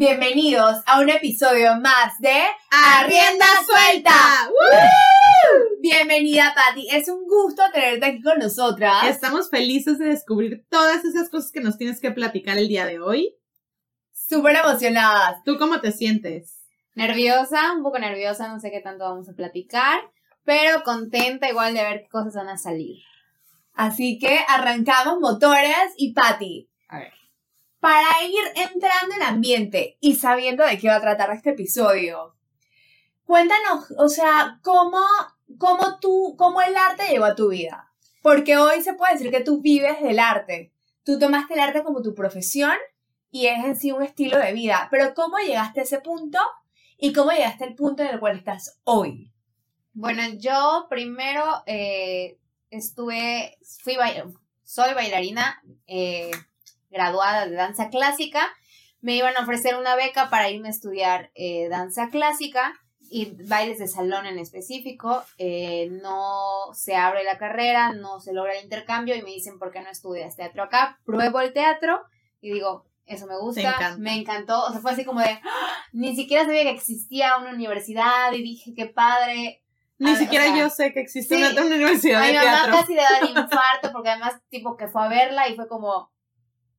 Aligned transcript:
Bienvenidos 0.00 0.78
a 0.86 0.98
un 1.00 1.10
episodio 1.10 1.76
más 1.76 2.18
de 2.20 2.34
Arrienda 2.70 3.44
Suelta. 3.66 4.48
Bienvenida, 5.82 6.54
Patti. 6.54 6.88
Es 6.90 7.10
un 7.10 7.26
gusto 7.26 7.62
tenerte 7.70 8.06
aquí 8.06 8.22
con 8.22 8.38
nosotras. 8.38 9.04
Estamos 9.04 9.50
felices 9.50 9.98
de 9.98 10.06
descubrir 10.06 10.64
todas 10.70 11.04
esas 11.04 11.28
cosas 11.28 11.52
que 11.52 11.60
nos 11.60 11.76
tienes 11.76 12.00
que 12.00 12.12
platicar 12.12 12.56
el 12.56 12.68
día 12.68 12.86
de 12.86 12.98
hoy. 12.98 13.36
Súper 14.10 14.56
emocionadas. 14.56 15.44
¿Tú 15.44 15.58
cómo 15.58 15.82
te 15.82 15.92
sientes? 15.92 16.64
Nerviosa, 16.94 17.74
un 17.74 17.82
poco 17.82 17.98
nerviosa, 17.98 18.48
no 18.48 18.58
sé 18.58 18.70
qué 18.70 18.80
tanto 18.80 19.04
vamos 19.04 19.28
a 19.28 19.34
platicar, 19.34 20.00
pero 20.44 20.82
contenta 20.82 21.50
igual 21.50 21.74
de 21.74 21.82
ver 21.82 22.00
qué 22.04 22.08
cosas 22.08 22.32
van 22.36 22.48
a 22.48 22.56
salir. 22.56 23.02
Así 23.74 24.18
que 24.18 24.38
arrancamos 24.48 25.20
motores 25.20 25.92
y 25.98 26.14
Patti. 26.14 26.69
Para 27.80 28.06
ir 28.24 28.40
entrando 28.56 29.14
en 29.16 29.22
ambiente 29.22 29.96
y 30.00 30.14
sabiendo 30.14 30.64
de 30.64 30.78
qué 30.78 30.88
va 30.88 30.96
a 30.96 31.00
tratar 31.00 31.30
este 31.30 31.50
episodio, 31.50 32.36
cuéntanos, 33.24 33.92
o 33.96 34.08
sea, 34.08 34.60
cómo, 34.62 35.00
cómo 35.58 35.98
tú, 35.98 36.34
cómo 36.36 36.60
el 36.60 36.76
arte 36.76 37.08
llegó 37.08 37.24
a 37.24 37.34
tu 37.34 37.48
vida. 37.48 37.90
Porque 38.22 38.58
hoy 38.58 38.82
se 38.82 38.94
puede 38.94 39.14
decir 39.14 39.30
que 39.30 39.40
tú 39.40 39.62
vives 39.62 40.00
del 40.02 40.18
arte. 40.18 40.72
Tú 41.04 41.18
tomaste 41.18 41.54
el 41.54 41.60
arte 41.60 41.82
como 41.82 42.02
tu 42.02 42.14
profesión 42.14 42.74
y 43.30 43.46
es 43.46 43.64
en 43.64 43.76
sí 43.76 43.92
un 43.92 44.02
estilo 44.02 44.38
de 44.38 44.52
vida. 44.52 44.88
Pero 44.90 45.14
¿cómo 45.14 45.38
llegaste 45.38 45.80
a 45.80 45.84
ese 45.84 46.00
punto 46.00 46.38
y 46.98 47.12
cómo 47.12 47.30
llegaste 47.30 47.64
al 47.64 47.74
punto 47.74 48.02
en 48.02 48.10
el 48.10 48.20
cual 48.20 48.36
estás 48.36 48.78
hoy? 48.84 49.32
Bueno, 49.92 50.22
yo 50.38 50.86
primero 50.90 51.62
eh, 51.66 52.38
estuve, 52.70 53.58
fui 53.82 53.96
soy 54.62 54.94
bailarina 54.94 55.62
eh, 55.86 56.30
graduada 56.90 57.46
de 57.46 57.54
danza 57.54 57.88
clásica. 57.88 58.52
Me 59.00 59.14
iban 59.16 59.36
a 59.36 59.42
ofrecer 59.42 59.76
una 59.76 59.96
beca 59.96 60.28
para 60.28 60.50
irme 60.50 60.68
a 60.68 60.72
estudiar 60.72 61.30
eh, 61.34 61.68
danza 61.68 62.10
clásica 62.10 62.74
y 63.10 63.36
bailes 63.48 63.78
de 63.78 63.88
salón 63.88 64.26
en 64.26 64.38
específico. 64.38 65.24
Eh, 65.38 65.88
no 66.02 66.72
se 66.74 66.96
abre 66.96 67.24
la 67.24 67.38
carrera, 67.38 67.92
no 67.92 68.20
se 68.20 68.32
logra 68.32 68.54
el 68.54 68.64
intercambio 68.64 69.16
y 69.16 69.22
me 69.22 69.30
dicen, 69.30 69.58
¿por 69.58 69.72
qué 69.72 69.80
no 69.80 69.90
estudias 69.90 70.36
teatro 70.36 70.62
acá? 70.62 70.98
Pruebo 71.04 71.40
el 71.40 71.52
teatro 71.52 72.02
y 72.40 72.52
digo, 72.52 72.86
eso 73.06 73.26
me 73.26 73.36
gusta, 73.36 73.62
encanta. 73.62 73.96
me 73.98 74.14
encantó. 74.14 74.64
O 74.64 74.70
sea, 74.70 74.80
fue 74.80 74.92
así 74.92 75.04
como 75.04 75.20
de, 75.20 75.30
¡ah! 75.30 75.84
ni 75.92 76.14
siquiera 76.14 76.44
sabía 76.44 76.62
que 76.62 76.70
existía 76.70 77.36
una 77.38 77.50
universidad 77.50 78.32
y 78.32 78.42
dije, 78.42 78.72
qué 78.74 78.86
padre. 78.86 79.62
Ni 79.98 80.10
A 80.10 80.12
ver, 80.12 80.22
siquiera 80.22 80.44
o 80.44 80.48
sea, 80.48 80.58
yo 80.58 80.70
sé 80.70 80.92
que 80.92 81.00
existe 81.00 81.36
sí. 81.36 81.42
una, 81.42 81.62
universidad 81.62 82.26
mi 82.26 82.34
mamá 82.34 82.70
casi 82.70 82.94
le 82.94 83.02
da 83.02 83.18
el 83.20 83.30
infarto 83.30 83.92
porque 83.92 84.10
además 84.10 84.40
tipo 84.48 84.76
que 84.76 84.88
fue 84.88 85.04
a 85.04 85.08
verla 85.08 85.48
y 85.48 85.56
fue 85.56 85.68
como, 85.68 86.10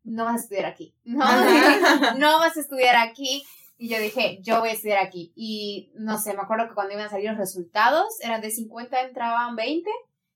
no 0.04 0.26
vas 0.26 0.36
a 0.36 0.44
estudiar 0.44 0.66
aquí, 0.66 0.96
no, 1.04 1.20
no 2.18 2.40
vas 2.40 2.58
a 2.58 2.60
estudiar 2.60 2.96
aquí. 2.98 3.44
Y 3.78 3.90
yo 3.90 4.00
dije, 4.00 4.38
yo 4.44 4.60
voy 4.60 4.70
a 4.70 4.74
estudiar 4.74 5.00
aquí. 5.00 5.34
Y 5.36 5.92
no 5.96 6.20
sé, 6.20 6.36
me 6.36 6.42
acuerdo 6.42 6.68
que 6.68 6.76
cuando 6.76 6.94
iban 6.94 7.08
a 7.08 7.10
salir 7.10 7.30
los 7.32 7.40
resultados, 7.40 8.10
eran 8.22 8.40
de 8.40 8.52
50, 8.52 9.02
entraban 9.02 9.56
20. 9.56 9.90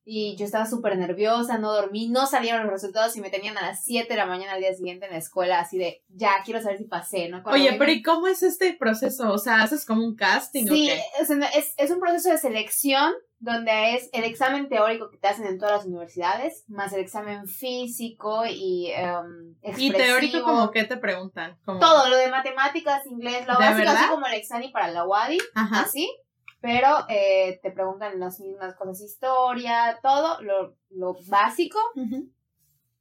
Y 0.07 0.35
yo 0.35 0.45
estaba 0.45 0.65
súper 0.67 0.97
nerviosa, 0.97 1.57
no 1.59 1.71
dormí, 1.71 2.09
no 2.09 2.25
salieron 2.27 2.63
los 2.63 2.71
resultados 2.71 3.15
y 3.15 3.21
me 3.21 3.29
tenían 3.31 3.57
a 3.57 3.61
las 3.67 3.83
7 3.85 4.07
de 4.07 4.17
la 4.17 4.25
mañana 4.27 4.53
al 4.53 4.61
día 4.61 4.73
siguiente 4.73 5.05
en 5.07 5.11
la 5.11 5.17
escuela, 5.17 5.59
así 5.59 5.77
de, 5.79 6.03
ya, 6.09 6.31
quiero 6.43 6.61
saber 6.61 6.77
si 6.79 6.83
pasé, 6.85 7.27
¿no? 7.29 7.41
Cuando 7.41 7.59
Oye, 7.59 7.71
me- 7.71 7.77
pero 7.79 7.91
¿y 7.91 8.01
cómo 8.03 8.27
es 8.27 8.41
este 8.43 8.73
proceso? 8.73 9.31
O 9.31 9.37
sea, 9.39 9.61
¿haces 9.63 9.83
como 9.85 10.03
un 10.03 10.15
casting 10.15 10.65
Sí, 10.67 10.89
o 10.89 10.93
qué? 10.93 11.01
es, 11.21 11.29
es, 11.55 11.73
es 11.77 11.91
un 11.91 11.99
proceso 11.99 12.29
de 12.29 12.37
selección 12.37 13.13
donde 13.45 13.93
es 13.95 14.09
el 14.11 14.23
examen 14.23 14.67
teórico 14.69 15.09
que 15.11 15.17
te 15.17 15.27
hacen 15.27 15.45
en 15.45 15.59
todas 15.59 15.77
las 15.77 15.85
universidades, 15.85 16.65
más 16.67 16.91
el 16.93 17.01
examen 17.01 17.47
físico 17.47 18.43
y 18.47 18.91
em, 18.91 19.55
Y 19.77 19.91
teórico, 19.91 20.43
como 20.43 20.71
qué 20.71 20.83
te 20.83 20.97
preguntan? 20.97 21.57
Como- 21.63 21.79
Todo, 21.79 22.09
lo 22.09 22.17
de 22.17 22.29
matemáticas, 22.31 23.05
inglés, 23.05 23.45
lo 23.47 23.53
¿De 23.53 23.59
básico, 23.65 23.89
así 23.91 24.09
como 24.09 24.25
el 24.25 24.33
examen 24.33 24.71
para 24.71 24.87
la 24.87 25.05
UADI, 25.05 25.37
Ajá. 25.53 25.81
así, 25.81 26.11
pero 26.59 26.89
eh, 27.07 27.59
te 27.61 27.69
preguntan 27.69 28.19
las 28.19 28.39
mismas 28.39 28.73
cosas, 28.75 28.99
historia, 29.01 29.99
todo, 30.01 30.41
lo, 30.41 30.75
lo 30.89 31.15
básico, 31.27 31.77
Ujú. 31.95 32.27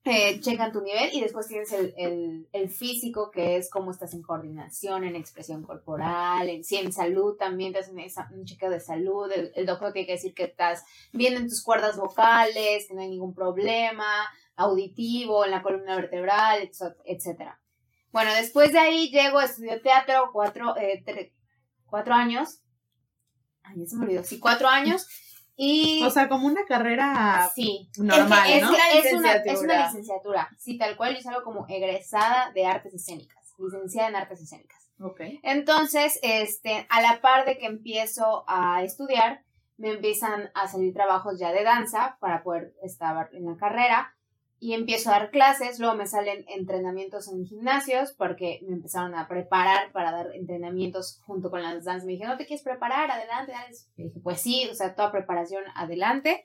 Eh, 0.07 0.39
checan 0.41 0.71
tu 0.71 0.83
nivel 0.83 1.15
y 1.15 1.23
después 1.23 1.49
tienes 1.49 1.73
el, 1.73 1.95
el, 1.97 2.47
el 2.53 2.69
físico, 2.69 3.31
que 3.31 3.57
es 3.57 3.71
cómo 3.71 3.91
estás 3.91 4.13
en 4.13 4.21
coordinación, 4.21 5.05
en 5.05 5.17
expresión 5.17 5.63
corporal, 5.63 6.49
en, 6.51 6.63
sí, 6.63 6.77
en 6.77 6.93
salud 6.93 7.37
también 7.39 7.73
te 7.73 7.79
hacen 7.79 7.97
un 8.33 8.45
chequeo 8.45 8.69
de 8.69 8.81
salud, 8.81 9.31
el, 9.33 9.65
doctor 9.65 9.95
tiene 9.95 10.07
que 10.07 10.13
decir 10.13 10.35
que 10.35 10.45
estás 10.45 10.85
bien 11.13 11.35
en 11.37 11.49
tus 11.49 11.63
cuerdas 11.63 11.97
vocales, 11.97 12.87
que 12.87 12.93
no 12.93 13.01
hay 13.01 13.09
ningún 13.09 13.35
problema, 13.35 14.29
auditivo, 14.57 15.47
en 15.47 15.53
la 15.53 15.63
columna 15.63 15.97
vertebral, 15.97 16.71
etcétera. 17.07 17.61
Bueno, 18.13 18.33
después 18.35 18.73
de 18.73 18.81
ahí 18.81 19.11
llego, 19.11 19.41
estudié 19.41 19.81
teatro 19.81 20.29
cuatro, 20.35 20.77
eh, 20.77 21.33
cuatro 21.87 22.13
años, 22.13 22.61
ay, 23.63 23.87
se 23.87 23.97
me 23.97 24.05
olvidó, 24.05 24.23
sí, 24.23 24.39
cuatro 24.39 24.69
años, 24.69 25.09
y... 25.57 26.03
O 26.05 26.11
sea, 26.11 26.29
como 26.29 26.47
una 26.47 26.65
carrera 26.67 27.51
Sí, 27.55 27.89
normal, 27.99 28.51
es, 28.51 28.63
¿no? 28.63 28.71
que 28.73 28.99
es, 28.99 29.13
Una 29.13 29.19
una, 29.21 29.33
es 29.35 29.45
licenciatura. 29.45 29.75
una 29.75 29.87
licenciatura. 29.87 30.51
Sí, 30.59 30.79
tal 30.79 30.97
cual 30.97 31.15
yo 31.15 31.23
salgo 31.23 31.43
como 31.45 31.67
egresada 31.69 32.51
de 32.53 32.67
artes 32.67 32.95
escénicas, 32.95 33.55
licenciada 33.59 34.09
en 34.09 34.17
artes 34.17 34.41
escénicas. 34.41 34.91
Ok. 35.01 35.21
Entonces, 35.43 36.19
este, 36.23 36.87
a 36.89 37.01
la 37.03 37.21
par 37.21 37.45
de 37.45 37.59
que 37.59 37.67
empiezo 37.67 38.45
a 38.47 38.83
estudiar, 38.83 39.43
me 39.77 39.91
empiezan 39.91 40.51
a 40.55 40.69
salir 40.69 40.95
trabajos 40.95 41.39
ya 41.39 41.53
de 41.53 41.65
danza 41.65 42.17
para 42.21 42.43
poder 42.43 42.75
estar 42.83 43.29
en 43.33 43.45
la 43.47 43.57
carrera 43.57 44.15
y 44.61 44.73
empiezo 44.73 45.11
a 45.11 45.19
dar 45.19 45.31
clases, 45.31 45.79
luego 45.79 45.95
me 45.95 46.07
salen 46.07 46.45
entrenamientos 46.49 47.29
en 47.29 47.45
gimnasios 47.45 48.13
porque 48.13 48.61
me 48.67 48.75
empezaron 48.75 49.15
a 49.15 49.29
preparar 49.29 49.93
para 49.93 50.11
dar 50.11 50.35
entrenamientos 50.35 51.21
junto 51.27 51.51
con 51.51 51.63
las 51.63 51.85
danzas. 51.85 52.07
Me 52.07 52.13
dijeron, 52.13 52.33
¿no 52.33 52.39
te 52.39 52.47
quieres 52.47 52.65
preparar? 52.65 53.11
Adelante, 53.11 53.53
dale. 53.53 53.77
Dije, 53.97 54.21
pues 54.23 54.41
sí, 54.41 54.67
o 54.71 54.75
sea, 54.75 54.95
toda 54.95 55.13
preparación 55.13 55.65
adelante. 55.75 56.45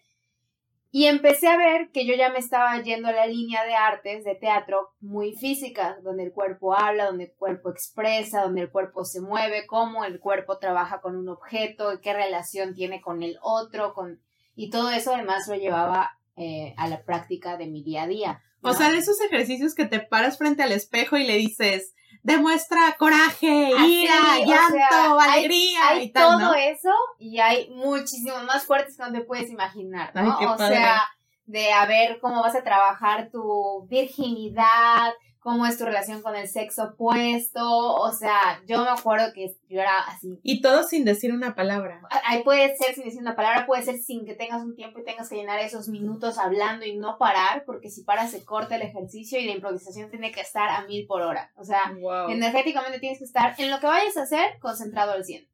Y 0.92 1.06
empecé 1.06 1.48
a 1.48 1.56
ver 1.56 1.92
que 1.92 2.06
yo 2.06 2.16
ya 2.16 2.30
me 2.30 2.40
estaba 2.40 2.76
yendo 2.82 3.10
a 3.10 3.12
la 3.12 3.28
línea 3.28 3.64
de 3.64 3.76
artes, 3.76 4.26
de 4.26 4.34
teatro, 4.34 4.90
muy 5.00 5.34
física, 5.34 6.00
donde 6.02 6.24
el 6.24 6.32
cuerpo 6.32 6.74
habla, 6.74 7.06
donde 7.06 7.26
el 7.26 7.34
cuerpo 7.34 7.70
expresa, 7.70 8.42
donde 8.42 8.62
el 8.62 8.72
cuerpo 8.72 9.06
se 9.06 9.22
mueve, 9.22 9.68
cómo 9.68 10.04
el 10.04 10.20
cuerpo 10.20 10.58
trabaja 10.58 11.00
con 11.00 11.16
un 11.16 11.30
objeto, 11.30 12.02
qué 12.02 12.14
relación 12.14 12.74
tiene 12.74 13.02
con 13.02 13.22
el 13.22 13.38
otro, 13.44 13.94
con... 13.94 14.20
y 14.56 14.72
todo 14.72 14.90
eso 14.90 15.14
además 15.14 15.48
lo 15.48 15.56
llevaba 15.56 16.19
eh, 16.40 16.74
a 16.78 16.88
la 16.88 17.04
práctica 17.04 17.58
de 17.58 17.68
mi 17.68 17.84
día 17.84 18.04
a 18.04 18.08
día. 18.08 18.42
O 18.62 18.74
sea, 18.74 18.92
de 18.92 18.98
esos 18.98 19.22
ejercicios 19.22 19.76
que 19.76 19.86
te 19.86 20.00
paras 20.00 20.38
frente 20.38 20.64
al 20.64 20.72
espejo 20.72 21.16
y 21.18 21.26
le 21.26 21.36
dices, 21.36 21.94
demuestra 22.24 22.96
coraje, 22.98 23.72
Así, 23.78 24.02
ira, 24.04 24.40
llanto, 24.46 24.74
sea, 24.76 25.16
hay- 25.22 25.40
alegría 25.40 25.80
hay 25.90 26.04
y 26.06 26.12
tal, 26.12 26.24
todo 26.24 26.40
¿no? 26.40 26.54
eso 26.56 26.90
y 27.20 27.40
hay 27.40 27.70
muchísimos 27.70 28.44
más 28.44 28.66
fuertes 28.66 28.98
que 28.98 29.04
no 29.04 29.12
te 29.14 29.22
puedes 29.22 29.50
imaginar, 29.50 30.12
¿no? 30.16 30.36
Ay, 30.40 30.46
o 30.46 30.58
padre. 30.58 30.76
sea, 30.76 31.04
de 31.46 31.72
a 31.72 31.86
ver 31.86 32.20
cómo 32.20 32.42
vas 32.42 32.56
a 32.56 32.64
trabajar 32.64 33.30
tu 33.32 33.86
virginidad, 33.88 35.14
cómo 35.40 35.66
es 35.66 35.78
tu 35.78 35.86
relación 35.86 36.22
con 36.22 36.36
el 36.36 36.48
sexo 36.48 36.84
opuesto, 36.84 37.62
o 37.96 38.12
sea, 38.12 38.62
yo 38.68 38.82
me 38.84 38.90
acuerdo 38.90 39.32
que 39.34 39.56
yo 39.70 39.80
era 39.80 40.00
así. 40.08 40.40
Y 40.44 40.62
todo 40.62 40.84
sin 40.84 41.06
decir 41.06 41.34
una 41.34 41.56
palabra. 41.56 42.02
Ahí 42.26 42.44
puede 42.44 42.76
ser 42.76 42.94
sin 42.94 43.06
decir 43.06 43.22
una 43.22 43.36
palabra, 43.36 43.66
puede 43.66 43.84
ser 43.84 43.98
sin 43.98 44.26
que 44.26 44.36
tengas 44.36 44.62
un 44.62 44.76
tiempo 44.76 45.00
y 45.00 45.06
tengas 45.06 45.30
que 45.30 45.36
llenar 45.36 45.60
esos 45.60 45.88
minutos 45.88 46.38
hablando 46.38 46.86
y 46.86 46.98
no 46.98 47.18
parar, 47.18 47.64
porque 47.66 47.90
si 47.90 48.04
paras 48.04 48.32
se 48.32 48.44
corta 48.44 48.76
el 48.76 48.82
ejercicio 48.82 49.40
y 49.40 49.46
la 49.46 49.54
improvisación 49.54 50.10
tiene 50.10 50.32
que 50.32 50.42
estar 50.42 50.70
a 50.70 50.86
mil 50.86 51.08
por 51.08 51.22
hora. 51.22 51.52
O 51.56 51.64
sea, 51.64 51.94
Wow. 52.00 52.30
energéticamente 52.30 53.00
tienes 53.00 53.20
que 53.20 53.26
estar 53.26 53.56
en 53.58 53.72
lo 53.72 53.80
que 53.80 53.88
vayas 53.88 54.18
a 54.18 54.24
hacer 54.24 54.60
concentrado 54.60 55.14
al 55.14 55.24
100. 55.24 55.48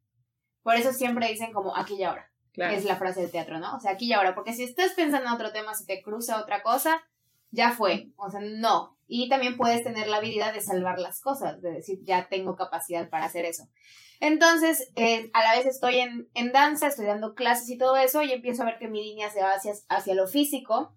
Por 0.64 0.76
eso 0.76 0.94
siempre 0.94 1.28
dicen 1.28 1.54
como 1.54 1.76
aquí 1.78 1.94
y 1.96 2.04
ahora. 2.04 2.32
Claro. 2.54 2.74
Es 2.74 2.86
la 2.86 2.96
frase 2.96 3.22
del 3.22 3.32
teatro, 3.32 3.60
¿no? 3.60 3.76
O 3.76 3.80
sea, 3.80 3.92
aquí 3.92 4.06
y 4.08 4.14
ahora. 4.14 4.34
Porque 4.34 4.54
si 4.54 4.64
estás 4.64 4.94
pensando 4.94 5.28
en 5.28 5.34
otro 5.34 5.52
tema, 5.52 5.76
si 5.76 5.86
te 5.86 6.02
cruza 6.02 6.40
otra 6.42 6.64
cosa, 6.64 7.04
ya 7.56 7.72
fue. 7.72 8.12
O 8.18 8.30
sea, 8.30 8.42
no. 8.42 8.98
Y 9.08 9.30
también 9.30 9.58
puedes 9.58 9.84
tener 9.84 10.08
la 10.08 10.18
habilidad 10.18 10.54
de 10.54 10.62
salvar 10.62 11.00
las 11.00 11.22
cosas, 11.22 11.62
de 11.62 11.72
decir, 11.72 12.00
ya 12.04 12.28
tengo 12.28 12.56
capacidad 12.56 13.10
para 13.10 13.26
hacer 13.26 13.46
eso. 13.46 13.68
Entonces, 14.20 14.92
eh, 14.96 15.30
a 15.34 15.44
la 15.44 15.56
vez 15.56 15.66
estoy 15.66 15.98
en, 15.98 16.30
en 16.34 16.52
danza, 16.52 16.88
estoy 16.88 17.06
dando 17.06 17.36
clases 17.36 17.70
y 17.70 17.78
todo 17.78 17.98
eso, 17.98 18.24
y 18.24 18.32
empiezo 18.32 18.64
a 18.64 18.66
ver 18.66 18.80
que 18.80 18.88
mi 18.88 19.04
línea 19.04 19.30
se 19.30 19.42
va 19.42 19.52
hacia, 19.52 19.74
hacia 19.90 20.16
lo 20.16 20.28
físico. 20.28 20.96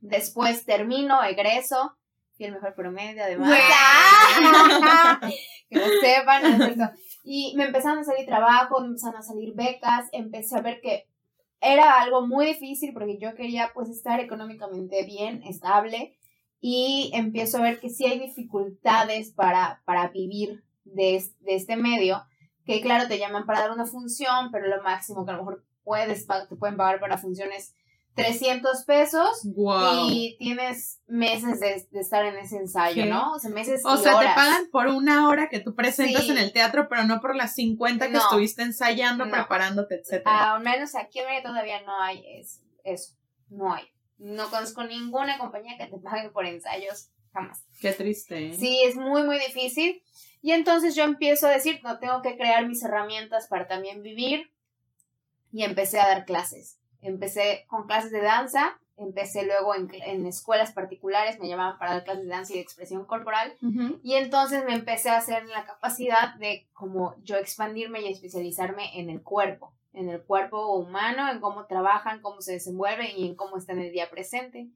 Después 0.00 0.64
termino, 0.64 1.22
egreso, 1.24 1.98
fui 2.36 2.46
el 2.46 2.52
mejor 2.52 2.74
promedio, 2.74 3.24
además. 3.24 3.58
que 5.68 5.78
lo 5.78 5.86
sepan, 6.00 6.58
¿no 6.58 6.64
es? 6.64 6.78
Y 7.24 7.54
me 7.56 7.64
empezaron 7.64 7.98
a 7.98 8.04
salir 8.04 8.24
trabajos, 8.26 8.80
me 8.80 8.88
empezaron 8.88 9.16
a 9.16 9.22
salir 9.22 9.54
becas, 9.54 10.06
empecé 10.12 10.56
a 10.56 10.62
ver 10.62 10.80
que 10.80 11.07
era 11.60 12.00
algo 12.00 12.26
muy 12.26 12.46
difícil 12.46 12.92
porque 12.92 13.18
yo 13.18 13.34
quería 13.34 13.70
pues 13.74 13.88
estar 13.88 14.20
económicamente 14.20 15.04
bien, 15.04 15.42
estable, 15.42 16.16
y 16.60 17.10
empiezo 17.14 17.58
a 17.58 17.62
ver 17.62 17.80
que 17.80 17.90
sí 17.90 18.04
hay 18.04 18.18
dificultades 18.18 19.32
para, 19.32 19.82
para 19.84 20.08
vivir 20.08 20.64
de, 20.84 21.22
de 21.40 21.54
este 21.54 21.76
medio, 21.76 22.24
que 22.64 22.80
claro, 22.80 23.08
te 23.08 23.18
llaman 23.18 23.46
para 23.46 23.60
dar 23.60 23.70
una 23.70 23.86
función, 23.86 24.50
pero 24.50 24.66
lo 24.66 24.82
máximo 24.82 25.24
que 25.24 25.30
a 25.30 25.34
lo 25.34 25.44
mejor 25.44 25.64
puedes, 25.84 26.26
te 26.26 26.56
pueden 26.56 26.76
pagar 26.76 27.00
para 27.00 27.16
funciones 27.16 27.74
300 28.18 28.84
pesos 28.84 29.40
Wow. 29.44 30.08
y 30.10 30.36
tienes 30.38 31.00
meses 31.06 31.60
de, 31.60 31.86
de 31.90 32.00
estar 32.00 32.24
en 32.24 32.36
ese 32.36 32.56
ensayo. 32.56 33.06
¿no? 33.06 33.32
O 33.32 33.38
sea, 33.38 33.50
meses 33.50 33.82
O 33.84 33.94
y 33.94 33.98
sea, 33.98 34.18
te 34.18 34.26
pagan 34.26 34.68
por 34.70 34.88
una 34.88 35.28
hora 35.28 35.48
que 35.48 35.60
tú 35.60 35.74
presentas 35.74 36.24
Sí. 36.24 36.30
en 36.30 36.38
el 36.38 36.52
teatro, 36.52 36.88
pero 36.88 37.04
no 37.04 37.20
por 37.20 37.34
las 37.34 37.54
50 37.54 38.06
que 38.06 38.12
No. 38.12 38.18
estuviste 38.20 38.62
ensayando, 38.62 39.24
No. 39.24 39.32
preparándote, 39.32 39.96
etcétera. 39.96 40.54
Al 40.54 40.62
menos 40.62 40.94
aquí 40.94 41.20
en 41.20 41.26
Mérida 41.26 41.42
todavía 41.48 41.82
no 41.82 42.00
hay 42.00 42.22
es- 42.38 42.62
eso. 42.84 43.14
No 43.48 43.72
hay. 43.72 43.84
No 44.18 44.50
conozco 44.50 44.84
ninguna 44.84 45.38
compañía 45.38 45.76
que 45.78 45.86
te 45.86 45.98
pague 45.98 46.30
por 46.30 46.44
ensayos. 46.44 47.10
Jamás. 47.32 47.64
Qué 47.80 47.92
triste. 47.92 48.48
¿eh? 48.48 48.54
Sí, 48.58 48.80
es 48.84 48.96
muy, 48.96 49.22
muy 49.22 49.38
difícil. 49.38 50.02
Y 50.40 50.52
entonces 50.52 50.94
yo 50.94 51.04
empiezo 51.04 51.46
a 51.46 51.50
decir, 51.50 51.80
no, 51.84 51.98
tengo 51.98 52.22
que 52.22 52.36
crear 52.36 52.66
mis 52.66 52.82
herramientas 52.82 53.46
para 53.48 53.66
también 53.68 54.02
vivir. 54.02 54.50
Y 55.52 55.62
empecé 55.62 55.98
a 56.00 56.06
dar 56.08 56.24
clases. 56.24 56.78
Empecé 57.00 57.64
con 57.68 57.86
clases 57.86 58.10
de 58.10 58.22
danza. 58.22 58.78
Empecé 58.96 59.44
luego 59.44 59.74
en, 59.74 59.88
en 59.92 60.26
escuelas 60.26 60.72
particulares. 60.72 61.38
Me 61.38 61.48
llamaban 61.48 61.78
para 61.78 61.92
dar 61.92 62.04
clases 62.04 62.24
de 62.24 62.30
danza 62.30 62.52
y 62.52 62.56
de 62.56 62.62
expresión 62.62 63.04
corporal. 63.04 63.54
Ujú. 63.62 64.00
Y 64.02 64.14
entonces 64.14 64.64
me 64.64 64.74
empecé 64.74 65.10
a 65.10 65.18
hacer 65.18 65.46
la 65.46 65.64
capacidad 65.64 66.34
de 66.34 66.66
como 66.72 67.14
yo 67.22 67.36
expandirme 67.36 68.00
y 68.00 68.08
especializarme 68.08 68.98
en 68.98 69.10
el 69.10 69.22
cuerpo, 69.22 69.72
en 69.92 70.08
el 70.08 70.22
cuerpo 70.22 70.74
humano, 70.74 71.30
en 71.30 71.40
cómo 71.40 71.66
trabajan, 71.66 72.20
cómo 72.20 72.40
se 72.40 72.52
desenvuelven 72.52 73.08
y 73.16 73.28
en 73.28 73.36
cómo 73.36 73.56
está 73.56 73.72
en 73.72 73.80
el 73.80 73.92
día 73.92 74.10
presente. 74.10 74.68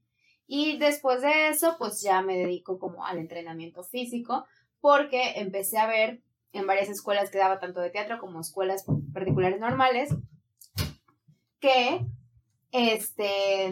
Y 0.47 0.79
después 0.79 1.23
de 1.23 1.49
eso, 1.49 1.77
pues 1.79 2.03
ya 2.03 2.21
me 2.23 2.37
dedico 2.37 2.79
como 2.79 3.07
al 3.07 3.19
entrenamiento 3.19 3.85
físico, 3.85 4.45
porque 4.81 5.41
empecé 5.41 5.79
a 5.79 5.87
ver 5.87 6.21
en 6.53 6.67
varias 6.67 6.89
escuelas 6.89 7.31
que 7.31 7.39
daba 7.39 7.59
tanto 7.59 7.81
de 7.81 7.91
teatro 7.91 8.19
como 8.19 8.41
escuelas 8.41 8.85
particulares 9.15 9.59
normales, 9.59 10.15
que 11.63 12.05
este 12.73 13.67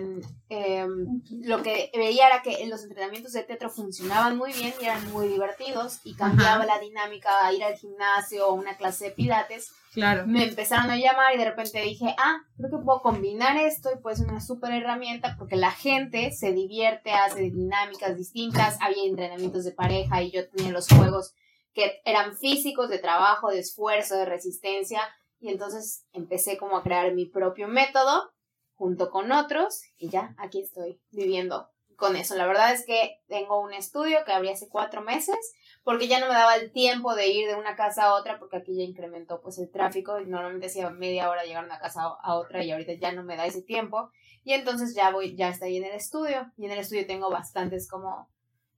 em, 0.50 1.22
lo 1.42 1.62
que 1.62 1.90
veía 1.94 2.26
era 2.28 2.42
que 2.42 2.66
los 2.66 2.84
entrenamientos 2.84 3.32
de 3.32 3.42
teatro 3.42 3.70
funcionaban 3.70 4.36
muy 4.36 4.52
bien 4.52 4.74
y 4.80 4.84
eran 4.84 5.10
muy 5.10 5.26
divertidos 5.28 6.00
y 6.04 6.14
cambiaba 6.14 6.64
Ajá. 6.64 6.66
la 6.66 6.78
dinámica 6.78 7.30
a 7.42 7.52
ir 7.52 7.64
al 7.64 7.76
gimnasio 7.76 8.46
o 8.46 8.54
una 8.54 8.76
clase 8.76 9.06
de 9.06 9.10
pilates. 9.12 9.72
Claro. 9.94 10.26
Me 10.26 10.44
empezaron 10.44 10.90
a 10.90 10.98
llamar 10.98 11.34
y 11.34 11.38
de 11.38 11.46
repente 11.46 11.80
dije, 11.80 12.14
ah, 12.18 12.42
creo 12.58 12.70
que 12.70 12.84
puedo 12.84 13.00
combinar 13.00 13.56
esto 13.56 13.90
y 13.92 14.00
puede 14.00 14.16
ser 14.16 14.28
una 14.28 14.40
súper 14.40 14.72
herramienta 14.72 15.34
porque 15.38 15.56
la 15.56 15.72
gente 15.72 16.30
se 16.32 16.52
divierte, 16.52 17.12
hace 17.12 17.40
dinámicas 17.50 18.16
distintas, 18.16 18.76
había 18.80 19.04
entrenamientos 19.04 19.64
de 19.64 19.72
pareja 19.72 20.22
y 20.22 20.30
yo 20.30 20.48
tenía 20.48 20.72
los 20.72 20.86
juegos 20.88 21.34
que 21.72 22.02
eran 22.04 22.36
físicos, 22.36 22.90
de 22.90 22.98
trabajo, 22.98 23.48
de 23.50 23.60
esfuerzo, 23.60 24.16
de 24.16 24.26
resistencia 24.26 25.00
y 25.40 25.48
entonces 25.48 26.06
empecé 26.12 26.56
como 26.58 26.76
a 26.76 26.82
crear 26.82 27.12
mi 27.14 27.26
propio 27.26 27.66
método 27.66 28.30
junto 28.74 29.10
con 29.10 29.32
otros 29.32 29.82
y 29.98 30.08
ya 30.08 30.34
aquí 30.38 30.60
estoy 30.60 31.00
viviendo 31.10 31.70
con 32.00 32.16
eso. 32.16 32.34
La 32.34 32.46
verdad 32.46 32.72
es 32.72 32.84
que 32.86 33.20
tengo 33.28 33.60
un 33.60 33.72
estudio 33.74 34.24
que 34.24 34.32
abrí 34.32 34.48
hace 34.48 34.68
cuatro 34.68 35.02
meses 35.02 35.36
porque 35.84 36.08
ya 36.08 36.18
no 36.18 36.26
me 36.26 36.34
daba 36.34 36.56
el 36.56 36.72
tiempo 36.72 37.14
de 37.14 37.28
ir 37.28 37.46
de 37.46 37.54
una 37.54 37.76
casa 37.76 38.04
a 38.04 38.14
otra 38.14 38.38
porque 38.38 38.56
aquí 38.56 38.76
ya 38.76 38.82
incrementó 38.82 39.40
pues 39.40 39.58
el 39.58 39.70
tráfico 39.70 40.18
normalmente 40.20 40.66
hacía 40.66 40.90
media 40.90 41.30
hora 41.30 41.44
llegar 41.44 41.62
de 41.62 41.70
una 41.70 41.78
casa 41.78 42.02
a 42.22 42.34
otra 42.36 42.64
y 42.64 42.70
ahorita 42.70 42.94
ya 42.94 43.12
no 43.12 43.22
me 43.22 43.36
da 43.36 43.46
ese 43.46 43.62
tiempo 43.62 44.10
y 44.42 44.54
entonces 44.54 44.94
ya 44.94 45.10
voy 45.10 45.36
ya 45.36 45.50
estoy 45.50 45.76
en 45.76 45.84
el 45.84 45.92
estudio 45.92 46.50
y 46.56 46.64
en 46.64 46.72
el 46.72 46.78
estudio 46.78 47.06
tengo 47.06 47.30
bastantes 47.30 47.88
como 47.88 48.28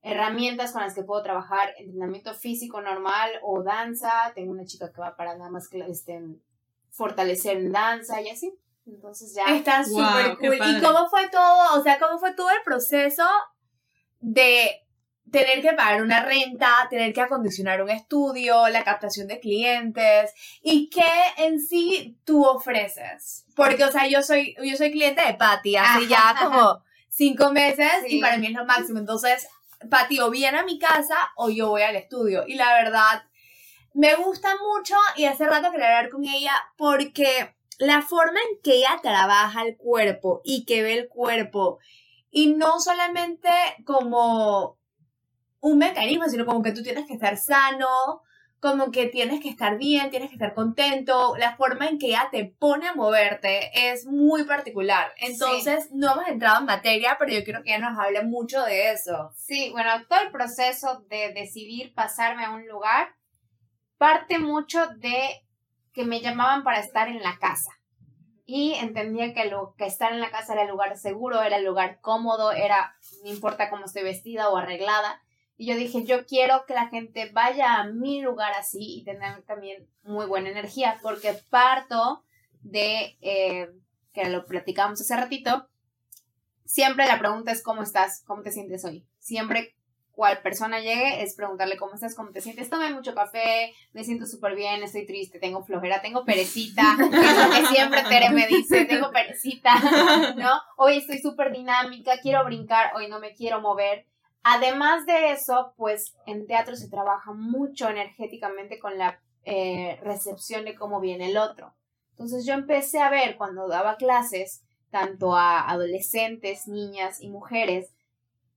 herramientas 0.01 0.73
con 0.73 0.81
las 0.81 0.93
que 0.93 1.03
puedo 1.03 1.23
trabajar 1.23 1.73
entrenamiento 1.77 2.33
físico 2.33 2.81
normal 2.81 3.31
o 3.41 3.63
danza 3.63 4.33
tengo 4.35 4.51
una 4.51 4.65
chica 4.65 4.91
que 4.91 4.99
va 5.01 5.15
para 5.15 5.37
nada 5.37 5.49
más 5.49 5.69
este, 5.87 6.21
fortalecer 6.95 7.57
en 7.57 7.71
danza 7.71 8.21
y 8.21 8.29
así 8.29 8.53
entonces 8.85 9.33
ya 9.33 9.45
Está 9.55 9.83
Wow, 9.89 10.05
súper 10.05 10.37
cool. 10.37 10.55
¿Y 10.69 10.81
cómo 10.81 11.09
fue 11.09 11.29
todo? 11.29 11.79
O 11.79 11.83
sea, 11.83 11.97
¿cómo 11.99 12.19
fue 12.19 12.33
todo 12.33 12.49
el 12.49 12.61
proceso 12.65 13.23
de 14.19 14.81
tener 15.31 15.61
que 15.61 15.73
pagar 15.73 16.01
una 16.03 16.23
renta, 16.23 16.85
tener 16.89 17.13
que 17.13 17.21
acondicionar 17.21 17.81
un 17.81 17.89
estudio, 17.89 18.67
la 18.67 18.83
captación 18.83 19.27
de 19.27 19.39
clientes 19.39 20.33
y 20.61 20.89
qué 20.89 21.09
en 21.37 21.59
sí 21.61 22.17
tú 22.25 22.43
ofreces? 22.45 23.45
Porque, 23.55 23.83
o 23.85 23.91
sea, 23.91 24.07
yo 24.07 24.21
soy, 24.21 24.55
yo 24.61 24.75
soy 24.75 24.91
cliente 24.91 25.23
de 25.25 25.33
Patty 25.35 25.75
hace 25.77 26.07
ya 26.07 26.35
como 26.41 26.83
cinco 27.09 27.51
meses 27.51 27.89
Sí. 28.05 28.17
y 28.17 28.21
para 28.21 28.37
mí 28.37 28.47
es 28.47 28.53
lo 28.53 28.65
máximo. 28.65 28.99
Entonces, 28.99 29.47
Patty 29.89 30.19
o 30.19 30.29
viene 30.29 30.57
a 30.59 30.63
mi 30.65 30.77
casa 30.77 31.31
o 31.37 31.49
yo 31.49 31.69
voy 31.69 31.83
al 31.83 31.95
estudio. 31.95 32.43
Y 32.47 32.55
la 32.55 32.73
verdad, 32.73 33.23
me 33.93 34.15
gusta 34.15 34.49
mucho 34.57 34.95
y 35.15 35.25
hace 35.25 35.45
rato 35.45 35.71
quería 35.71 35.97
hablar 35.97 36.09
con 36.09 36.25
ella 36.25 36.53
porque 36.77 37.55
la 37.79 38.01
forma 38.01 38.39
en 38.39 38.61
que 38.61 38.75
ella 38.75 38.99
trabaja 39.01 39.63
el 39.63 39.77
cuerpo 39.77 40.41
y 40.43 40.65
que 40.65 40.83
ve 40.83 40.93
el 40.93 41.09
cuerpo 41.09 41.79
y 42.29 42.53
no 42.53 42.79
solamente 42.79 43.49
como 43.85 44.79
un 45.59 45.77
mecanismo, 45.77 46.27
sino 46.27 46.45
como 46.45 46.63
que 46.63 46.71
tú 46.71 46.81
tienes 46.83 47.05
que 47.05 47.13
estar 47.13 47.37
sano, 47.37 48.21
como 48.59 48.91
que 48.91 49.07
tienes 49.07 49.41
que 49.41 49.49
estar 49.49 49.77
bien, 49.77 50.09
tienes 50.09 50.29
que 50.29 50.35
estar 50.35 50.53
contento, 50.53 51.35
la 51.37 51.55
forma 51.55 51.87
en 51.87 51.99
que 51.99 52.07
ella 52.07 52.29
te 52.31 52.45
pone 52.45 52.87
a 52.87 52.95
moverte 52.95 53.91
es 53.91 54.05
muy 54.05 54.45
particular. 54.45 55.11
Entonces, 55.17 55.89
no 55.91 56.13
hemos 56.13 56.27
entrado 56.27 56.59
en 56.59 56.65
materia, 56.65 57.17
pero 57.19 57.31
yo 57.33 57.43
quiero 57.43 57.61
que 57.61 57.75
ella 57.75 57.89
nos 57.89 57.99
hable 57.99 58.23
mucho 58.23 58.63
de 58.63 58.91
eso. 58.91 59.31
Sí, 59.35 59.69
bueno, 59.71 59.89
todo 60.07 60.21
el 60.21 60.31
proceso 60.31 61.03
de 61.09 61.33
decidir 61.33 61.93
pasarme 61.93 62.45
a 62.45 62.51
un 62.51 62.65
lugar 62.67 63.13
parte 63.97 64.39
mucho 64.39 64.87
de 64.97 65.43
que 65.93 66.05
me 66.05 66.21
llamaban 66.21 66.63
para 66.63 66.79
estar 66.79 67.07
en 67.07 67.21
la 67.21 67.37
casa. 67.39 67.71
Y 68.45 68.73
entendía 68.73 69.33
que, 69.33 69.45
lo, 69.45 69.73
que 69.77 69.85
estar 69.85 70.11
en 70.11 70.19
la 70.19 70.31
casa 70.31 70.53
era 70.53 70.65
lugar 70.65 70.97
seguro, 70.97 71.41
era 71.41 71.57
el 71.57 71.65
lugar 71.65 71.99
cómodo, 72.01 72.51
era, 72.51 72.95
no 73.23 73.29
importa 73.29 73.69
cómo 73.69 73.85
esté 73.85 74.03
vestida 74.03 74.49
o 74.49 74.57
arreglada. 74.57 75.21
Y 75.55 75.67
yo 75.67 75.75
dije, 75.75 76.03
yo 76.03 76.25
quiero 76.25 76.65
que 76.65 76.73
la 76.73 76.87
gente 76.87 77.29
vaya 77.31 77.75
a 77.75 77.85
mi 77.85 78.21
lugar 78.21 78.53
así 78.53 78.99
y 78.99 79.03
tener 79.05 79.43
también 79.43 79.87
muy 80.03 80.25
buena 80.25 80.49
energía, 80.49 80.99
porque 81.01 81.39
parto 81.49 82.23
de, 82.61 83.17
eh, 83.21 83.69
que 84.13 84.29
lo 84.29 84.45
platicamos 84.45 84.99
hace 84.99 85.15
ratito, 85.15 85.69
siempre 86.65 87.05
la 87.05 87.19
pregunta 87.19 87.51
es 87.51 87.61
cómo 87.61 87.83
estás, 87.83 88.23
cómo 88.25 88.41
te 88.41 88.51
sientes 88.51 88.83
hoy. 88.83 89.05
Siempre 89.19 89.75
cual 90.13 90.41
persona 90.41 90.79
llegue 90.79 91.23
es 91.23 91.35
preguntarle 91.35 91.75
cómo 91.75 91.95
estás, 91.95 92.15
cómo 92.15 92.31
te 92.31 92.39
sientes. 92.39 92.69
Tomé 92.69 92.93
mucho 92.93 93.15
café, 93.15 93.73
me 93.93 94.03
siento 94.03 94.25
súper 94.25 94.55
bien, 94.55 94.83
estoy 94.83 95.05
triste, 95.05 95.39
tengo 95.39 95.63
flojera, 95.63 96.01
tengo 96.01 96.23
perecita. 96.23 96.95
Es 96.99 97.37
lo 97.37 97.53
que 97.53 97.65
siempre 97.67 98.03
Tere 98.03 98.29
me 98.29 98.47
dice, 98.47 98.85
tengo 98.85 99.11
perecita, 99.11 99.73
¿no? 100.37 100.51
Hoy 100.77 100.97
estoy 100.97 101.19
súper 101.19 101.51
dinámica, 101.51 102.19
quiero 102.21 102.45
brincar, 102.45 102.91
hoy 102.95 103.07
no 103.07 103.19
me 103.19 103.33
quiero 103.33 103.59
mover. 103.59 104.05
Además 104.43 105.05
de 105.05 105.31
eso, 105.31 105.73
pues 105.77 106.15
en 106.25 106.45
teatro 106.45 106.75
se 106.75 106.89
trabaja 106.89 107.31
mucho 107.31 107.89
energéticamente 107.89 108.77
con 108.77 108.97
la 108.97 109.19
eh, 109.45 109.97
recepción 110.01 110.65
de 110.65 110.75
cómo 110.75 110.99
viene 110.99 111.29
el 111.29 111.37
otro. 111.37 111.73
Entonces 112.11 112.45
yo 112.45 112.53
empecé 112.53 112.99
a 112.99 113.09
ver 113.09 113.35
cuando 113.37 113.67
daba 113.67 113.95
clases, 113.95 114.63
tanto 114.91 115.35
a 115.35 115.67
adolescentes, 115.67 116.67
niñas 116.67 117.19
y 117.19 117.29
mujeres, 117.29 117.91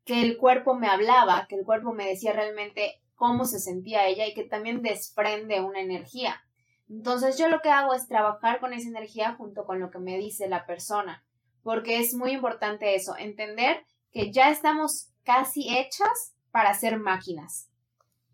que 0.06 0.22
el 0.22 0.38
cuerpo 0.38 0.74
me 0.74 0.86
hablaba, 0.86 1.46
que 1.48 1.56
el 1.56 1.64
cuerpo 1.64 1.92
me 1.92 2.06
decía 2.06 2.32
realmente 2.32 3.02
cómo 3.16 3.44
se 3.44 3.58
sentía 3.58 4.06
ella 4.06 4.26
y 4.26 4.34
que 4.34 4.44
también 4.44 4.80
desprende 4.80 5.60
una 5.60 5.80
energía. 5.80 6.40
Entonces 6.88 7.36
yo 7.36 7.48
lo 7.48 7.60
que 7.60 7.70
hago 7.70 7.92
es 7.92 8.06
trabajar 8.06 8.60
con 8.60 8.72
esa 8.72 8.88
energía 8.88 9.34
junto 9.34 9.66
con 9.66 9.80
lo 9.80 9.90
que 9.90 9.98
me 9.98 10.16
dice 10.16 10.48
la 10.48 10.64
persona, 10.64 11.24
porque 11.62 11.98
es 11.98 12.14
muy 12.14 12.30
importante 12.30 12.94
eso, 12.94 13.16
entender 13.18 13.84
que 14.12 14.30
ya 14.30 14.50
estamos 14.50 15.10
casi 15.24 15.76
hechas 15.76 16.36
para 16.52 16.72
ser 16.74 17.00
máquinas, 17.00 17.68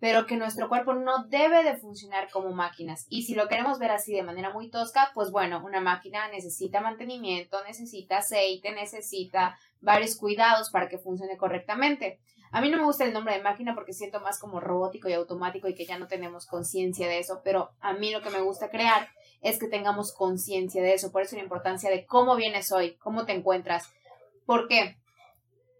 pero 0.02 0.26
que 0.26 0.36
nuestro 0.36 0.68
cuerpo 0.68 0.94
no 0.94 1.26
debe 1.28 1.62
de 1.62 1.76
funcionar 1.76 2.28
como 2.28 2.50
máquinas. 2.50 3.06
Y 3.08 3.22
si 3.22 3.36
lo 3.36 3.46
queremos 3.46 3.78
ver 3.78 3.92
así 3.92 4.12
de 4.12 4.24
manera 4.24 4.50
muy 4.50 4.68
tosca, 4.68 5.12
pues 5.14 5.30
bueno, 5.30 5.62
una 5.64 5.80
máquina 5.80 6.26
necesita 6.26 6.80
mantenimiento, 6.80 7.62
necesita 7.62 8.16
aceite, 8.16 8.72
necesita 8.72 9.56
varios 9.80 10.16
cuidados 10.16 10.70
para 10.70 10.88
que 10.88 10.98
funcione 10.98 11.36
correctamente. 11.36 12.18
A 12.50 12.60
mí 12.60 12.68
no 12.68 12.78
me 12.78 12.84
gusta 12.84 13.04
el 13.04 13.12
nombre 13.12 13.36
de 13.36 13.44
máquina 13.44 13.76
porque 13.76 13.92
siento 13.92 14.18
más 14.18 14.40
como 14.40 14.58
robótico 14.58 15.08
y 15.08 15.12
automático 15.12 15.68
y 15.68 15.74
que 15.76 15.86
ya 15.86 16.00
no 16.00 16.08
tenemos 16.08 16.46
conciencia 16.46 17.06
de 17.06 17.20
eso, 17.20 17.40
pero 17.44 17.70
a 17.78 17.92
mí 17.92 18.10
lo 18.10 18.22
que 18.22 18.30
me 18.30 18.40
gusta 18.40 18.70
crear 18.70 19.06
es 19.40 19.60
que 19.60 19.68
tengamos 19.68 20.12
conciencia 20.12 20.82
de 20.82 20.94
eso. 20.94 21.12
Por 21.12 21.22
eso 21.22 21.36
la 21.36 21.44
importancia 21.44 21.90
de 21.90 22.06
cómo 22.06 22.34
vienes 22.34 22.72
hoy, 22.72 22.96
cómo 22.96 23.24
te 23.24 23.34
encuentras. 23.34 23.92
¿Por 24.46 24.66
qué? 24.66 24.96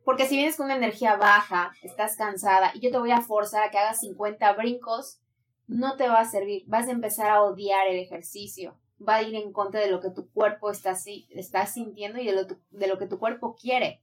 Porque 0.05 0.27
si 0.27 0.37
vienes 0.37 0.57
con 0.57 0.67
una 0.67 0.77
energía 0.77 1.17
baja, 1.17 1.73
estás 1.83 2.17
cansada 2.17 2.73
y 2.75 2.81
yo 2.81 2.91
te 2.91 2.99
voy 2.99 3.13
a 3.13 3.21
forzar 3.21 3.63
a 3.63 3.71
que 3.71 3.79
hagas 3.79 4.01
50 4.01 4.53
brincos, 4.55 5.21
no 5.67 5.97
te 5.97 6.09
va 6.09 6.21
a 6.21 6.29
servir. 6.29 6.65
Vas 6.67 6.89
a 6.89 6.93
empezar 6.93 7.31
a 7.31 7.43
odiar 7.43 7.89
el 7.89 7.99
ejercicio. 7.99 8.79
Va 9.07 9.17
a 9.17 9.23
ir 9.23 9.35
en 9.35 9.53
contra 9.53 9.81
de 9.81 9.91
lo 9.91 10.01
que 10.01 10.11
tu 10.11 10.31
cuerpo 10.31 10.71
está, 10.71 10.97
está 11.31 11.67
sintiendo 11.67 12.21
y 12.21 12.27
de 12.27 12.33
lo, 12.33 12.45
de 12.45 12.87
lo 12.87 12.99
que 12.99 13.07
tu 13.07 13.19
cuerpo 13.19 13.55
quiere. 13.55 14.03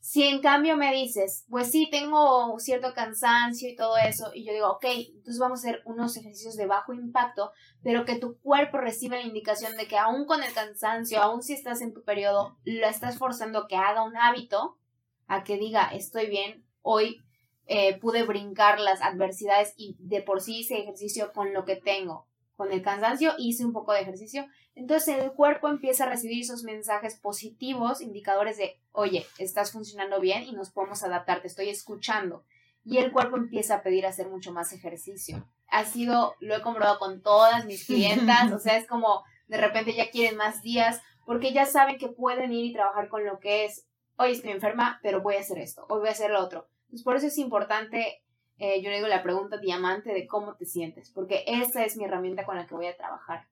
Si 0.00 0.22
en 0.22 0.40
cambio 0.40 0.76
me 0.76 0.92
dices, 0.92 1.44
pues 1.50 1.70
sí, 1.72 1.88
tengo 1.90 2.58
cierto 2.60 2.94
cansancio 2.94 3.68
y 3.68 3.74
todo 3.74 3.96
eso, 3.96 4.30
y 4.32 4.44
yo 4.44 4.52
digo, 4.52 4.70
ok, 4.70 4.84
entonces 4.84 5.40
vamos 5.40 5.58
a 5.58 5.68
hacer 5.68 5.82
unos 5.86 6.16
ejercicios 6.16 6.56
de 6.56 6.66
bajo 6.66 6.92
impacto, 6.94 7.50
pero 7.82 8.04
que 8.04 8.16
tu 8.16 8.38
cuerpo 8.38 8.78
reciba 8.78 9.16
la 9.16 9.24
indicación 9.24 9.76
de 9.76 9.88
que 9.88 9.98
aún 9.98 10.24
con 10.24 10.42
el 10.44 10.52
cansancio, 10.52 11.20
aún 11.20 11.42
si 11.42 11.52
estás 11.52 11.80
en 11.80 11.92
tu 11.92 12.04
periodo, 12.04 12.56
lo 12.64 12.86
estás 12.86 13.18
forzando 13.18 13.66
que 13.66 13.76
haga 13.76 14.04
un 14.04 14.16
hábito, 14.16 14.78
a 15.28 15.44
que 15.44 15.56
diga, 15.56 15.88
estoy 15.92 16.26
bien, 16.26 16.64
hoy 16.82 17.22
eh, 17.66 17.98
pude 17.98 18.24
brincar 18.24 18.80
las 18.80 19.02
adversidades 19.02 19.74
y 19.76 19.96
de 20.00 20.22
por 20.22 20.40
sí 20.40 20.60
hice 20.60 20.78
ejercicio 20.78 21.32
con 21.32 21.52
lo 21.52 21.64
que 21.64 21.76
tengo. 21.76 22.26
Con 22.56 22.72
el 22.72 22.82
cansancio 22.82 23.34
hice 23.38 23.64
un 23.64 23.72
poco 23.72 23.92
de 23.92 24.00
ejercicio. 24.00 24.46
Entonces 24.74 25.18
el 25.18 25.32
cuerpo 25.32 25.68
empieza 25.68 26.04
a 26.04 26.08
recibir 26.08 26.40
esos 26.40 26.64
mensajes 26.64 27.16
positivos, 27.16 28.00
indicadores 28.00 28.56
de, 28.56 28.80
oye, 28.92 29.26
estás 29.38 29.70
funcionando 29.70 30.18
bien 30.18 30.44
y 30.44 30.52
nos 30.52 30.70
podemos 30.70 31.02
adaptar, 31.02 31.42
te 31.42 31.46
estoy 31.46 31.68
escuchando. 31.68 32.44
Y 32.84 32.96
el 32.98 33.12
cuerpo 33.12 33.36
empieza 33.36 33.76
a 33.76 33.82
pedir 33.82 34.06
hacer 34.06 34.28
mucho 34.28 34.52
más 34.52 34.72
ejercicio. 34.72 35.46
Ha 35.68 35.84
sido, 35.84 36.34
lo 36.40 36.56
he 36.56 36.62
comprobado 36.62 36.98
con 36.98 37.22
todas 37.22 37.66
mis 37.66 37.84
clientas, 37.86 38.50
o 38.52 38.58
sea, 38.58 38.76
es 38.76 38.86
como 38.86 39.22
de 39.46 39.58
repente 39.58 39.94
ya 39.94 40.10
quieren 40.10 40.36
más 40.36 40.62
días 40.62 41.02
porque 41.26 41.52
ya 41.52 41.66
saben 41.66 41.98
que 41.98 42.08
pueden 42.08 42.52
ir 42.52 42.64
y 42.64 42.72
trabajar 42.72 43.08
con 43.08 43.26
lo 43.26 43.38
que 43.38 43.66
es, 43.66 43.86
hoy 44.18 44.32
estoy 44.32 44.50
enferma, 44.50 45.00
pero 45.02 45.22
voy 45.22 45.36
a 45.36 45.40
hacer 45.40 45.58
esto, 45.58 45.86
hoy 45.88 46.00
voy 46.00 46.08
a 46.08 46.12
hacer 46.12 46.30
lo 46.30 46.42
otro 46.42 46.68
pues 46.90 47.02
por 47.02 47.16
eso 47.16 47.26
es 47.26 47.38
importante, 47.38 48.22
eh, 48.58 48.82
yo 48.82 48.90
le 48.90 48.96
digo 48.96 49.08
la 49.08 49.22
pregunta 49.22 49.58
diamante 49.58 50.12
de 50.12 50.26
cómo 50.26 50.56
te 50.56 50.64
sientes, 50.64 51.10
porque 51.10 51.44
esa 51.46 51.84
es 51.84 51.96
mi 51.96 52.04
herramienta 52.04 52.44
con 52.44 52.56
la 52.56 52.66
que 52.66 52.74
voy 52.74 52.86
a 52.86 52.96
trabajar. 52.96 53.46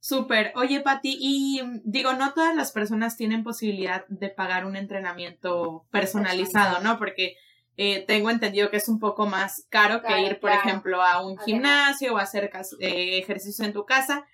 Súper. 0.00 0.52
Oye, 0.56 0.80
Pati, 0.80 1.16
y 1.20 1.62
digo, 1.84 2.12
no 2.14 2.32
todas 2.32 2.56
las 2.56 2.72
personas 2.72 3.16
tienen 3.16 3.44
posibilidad 3.44 4.04
de 4.08 4.30
pagar 4.30 4.66
un 4.66 4.74
entrenamiento 4.74 5.86
personalizado, 5.92 6.80
¿no? 6.80 6.98
Porque 6.98 7.36
eh, 7.76 8.04
tengo 8.04 8.28
entendido 8.28 8.68
que 8.68 8.78
es 8.78 8.88
un 8.88 8.98
poco 8.98 9.26
más 9.26 9.64
caro 9.68 10.02
que 10.02 10.20
ir, 10.22 10.40
por 10.40 10.50
ejemplo, 10.50 11.00
a 11.02 11.24
un 11.24 11.38
gimnasio 11.38 12.14
o 12.14 12.18
hacer 12.18 12.50
eh, 12.80 13.18
ejercicio 13.18 13.64
en 13.64 13.72
tu 13.72 13.86
casa. 13.86 14.26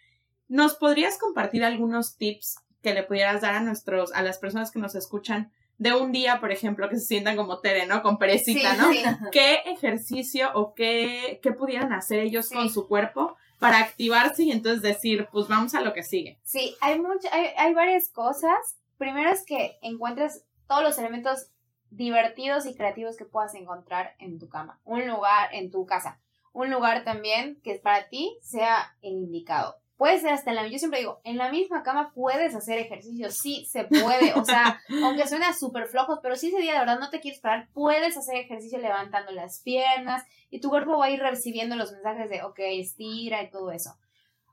¿Nos 0.49 0.75
podrías 0.75 1.18
compartir 1.18 1.62
algunos 1.62 2.16
tips 2.16 2.56
que 2.80 2.94
le 2.94 3.02
pudieras 3.02 3.42
dar 3.42 3.54
a 3.54 3.61
nuestros, 3.61 4.14
a 4.14 4.23
las 4.23 4.38
personas 4.38 4.70
que 4.70 4.78
nos 4.78 4.94
escuchan 4.94 5.52
de 5.78 5.94
un 5.94 6.12
día, 6.12 6.40
por 6.40 6.50
ejemplo, 6.50 6.88
que 6.88 6.97
se 6.97 7.06
sientan 7.06 7.37
como 7.37 7.61
Tere, 7.61 7.87
¿no? 7.87 8.02
Con 8.02 8.18
perecita, 8.18 8.75
¿no? 8.75 8.90
¿Qué 9.32 9.62
ejercicio 9.66 10.50
o 10.54 10.75
qué, 10.75 11.40
qué 11.42 11.52
pudieran 11.52 11.92
hacer 11.92 12.18
ellos 12.18 12.50
con 12.50 12.68
su 12.68 12.88
cuerpo 12.88 13.37
para 13.58 13.78
activarse 13.78 14.44
y 14.44 14.52
entonces 14.52 14.82
decir, 14.82 15.28
pues 15.32 15.49
vamos 15.49 15.75
a 15.75 15.80
lo 15.80 15.92
que 15.92 16.02
sigue? 16.02 16.38
Sí, 16.42 16.76
hay, 16.80 16.99
mucho, 16.99 17.28
hay, 17.32 17.47
hay 17.56 17.75
varias 17.75 18.08
cosas. 18.08 18.78
Primero 18.99 19.30
es 19.30 19.44
que 19.44 19.78
encuentres 19.80 20.44
todos 20.66 20.82
los 20.82 20.99
elementos 20.99 21.50
divertidos 21.90 22.66
y 22.66 22.75
creativos 22.75 23.16
que 23.16 23.25
puedas 23.25 23.54
encontrar 23.54 24.14
en 24.18 24.38
tu 24.38 24.49
cama, 24.49 24.80
un 24.85 25.06
lugar 25.06 25.49
en 25.52 25.70
tu 25.70 25.87
casa, 25.87 26.20
un 26.52 26.70
lugar 26.70 27.04
también 27.04 27.61
que 27.62 27.76
para 27.76 28.08
ti 28.08 28.37
sea 28.42 28.97
el 29.00 29.12
indicado. 29.12 29.76
Puede 29.99 30.21
ser 30.21 30.33
hasta 30.33 30.50
en 30.50 30.57
la, 30.57 30.69
yo 30.69 30.78
siempre 30.78 31.00
digo, 31.00 31.21
en 31.25 31.37
la 31.37 31.50
misma 31.50 31.83
cama 31.83 32.12
puedes 32.14 32.55
hacer 32.55 32.78
ejercicio, 32.78 33.33
sí 33.33 33.67
se 33.69 33.83
puede, 33.83 34.33
o 34.35 34.45
sea, 34.45 34.81
aunque 35.05 35.26
suena 35.26 35.52
súper 35.52 35.88
flojos, 35.88 36.21
pero 36.23 36.37
si 36.37 36.49
ese 36.49 36.61
día 36.61 36.75
de 36.75 36.78
verdad 36.78 37.00
no 37.00 37.11
te 37.11 37.19
quieres 37.19 37.40
parar, 37.40 37.69
puedes 37.75 38.17
hacer 38.17 38.37
ejercicio 38.37 38.78
levantando 38.78 39.33
las 39.33 39.61
piernas 39.61 40.25
y 40.50 40.61
tu 40.61 40.69
cuerpo 40.69 40.99
va 40.99 41.07
a 41.07 41.11
ir 41.11 41.19
recibiendo 41.19 41.75
los 41.75 41.90
mensajes 41.90 42.31
de, 42.31 42.45
ok, 42.45 42.61
estira 42.61 43.43
y 43.43 43.50
todo 43.50 43.73
eso. 43.73 43.99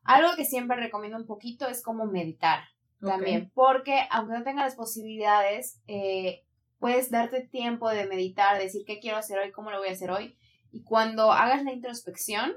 Algo 0.03 0.35
que 0.35 0.45
siempre 0.45 0.77
recomiendo 0.77 1.17
un 1.17 1.27
poquito 1.27 1.67
es 1.67 1.83
como 1.83 2.05
meditar 2.05 2.63
también, 2.99 3.51
porque 3.53 4.07
aunque 4.09 4.33
no 4.33 4.43
tengas 4.43 4.65
las 4.65 4.75
posibilidades, 4.75 5.79
eh, 5.85 6.43
puedes 6.79 7.11
darte 7.11 7.41
tiempo 7.41 7.89
de 7.89 8.07
meditar, 8.07 8.57
decir 8.57 8.81
qué 8.83 8.99
quiero 8.99 9.17
hacer 9.17 9.37
hoy, 9.37 9.51
cómo 9.51 9.69
lo 9.69 9.77
voy 9.77 9.89
a 9.89 9.91
hacer 9.91 10.09
hoy, 10.09 10.35
y 10.71 10.81
cuando 10.83 11.31
hagas 11.31 11.63
la 11.63 11.71
introspección, 11.71 12.55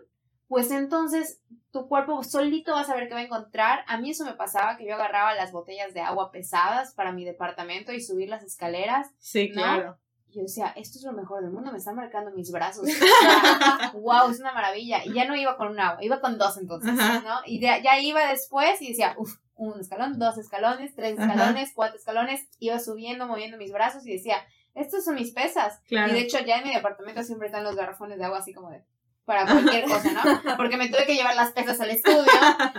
pues 0.49 0.71
entonces 0.71 1.41
tu 1.71 1.89
cuerpo 1.89 2.25
solito 2.25 2.73
va 2.73 2.81
a 2.81 2.85
saber 2.85 3.09
qué 3.09 3.15
va 3.15 3.21
a 3.21 3.25
encontrar. 3.25 3.85
A 3.87 3.99
mí 3.99 4.11
eso 4.11 4.25
me 4.25 4.33
pasaba 4.33 4.77
que 4.77 4.87
yo 4.87 4.95
agarraba 4.95 5.35
las 5.35 5.53
botellas 5.53 5.93
de 5.93 6.01
agua 6.01 6.33
pesadas 6.33 6.95
para 6.95 7.13
mi 7.13 7.25
departamento 7.25 7.93
y 7.93 8.01
subir 8.01 8.29
las 8.29 8.43
escaleras. 8.43 9.09
Sí, 9.19 9.51
claro. 9.51 9.99
Y 10.31 10.37
yo 10.37 10.43
decía, 10.43 10.73
esto 10.77 10.99
es 10.99 11.05
lo 11.05 11.13
mejor 11.13 11.43
del 11.43 11.53
mundo, 11.53 11.71
me 11.71 11.79
están 11.79 11.97
marcando 11.97 12.31
mis 12.31 12.51
brazos. 12.51 12.87
wow, 13.95 14.31
es 14.31 14.41
una 14.41 14.53
maravilla. 14.53 15.05
Y 15.05 15.13
ya 15.13 15.27
no 15.27 15.37
iba 15.37 15.57
con 15.57 15.69
un 15.69 15.81
agua, 15.81 16.03
iba 16.03 16.21
con 16.21 16.39
dos 16.39 16.57
entonces, 16.57 16.95
¿no? 16.95 17.41
Y 17.47 17.61
ya, 17.61 18.01
iba 18.01 18.31
después 18.31 18.81
y 18.81 18.89
decía, 18.89 19.15
uff, 19.19 19.37
un 19.55 19.79
escalón, 19.81 20.19
dos 20.19 20.39
escalones, 20.39 20.95
tres 20.95 21.19
escalones, 21.19 21.73
cuatro 21.75 21.99
escalones. 21.99 22.49
Iba 22.59 22.79
subiendo, 22.79 23.27
moviendo 23.27 23.59
mis 23.59 23.73
brazos 23.73 24.07
y 24.07 24.13
decía, 24.13 24.37
estos 24.75 25.05
son 25.05 25.15
mis 25.15 25.33
pesas. 25.33 25.81
Y 25.89 25.97
de 25.97 26.21
hecho 26.21 26.39
ya 26.41 26.59
en 26.59 26.65
mi 26.65 26.75
departamento 26.75 27.23
siempre 27.23 27.49
están 27.49 27.65
los 27.65 27.77
garrafones 27.77 28.19
de 28.19 28.25
agua 28.25 28.39
así 28.39 28.55
como 28.55 28.71
de 28.71 28.85
para 29.29 29.45
cualquier 29.45 29.85
cosa, 29.85 30.11
¿no? 30.11 30.23
Porque 30.57 30.79
me 30.79 30.89
tuve 30.89 31.05
que 31.05 31.15
llevar 31.15 31.37
las 31.37 31.53
pesas 31.53 31.79
al 31.83 31.91
estudio. 31.91 32.25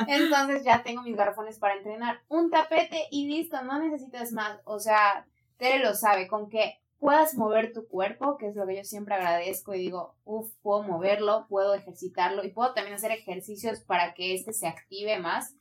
Entonces 0.08 0.63
ya 0.63 0.82
tengo 0.82 1.03
mis 1.03 1.15
garrafones 1.15 1.60
para 1.60 1.75
entrenar. 1.75 2.22
Un 2.27 2.50
tapete 2.50 3.06
y 3.12 3.27
listo, 3.27 3.62
no 3.62 3.77
necesitas 3.77 4.32
más. 4.32 4.60
O 4.63 4.79
sea, 4.79 5.27
Tere 5.58 5.77
lo 5.77 5.94
sabe, 5.94 6.27
con 6.27 6.50
que 6.50 6.79
puedas 6.98 7.36
mover 7.36 7.72
tu 7.72 7.88
cuerpo, 7.88 8.36
que 8.38 8.48
es 8.48 8.56
lo 8.56 8.65
que 8.65 8.77
yo 8.77 8.84
siempre 8.84 9.13
agradezco 9.13 9.75
y 9.75 9.79
digo, 9.79 10.15
uff, 10.24 10.51
puedo 10.63 10.82
moverlo, 10.82 11.46
puedo 11.50 11.75
ejercitarlo 11.75 12.44
y 12.44 12.51
puedo 12.51 12.74
también 12.74 12.96
hacer 12.96 13.12
ejercicios 13.12 13.82
para 13.82 14.15
que 14.15 14.34
este 14.34 14.51
se 14.51 14.65
active 14.65 15.20
más. 15.20 15.53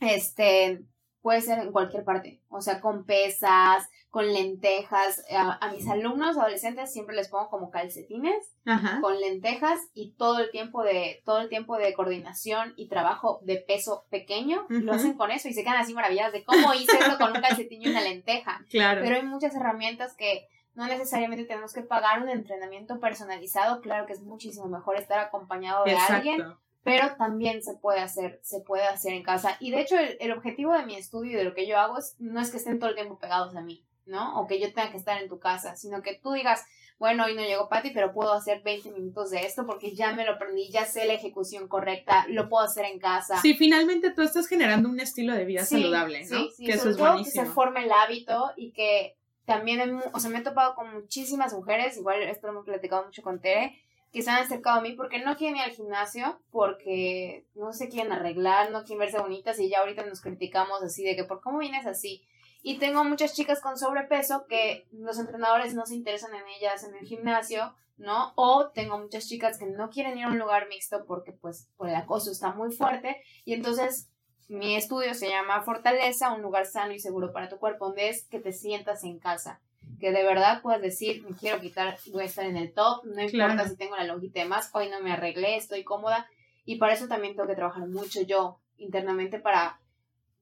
Este, 0.00 0.82
puede 1.28 1.42
ser 1.42 1.58
en 1.58 1.72
cualquier 1.72 2.04
parte, 2.04 2.40
o 2.48 2.62
sea, 2.62 2.80
con 2.80 3.04
pesas, 3.04 3.86
con 4.08 4.32
lentejas. 4.32 5.22
A, 5.30 5.70
mis 5.72 5.86
alumnos 5.86 6.38
adolescentes 6.38 6.90
siempre 6.90 7.14
les 7.14 7.28
pongo 7.28 7.50
como 7.50 7.70
calcetines 7.70 8.56
con 9.02 9.20
lentejas 9.20 9.78
y 9.92 10.12
todo 10.12 10.38
el 10.38 10.50
tiempo 10.50 10.82
de 10.82 11.20
todo 11.26 11.40
el 11.40 11.50
tiempo 11.50 11.76
de 11.76 11.92
coordinación 11.92 12.72
y 12.78 12.88
trabajo 12.88 13.40
de 13.42 13.56
peso 13.56 14.06
pequeño 14.08 14.64
lo 14.70 14.94
hacen 14.94 15.18
con 15.18 15.30
eso 15.30 15.48
y 15.48 15.52
se 15.52 15.64
quedan 15.64 15.76
así 15.76 15.92
maravilladas 15.92 16.32
de 16.32 16.44
cómo 16.44 16.72
hice 16.72 16.96
eso 16.98 17.18
con 17.18 17.36
un 17.36 17.42
calcetín 17.42 17.82
y 17.82 17.88
una 17.88 18.00
lenteja. 18.00 18.64
Claro. 18.70 19.02
Pero 19.02 19.16
hay 19.16 19.22
muchas 19.22 19.54
herramientas 19.54 20.14
que 20.16 20.48
no 20.74 20.86
necesariamente 20.86 21.44
tenemos 21.44 21.74
que 21.74 21.82
pagar 21.82 22.22
un 22.22 22.30
entrenamiento 22.30 23.00
personalizado, 23.00 23.82
claro 23.82 24.06
que 24.06 24.14
es 24.14 24.22
muchísimo 24.22 24.66
mejor 24.68 24.96
estar 24.96 25.18
acompañado 25.18 25.84
de 25.84 25.94
alguien 25.94 26.42
pero 26.88 27.16
también 27.16 27.62
se 27.62 27.74
puede 27.74 28.00
hacer, 28.00 28.40
se 28.42 28.60
puede 28.60 28.84
hacer 28.84 29.12
en 29.12 29.22
casa. 29.22 29.56
Y 29.60 29.70
de 29.70 29.80
hecho, 29.80 29.96
el, 29.98 30.32
objetivo 30.32 30.72
de 30.72 30.86
mi 30.86 30.96
estudio 30.96 31.32
y 31.32 31.34
de 31.34 31.44
lo 31.44 31.54
que 31.54 31.66
yo 31.66 31.78
hago 31.78 31.98
es, 31.98 32.16
no 32.18 32.40
es 32.40 32.50
que 32.50 32.56
estén 32.56 32.78
todo 32.78 32.88
el 32.88 32.96
tiempo 32.96 33.18
pegados 33.18 33.54
a 33.56 33.60
mí, 33.60 33.84
¿no? 34.06 34.40
O 34.40 34.46
que 34.46 34.58
yo 34.58 34.72
tenga 34.72 34.90
que 34.90 34.96
estar 34.96 35.20
en 35.20 35.28
tu 35.28 35.38
casa, 35.38 35.76
sino 35.76 36.00
que 36.02 36.14
tú 36.14 36.32
digas, 36.32 36.64
bueno, 36.98 37.26
hoy 37.26 37.34
no 37.34 37.42
llegó 37.42 37.68
Patty, 37.68 37.90
pero 37.90 38.12
puedo 38.12 38.32
hacer 38.32 38.62
20 38.62 38.90
minutos 38.92 39.30
de 39.30 39.44
esto 39.44 39.66
porque 39.66 39.94
ya 39.94 40.14
me 40.14 40.24
lo 40.24 40.32
aprendí, 40.32 40.70
ya 40.70 40.86
sé 40.86 41.04
la 41.04 41.12
ejecución 41.12 41.68
correcta, 41.68 42.24
lo 42.28 42.48
puedo 42.48 42.64
hacer 42.64 42.86
en 42.86 42.98
casa. 42.98 43.40
Sí, 43.42 43.54
finalmente 43.54 44.10
tú 44.10 44.22
estás 44.22 44.48
generando 44.48 44.88
un 44.88 44.98
estilo 44.98 45.34
de 45.34 45.44
vida 45.44 45.66
saludable, 45.66 46.20
¿no? 46.22 46.38
Sí, 46.38 46.50
sí, 46.56 46.64
que 46.64 46.72
eso 46.72 46.88
es 46.88 46.96
buenísimo. 46.96 47.42
que 47.42 47.48
se 47.48 47.54
forme 47.54 47.84
el 47.84 47.92
hábito 47.92 48.52
y 48.56 48.72
que 48.72 49.16
también, 49.44 50.00
o 50.12 50.20
sea, 50.20 50.30
me 50.30 50.38
he 50.38 50.42
topado 50.42 50.74
con 50.74 50.92
muchísimas 50.92 51.52
mujeres, 51.52 51.96
igual 51.96 52.22
esto 52.22 52.46
lo 52.46 52.54
hemos 52.54 52.64
platicado 52.64 53.04
mucho 53.04 53.22
con 53.22 53.40
Tere, 53.40 53.78
que 54.12 54.22
se 54.22 54.30
han 54.30 54.42
acercado 54.42 54.78
a 54.78 54.82
mí 54.82 54.92
porque 54.92 55.20
no 55.20 55.36
quieren 55.36 55.56
ir 55.56 55.62
al 55.62 55.70
gimnasio, 55.72 56.40
porque 56.50 57.46
no 57.54 57.72
se 57.72 57.88
quieren 57.88 58.12
arreglar, 58.12 58.70
no 58.70 58.84
quieren 58.84 59.00
verse 59.00 59.18
bonitas 59.18 59.58
y 59.58 59.68
ya 59.68 59.80
ahorita 59.80 60.04
nos 60.06 60.20
criticamos 60.20 60.82
así 60.82 61.04
de 61.04 61.16
que 61.16 61.24
por 61.24 61.40
cómo 61.40 61.58
vienes 61.58 61.86
así. 61.86 62.24
Y 62.62 62.78
tengo 62.78 63.04
muchas 63.04 63.34
chicas 63.34 63.60
con 63.60 63.78
sobrepeso 63.78 64.46
que 64.48 64.86
los 64.92 65.18
entrenadores 65.18 65.74
no 65.74 65.86
se 65.86 65.94
interesan 65.94 66.34
en 66.34 66.46
ellas 66.58 66.84
en 66.84 66.94
el 66.94 67.06
gimnasio, 67.06 67.74
¿no? 67.96 68.32
O 68.36 68.70
tengo 68.70 68.98
muchas 68.98 69.28
chicas 69.28 69.58
que 69.58 69.66
no 69.66 69.90
quieren 69.90 70.18
ir 70.18 70.24
a 70.24 70.28
un 70.28 70.38
lugar 70.38 70.68
mixto 70.68 71.04
porque 71.06 71.32
pues 71.32 71.68
por 71.76 71.88
el 71.88 71.94
acoso 71.94 72.30
está 72.30 72.52
muy 72.52 72.72
fuerte 72.72 73.22
y 73.44 73.52
entonces 73.54 74.10
mi 74.48 74.76
estudio 74.76 75.12
se 75.14 75.28
llama 75.28 75.60
Fortaleza, 75.60 76.32
un 76.32 76.40
lugar 76.40 76.66
sano 76.66 76.92
y 76.92 76.98
seguro 76.98 77.32
para 77.32 77.50
tu 77.50 77.58
cuerpo, 77.58 77.86
donde 77.86 78.08
es 78.08 78.26
que 78.26 78.40
te 78.40 78.52
sientas 78.52 79.04
en 79.04 79.18
casa 79.18 79.60
que 79.98 80.12
de 80.12 80.22
verdad 80.22 80.62
puedes 80.62 80.82
decir, 80.82 81.22
me 81.22 81.36
quiero 81.36 81.60
quitar, 81.60 81.98
voy 82.12 82.22
a 82.22 82.26
estar 82.26 82.44
en 82.44 82.56
el 82.56 82.72
top, 82.72 83.04
no 83.04 83.22
importa 83.22 83.68
si 83.68 83.76
tengo 83.76 83.96
la 83.96 84.04
longitud 84.04 84.34
de 84.34 84.44
más, 84.44 84.70
hoy 84.72 84.88
no 84.88 85.00
me 85.00 85.12
arreglé, 85.12 85.56
estoy 85.56 85.84
cómoda. 85.84 86.28
Y 86.64 86.76
para 86.76 86.92
eso 86.92 87.08
también 87.08 87.34
tengo 87.34 87.48
que 87.48 87.54
trabajar 87.54 87.86
mucho 87.88 88.22
yo 88.22 88.60
internamente 88.76 89.38
para 89.38 89.80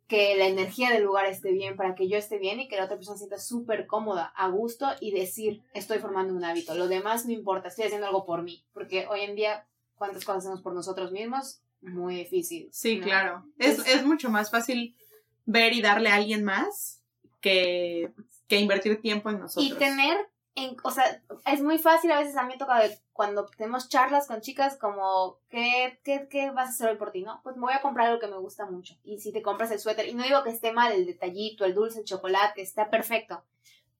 que 0.06 0.36
la 0.36 0.46
energía 0.46 0.90
del 0.90 1.02
lugar 1.02 1.26
esté 1.26 1.52
bien, 1.52 1.76
para 1.76 1.94
que 1.94 2.08
yo 2.08 2.16
esté 2.16 2.38
bien 2.38 2.60
y 2.60 2.68
que 2.68 2.76
la 2.76 2.84
otra 2.84 2.96
persona 2.96 3.16
se 3.16 3.24
sienta 3.24 3.38
súper 3.38 3.86
cómoda, 3.86 4.32
a 4.36 4.48
gusto 4.48 4.86
y 5.00 5.10
decir, 5.10 5.62
estoy 5.74 5.98
formando 5.98 6.34
un 6.34 6.44
hábito. 6.44 6.74
Lo 6.74 6.88
demás 6.88 7.26
no 7.26 7.32
importa, 7.32 7.68
estoy 7.68 7.86
haciendo 7.86 8.06
algo 8.06 8.24
por 8.24 8.42
mí, 8.42 8.64
porque 8.72 9.06
hoy 9.08 9.22
en 9.22 9.34
día, 9.34 9.66
¿cuántas 9.96 10.24
cosas 10.24 10.44
hacemos 10.44 10.62
por 10.62 10.74
nosotros 10.74 11.10
mismos? 11.10 11.60
Muy 11.80 12.16
difícil. 12.16 12.68
Sí, 12.72 13.00
claro. 13.00 13.44
Es, 13.58 13.86
es 13.86 14.04
mucho 14.04 14.30
más 14.30 14.50
fácil 14.50 14.96
ver 15.44 15.72
y 15.72 15.82
darle 15.82 16.08
a 16.08 16.14
alguien 16.14 16.44
más 16.44 17.02
que 17.40 18.12
que 18.48 18.60
invertir 18.60 19.00
tiempo 19.00 19.30
en 19.30 19.40
nosotros. 19.40 19.64
Y 19.64 19.74
tener, 19.74 20.16
en, 20.54 20.76
o 20.82 20.90
sea, 20.90 21.22
es 21.46 21.62
muy 21.62 21.78
fácil, 21.78 22.12
a 22.12 22.18
veces 22.18 22.36
a 22.36 22.44
mí 22.44 22.56
toca 22.58 22.80
cuando 23.12 23.46
tenemos 23.46 23.88
charlas 23.88 24.26
con 24.26 24.40
chicas 24.40 24.76
como, 24.78 25.38
¿qué, 25.48 26.00
qué, 26.04 26.28
¿qué 26.30 26.50
vas 26.50 26.66
a 26.66 26.70
hacer 26.70 26.90
hoy 26.90 26.96
por 26.96 27.12
ti? 27.12 27.22
No, 27.22 27.40
pues 27.42 27.56
me 27.56 27.62
voy 27.62 27.74
a 27.74 27.82
comprar 27.82 28.08
algo 28.08 28.20
que 28.20 28.28
me 28.28 28.38
gusta 28.38 28.66
mucho. 28.66 28.94
Y 29.04 29.18
si 29.18 29.32
te 29.32 29.42
compras 29.42 29.70
el 29.70 29.78
suéter, 29.78 30.06
y 30.06 30.14
no 30.14 30.22
digo 30.22 30.42
que 30.42 30.50
esté 30.50 30.72
mal 30.72 30.92
el 30.92 31.06
detallito, 31.06 31.64
el 31.64 31.74
dulce, 31.74 32.00
el 32.00 32.04
chocolate, 32.04 32.62
está 32.62 32.90
perfecto. 32.90 33.42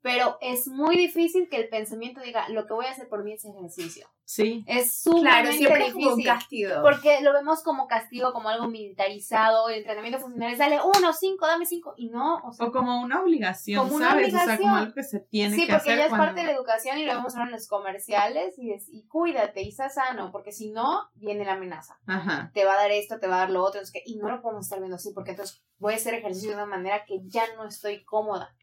Pero 0.02 0.38
es 0.40 0.68
muy 0.68 0.96
difícil 0.96 1.48
que 1.48 1.56
el 1.56 1.68
pensamiento 1.68 2.20
diga, 2.20 2.48
lo 2.48 2.66
que 2.66 2.74
voy 2.74 2.86
a 2.86 2.90
hacer 2.92 3.08
por 3.08 3.24
mí 3.24 3.32
es 3.32 3.44
ejercicio. 3.44 4.08
Sí. 4.24 4.64
Es 4.66 5.02
Claro, 5.04 5.18
sumamente 5.18 5.52
siempre 5.52 5.78
es 5.80 5.86
difícil. 5.94 6.02
como 6.04 6.16
un 6.16 6.22
castigo. 6.24 6.70
Porque 6.82 7.20
lo 7.22 7.32
vemos 7.32 7.62
como 7.62 7.86
castigo, 7.86 8.32
como 8.32 8.48
algo 8.48 8.66
militarizado. 8.68 9.68
El 9.68 9.76
entrenamiento 9.78 10.18
funcional 10.18 10.52
es 10.52 10.58
dale 10.58 10.78
uno, 10.82 11.12
cinco, 11.12 11.46
dame 11.46 11.64
cinco. 11.64 11.94
Y 11.96 12.08
no, 12.10 12.36
o 12.44 12.52
sea, 12.52 12.66
O 12.66 12.72
como 12.72 13.00
una 13.02 13.22
obligación, 13.22 13.84
Como 13.84 13.96
una 13.96 14.10
¿sabes? 14.10 14.28
O 14.28 14.30
sea, 14.30 14.40
obligación. 14.40 14.68
como 14.68 14.76
algo 14.80 14.94
que 14.94 15.02
se 15.04 15.20
tiene 15.20 15.54
sí, 15.54 15.66
que 15.66 15.72
porque 15.74 15.76
hacer 15.90 15.98
ya 15.98 16.04
es 16.04 16.08
cuando- 16.08 16.26
parte 16.26 16.40
de 16.40 16.46
la 16.48 16.52
educación 16.54 16.98
y 16.98 17.04
lo 17.06 17.14
vemos 17.14 17.34
ahora 17.34 17.46
en 17.46 17.52
los 17.52 17.68
comerciales. 17.68 18.58
Y, 18.58 18.72
es, 18.72 18.88
y 18.88 19.06
cuídate 19.06 19.62
y 19.62 19.68
está 19.68 19.88
sano, 19.90 20.30
porque 20.32 20.50
si 20.52 20.70
no, 20.70 21.02
viene 21.14 21.44
la 21.44 21.52
amenaza. 21.52 21.98
Ajá. 22.06 22.50
Te 22.52 22.64
va 22.64 22.72
a 22.74 22.76
dar 22.76 22.90
esto, 22.90 23.18
te 23.20 23.28
va 23.28 23.36
a 23.36 23.40
dar 23.40 23.50
lo 23.50 23.62
otro. 23.62 23.80
es 23.80 23.92
que- 23.92 24.02
y 24.04 24.16
no 24.16 24.28
lo 24.28 24.40
podemos 24.42 24.66
estar 24.66 24.78
viendo 24.80 24.96
así, 24.96 25.12
porque 25.14 25.30
entonces 25.32 25.62
voy 25.78 25.92
a 25.92 25.96
hacer 25.96 26.14
ejercicio 26.14 26.50
de 26.50 26.56
una 26.56 26.66
manera 26.66 27.04
que 27.06 27.20
ya 27.26 27.44
no 27.56 27.64
estoy 27.66 28.04
cómoda. 28.04 28.54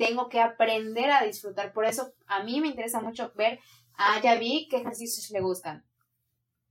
Tengo 0.00 0.30
que 0.30 0.40
aprender 0.40 1.10
a 1.10 1.22
disfrutar. 1.24 1.74
Por 1.74 1.84
eso 1.84 2.14
a 2.26 2.42
mí 2.42 2.58
me 2.62 2.68
interesa 2.68 3.02
mucho 3.02 3.32
ver, 3.34 3.60
ah, 3.98 4.18
ya 4.22 4.36
vi 4.36 4.66
qué 4.70 4.78
ejercicios 4.78 5.30
le 5.30 5.42
gustan. 5.42 5.84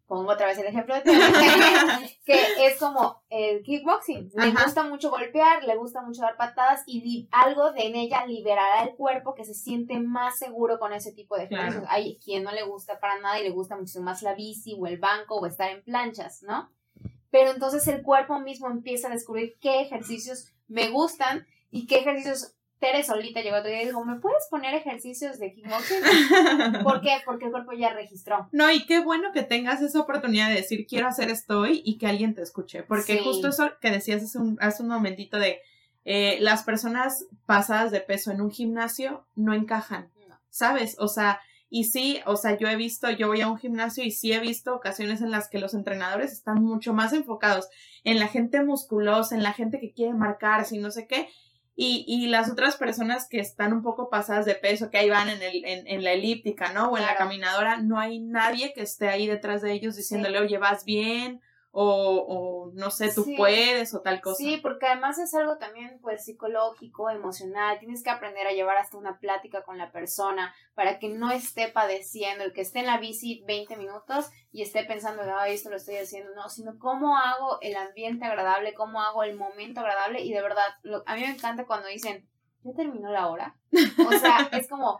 Pongo 0.08 0.32
otra 0.32 0.48
vez 0.48 0.58
el 0.58 0.66
ejemplo 0.66 0.96
de 0.96 1.04
que 2.26 2.66
es 2.66 2.80
como 2.80 3.22
el 3.30 3.62
kickboxing. 3.62 4.32
Le 4.34 4.48
Ajá. 4.48 4.64
gusta 4.64 4.82
mucho 4.82 5.12
golpear, 5.12 5.64
le 5.64 5.76
gusta 5.76 6.02
mucho 6.02 6.24
dar 6.24 6.38
patadas 6.38 6.82
y 6.88 7.30
algo 7.32 7.72
de 7.72 7.86
en 7.86 7.96
ella 7.96 8.26
liberará 8.26 8.82
el 8.82 8.96
cuerpo 8.96 9.36
que 9.36 9.46
se 9.46 9.54
siente 9.54 10.00
más 10.00 10.40
seguro 10.40 10.80
con 10.80 10.92
ese 10.92 11.12
tipo 11.12 11.36
de 11.36 11.44
ejercicios. 11.44 11.84
Claro. 11.84 11.88
Hay 11.88 12.18
quien 12.18 12.42
no 12.42 12.52
le 12.52 12.64
gusta 12.64 13.00
para 13.00 13.20
nada 13.20 13.40
y 13.40 13.44
le 13.44 13.52
gusta 13.52 13.78
mucho 13.78 14.02
más 14.02 14.24
la 14.24 14.34
bici 14.34 14.76
o 14.80 14.88
el 14.88 14.98
banco 14.98 15.36
o 15.36 15.46
estar 15.46 15.70
en 15.70 15.84
planchas, 15.84 16.42
¿no? 16.42 16.72
Pero 17.30 17.52
entonces 17.52 17.88
el 17.88 18.02
cuerpo 18.02 18.40
mismo 18.40 18.68
empieza 18.72 19.08
a 19.08 19.12
descubrir 19.12 19.60
qué 19.62 19.82
ejercicios 19.82 20.52
me 20.68 20.90
gustan 20.90 21.46
y 21.70 21.86
qué 21.86 22.00
ejercicios 22.00 22.56
Tere 22.80 23.04
solita 23.04 23.42
llegó 23.42 23.58
otro 23.58 23.70
día 23.70 23.82
y 23.84 23.88
dijo, 23.88 24.04
¿me 24.06 24.20
puedes 24.20 24.48
poner 24.50 24.74
ejercicios 24.74 25.38
de 25.38 25.54
kickboxing? 25.54 26.02
¿Por 26.84 27.02
qué? 27.02 27.18
Porque 27.26 27.46
el 27.46 27.52
cuerpo 27.52 27.74
ya 27.74 27.94
registró. 27.94 28.48
No, 28.52 28.72
y 28.72 28.86
qué 28.86 29.02
bueno 29.02 29.32
que 29.34 29.44
tengas 29.44 29.82
esa 29.82 30.00
oportunidad 30.00 30.48
de 30.50 30.56
decir 30.56 30.86
quiero 30.88 31.08
hacer 31.08 31.30
esto 31.30 31.60
hoy 31.60 31.82
y 31.84 31.98
que 31.98 32.08
alguien 32.08 32.34
te 32.36 32.42
escuche. 32.42 32.84
Porque 32.84 33.18
Sí. 33.18 33.24
justo 33.24 33.50
eso 33.50 33.72
que 33.82 33.92
decías 33.92 34.24
hace 34.24 34.38
un, 34.38 34.58
hace 34.62 34.82
un 34.84 34.90
momentito 34.90 35.38
de 35.38 35.60
eh, 36.06 36.38
las 36.40 36.64
personas 36.64 37.26
pasadas 37.46 37.92
de 37.92 38.00
peso 38.00 38.32
en 38.32 38.40
un 38.42 38.50
gimnasio 38.50 39.26
no 39.36 39.54
encajan, 39.54 40.10
No. 40.30 40.40
¿sabes? 40.50 40.96
O 41.00 41.10
sea, 41.10 41.42
y 41.70 41.84
sí, 41.84 42.20
o 42.26 42.36
sea, 42.38 42.58
yo 42.58 42.68
he 42.70 42.76
visto, 42.78 43.12
yo 43.12 43.28
voy 43.28 43.42
a 43.42 43.48
un 43.50 43.58
gimnasio 43.58 44.04
y 44.04 44.12
sí 44.12 44.32
he 44.32 44.40
visto 44.40 44.74
ocasiones 44.74 45.22
en 45.22 45.30
las 45.30 45.50
que 45.50 45.60
los 45.60 45.74
entrenadores 45.74 46.32
están 46.32 46.64
mucho 46.64 46.94
más 46.94 47.12
enfocados 47.14 47.68
en 48.06 48.20
la 48.20 48.28
gente 48.28 48.64
musculosa, 48.64 49.36
en 49.36 49.44
la 49.44 49.54
gente 49.54 49.80
que 49.80 49.92
quiere 49.92 50.14
marcarse 50.14 50.78
y 50.78 50.80
no 50.80 50.90
sé 50.92 51.06
qué. 51.06 51.28
Y, 51.82 52.04
y 52.10 52.28
las 52.28 52.52
otras 52.52 52.76
personas 52.76 53.26
que 53.30 53.40
están 53.40 53.72
un 53.72 53.82
poco 53.82 54.10
pasadas 54.10 54.46
de 54.46 54.54
peso, 54.54 54.90
que 54.90 54.98
ahí 54.98 55.10
van 55.10 55.30
en, 55.30 55.42
el, 55.42 55.64
en, 55.64 55.88
en 55.88 56.04
la 56.04 56.12
elíptica, 56.12 56.74
¿no? 56.74 56.90
O 56.90 56.98
en 56.98 57.06
la 57.06 57.16
caminadora, 57.16 57.78
no 57.78 57.98
hay 57.98 58.20
nadie 58.20 58.74
que 58.74 58.82
esté 58.82 59.08
ahí 59.08 59.28
detrás 59.28 59.62
de 59.62 59.72
ellos 59.72 59.96
diciéndole, 59.96 60.40
oye, 60.40 60.58
vas 60.58 60.84
bien, 60.84 61.40
o, 61.72 62.26
o 62.28 62.72
no 62.74 62.90
sé, 62.90 63.14
tú 63.14 63.24
Sí. 63.24 63.36
puedes, 63.38 63.94
o 63.94 64.02
tal 64.02 64.22
cosa. 64.22 64.38
Sí, 64.38 64.58
porque 64.58 64.88
además 64.88 65.20
es 65.20 65.34
algo 65.36 65.58
también 65.58 66.00
pues 66.02 66.26
psicológico, 66.26 67.10
emocional. 67.10 67.78
Tienes 67.80 68.04
que 68.04 68.10
aprender 68.10 68.48
a 68.48 68.52
llevar 68.54 68.78
hasta 68.78 68.98
una 68.98 69.20
plática 69.20 69.64
con 69.64 69.78
la 69.78 69.92
persona 69.92 70.54
para 70.74 70.98
que 71.00 71.10
no 71.10 71.32
esté 71.32 71.68
padeciendo, 71.68 72.44
el 72.44 72.54
que 72.54 72.62
esté 72.62 72.80
en 72.80 72.88
la 72.88 72.98
bici 72.98 73.44
20 73.48 73.76
minutos 73.78 74.30
y 74.52 74.64
esté 74.64 74.84
pensando, 74.84 75.22
ay, 75.38 75.54
esto 75.54 75.70
lo 75.70 75.76
estoy 75.76 75.98
haciendo, 75.98 76.34
no, 76.36 76.50
sino 76.50 76.80
cómo 76.80 77.18
hago 77.18 77.60
el 77.62 77.76
ambiente 77.76 78.26
agradable, 78.26 78.74
cómo 78.74 79.02
hago 79.02 79.24
el 79.24 79.36
momento 79.38 79.82
agradable 79.82 80.22
y 80.22 80.34
de 80.34 80.42
verdad, 80.42 80.66
lo- 80.82 81.04
a 81.06 81.16
mí 81.16 81.22
me 81.22 81.30
encanta 81.32 81.66
cuando 81.68 81.88
dicen, 81.88 82.28
ya 82.64 82.74
terminó 82.74 83.12
la 83.12 83.28
hora. 83.28 83.56
O 84.08 84.12
sea, 84.20 84.50
es 84.54 84.68
como 84.68 85.00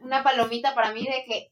una 0.00 0.22
palomita 0.22 0.74
para 0.74 0.92
mí 0.92 1.04
de 1.04 1.24
que 1.26 1.50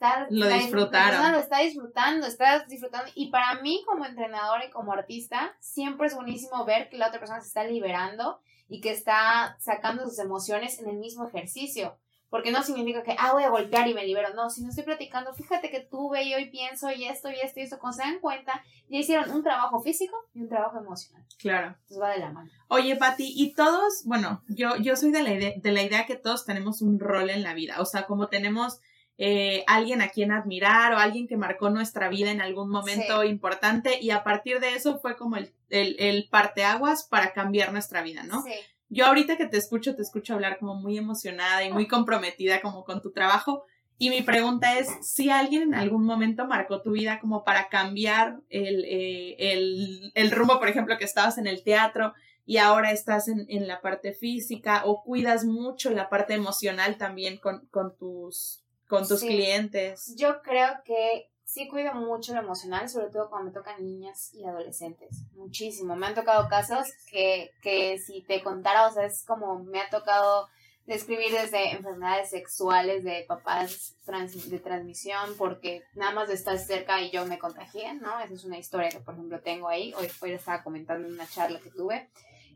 está 0.00 0.26
Lo 0.30 0.48
la- 0.48 0.56
disfrutaron. 0.56 1.22
La 1.22 1.32
lo 1.32 1.38
está 1.38 1.58
disfrutando, 1.58 2.26
está 2.26 2.64
disfrutando. 2.64 3.10
Y 3.14 3.30
para 3.30 3.60
mí, 3.60 3.82
como 3.86 4.06
entrenadora 4.06 4.64
y 4.64 4.70
como 4.70 4.92
artista, 4.92 5.54
siempre 5.60 6.06
es 6.06 6.14
buenísimo 6.14 6.64
ver 6.64 6.88
que 6.88 6.96
la 6.96 7.08
otra 7.08 7.20
persona 7.20 7.40
se 7.42 7.48
está 7.48 7.64
liberando 7.64 8.40
y 8.68 8.80
que 8.80 8.90
está 8.90 9.56
sacando 9.60 10.04
sus 10.04 10.18
emociones 10.18 10.78
en 10.80 10.88
el 10.88 10.96
mismo 10.96 11.26
ejercicio. 11.28 11.98
Porque 12.30 12.52
no 12.52 12.62
significa 12.62 13.02
que, 13.02 13.16
ah, 13.18 13.32
voy 13.32 13.42
a 13.42 13.50
golpear 13.50 13.88
y 13.88 13.94
me 13.94 14.06
libero. 14.06 14.32
No, 14.34 14.48
si 14.50 14.62
no 14.62 14.68
estoy 14.70 14.84
platicando, 14.84 15.34
fíjate 15.34 15.68
que 15.68 15.80
tuve 15.80 16.22
y 16.22 16.32
hoy 16.32 16.48
pienso 16.48 16.88
y 16.92 17.04
esto 17.04 17.28
y 17.28 17.40
esto 17.40 17.58
y 17.58 17.64
esto. 17.64 17.78
Cuando 17.80 17.96
se 17.96 18.02
dan 18.04 18.20
cuenta, 18.20 18.62
ya 18.88 18.98
hicieron 18.98 19.30
un 19.32 19.42
trabajo 19.42 19.80
físico 19.80 20.16
y 20.32 20.40
un 20.42 20.48
trabajo 20.48 20.78
emocional. 20.78 21.26
Claro. 21.38 21.74
Entonces 21.80 22.00
va 22.00 22.10
de 22.10 22.20
la 22.20 22.30
mano. 22.30 22.48
Oye, 22.68 22.94
Pati, 22.94 23.32
y 23.36 23.52
todos, 23.54 24.04
bueno, 24.04 24.44
yo, 24.48 24.76
yo 24.76 24.94
soy 24.94 25.10
de 25.10 25.24
la, 25.24 25.32
idea, 25.34 25.52
de 25.56 25.72
la 25.72 25.82
idea 25.82 26.06
que 26.06 26.14
todos 26.14 26.46
tenemos 26.46 26.80
un 26.82 27.00
rol 27.00 27.30
en 27.30 27.42
la 27.42 27.52
vida, 27.52 27.80
o 27.80 27.84
sea, 27.84 28.06
como 28.06 28.28
tenemos 28.28 28.80
eh, 29.22 29.64
alguien 29.66 30.00
a 30.00 30.08
quien 30.08 30.32
admirar 30.32 30.94
o 30.94 30.96
alguien 30.96 31.28
que 31.28 31.36
marcó 31.36 31.68
nuestra 31.68 32.08
vida 32.08 32.30
en 32.30 32.40
algún 32.40 32.70
momento 32.70 33.22
importante 33.22 33.98
y 34.00 34.12
a 34.12 34.24
partir 34.24 34.60
de 34.60 34.74
eso 34.74 34.98
fue 34.98 35.14
como 35.18 35.36
el, 35.36 35.52
el, 35.68 35.94
el 35.98 36.26
parteaguas 36.30 37.04
para 37.04 37.34
cambiar 37.34 37.70
nuestra 37.70 38.00
vida, 38.00 38.22
¿no? 38.22 38.42
Sí. 38.42 38.52
Yo 38.88 39.04
ahorita 39.04 39.36
que 39.36 39.44
te 39.44 39.58
escucho, 39.58 39.94
te 39.94 40.00
escucho 40.00 40.32
hablar 40.32 40.58
como 40.58 40.74
muy 40.74 40.96
emocionada 40.96 41.62
y 41.62 41.70
muy 41.70 41.86
comprometida 41.86 42.62
como 42.62 42.82
con 42.82 43.02
tu 43.02 43.12
trabajo. 43.12 43.66
Y 43.98 44.08
mi 44.08 44.22
pregunta 44.22 44.78
es, 44.78 44.88
si 45.02 45.28
alguien 45.28 45.64
en 45.64 45.74
algún 45.74 46.06
momento 46.06 46.46
marcó 46.46 46.80
tu 46.80 46.92
vida 46.92 47.20
como 47.20 47.44
para 47.44 47.68
cambiar 47.68 48.40
el, 48.48 48.86
eh, 48.86 49.36
el, 49.38 50.12
el 50.14 50.30
rumbo, 50.30 50.58
por 50.58 50.68
ejemplo, 50.68 50.96
que 50.96 51.04
estabas 51.04 51.36
en 51.36 51.46
el 51.46 51.62
teatro 51.62 52.14
y 52.46 52.56
ahora 52.56 52.90
estás 52.90 53.28
en, 53.28 53.44
en 53.50 53.68
la 53.68 53.82
parte 53.82 54.14
física 54.14 54.80
o 54.86 55.02
cuidas 55.02 55.44
mucho 55.44 55.90
la 55.90 56.08
parte 56.08 56.32
emocional 56.32 56.96
también 56.96 57.36
con, 57.36 57.66
con 57.66 57.94
tus, 57.98 58.64
con 58.90 59.08
tus 59.08 59.20
Sí. 59.20 59.28
clientes. 59.28 60.14
Yo 60.16 60.42
creo 60.42 60.68
que 60.84 61.30
sí 61.44 61.66
cuido 61.68 61.94
mucho 61.94 62.34
lo 62.34 62.40
emocional, 62.40 62.88
sobre 62.88 63.08
todo 63.10 63.30
cuando 63.30 63.48
me 63.50 63.54
tocan 63.54 63.82
niñas 63.82 64.34
y 64.34 64.44
adolescentes. 64.44 65.22
Muchísimo. 65.34 65.96
Me 65.96 66.06
han 66.08 66.14
tocado 66.14 66.48
casos 66.48 66.86
que, 67.10 67.50
que 67.62 67.98
si 67.98 68.22
te 68.22 68.42
contara, 68.42 68.86
o 68.88 68.92
sea, 68.92 69.06
es 69.06 69.24
como 69.24 69.60
me 69.64 69.80
ha 69.80 69.88
tocado 69.88 70.48
describir 70.86 71.30
desde 71.32 71.70
enfermedades 71.72 72.30
sexuales 72.30 73.04
de 73.04 73.24
papás 73.28 73.94
trans- 74.04 74.50
de 74.50 74.58
transmisión, 74.58 75.34
porque 75.38 75.82
nada 75.94 76.10
más 76.12 76.28
de 76.28 76.34
estar 76.34 76.58
cerca 76.58 77.00
y 77.00 77.10
yo 77.10 77.24
me 77.26 77.38
contagié, 77.38 77.94
¿no? 77.94 78.18
Esa 78.20 78.34
es 78.34 78.44
una 78.44 78.58
historia 78.58 78.88
que, 78.88 78.98
por 79.00 79.14
ejemplo, 79.14 79.40
tengo 79.40 79.68
ahí. 79.68 79.92
Hoy, 79.94 80.08
hoy 80.20 80.32
estaba 80.32 80.62
comentando 80.64 81.06
en 81.06 81.14
una 81.14 81.28
charla 81.28 81.60
que 81.60 81.70
tuve. 81.70 82.08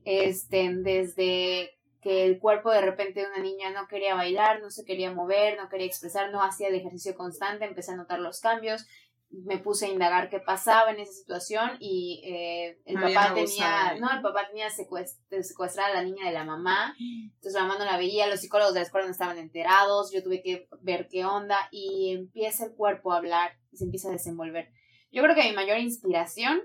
Este, 0.05 0.69
desde 0.75 1.77
que 2.05 2.25
el 2.25 2.39
cuerpo 2.39 2.71
de 2.71 2.83
repente 2.83 3.21
de 3.21 3.27
una 3.27 3.41
niña 3.41 3.71
no 3.73 3.89
quería 3.89 4.15
bailar, 4.15 4.61
no 4.61 4.71
se 4.71 4.85
quería 4.85 5.13
mover, 5.13 5.57
no 5.57 5.69
quería 5.69 5.87
expresar, 5.87 6.31
no 6.31 6.43
hacía 6.43 6.69
el 6.69 6.75
ejercicio 6.77 7.17
constante, 7.17 7.65
empecé 7.65 7.93
a 7.93 7.97
notar 7.97 8.21
los 8.21 8.39
cambios, 8.41 8.87
me 9.31 9.59
puse 9.59 9.87
a 9.87 9.89
indagar 9.89 10.29
qué 10.29 10.39
pasaba 10.39 10.93
en 10.93 11.01
esa 11.01 11.13
situación 11.13 11.73
y 11.81 12.23
eh, 12.25 12.79
el 12.85 12.99
Habían 12.99 13.15
papá 13.15 13.31
abusado 13.31 13.47
tenía, 13.47 13.95
de 13.95 14.01
no, 14.01 14.13
el 14.13 14.23
papá 14.23 14.47
tenía 14.47 14.69
secuest- 14.69 15.19
secuestrada 15.43 15.91
a 15.91 15.95
la 15.95 16.05
niña 16.05 16.27
de 16.27 16.33
la 16.33 16.45
mamá, 16.45 16.95
entonces 17.01 17.55
la 17.55 17.63
mamá 17.67 17.79
no 17.79 17.85
la 17.85 17.97
veía, 17.97 18.29
los 18.29 18.41
psicólogos 18.41 18.75
de 18.75 18.81
la 18.81 18.87
escuela 18.87 19.07
no 19.07 19.13
estaban 19.13 19.39
enterados, 19.39 20.13
yo 20.13 20.23
tuve 20.23 20.41
que 20.43 20.69
ver 20.83 21.09
qué 21.11 21.25
onda 21.25 21.57
y 21.73 22.13
empieza 22.13 22.67
el 22.67 22.75
cuerpo 22.75 23.13
a 23.13 23.17
hablar 23.17 23.59
y 23.73 23.79
se 23.79 23.85
empieza 23.85 24.09
a 24.09 24.13
desenvolver. 24.13 24.69
Yo 25.11 25.23
creo 25.23 25.35
que 25.35 25.49
mi 25.49 25.53
mayor 25.57 25.79
inspiración 25.79 26.61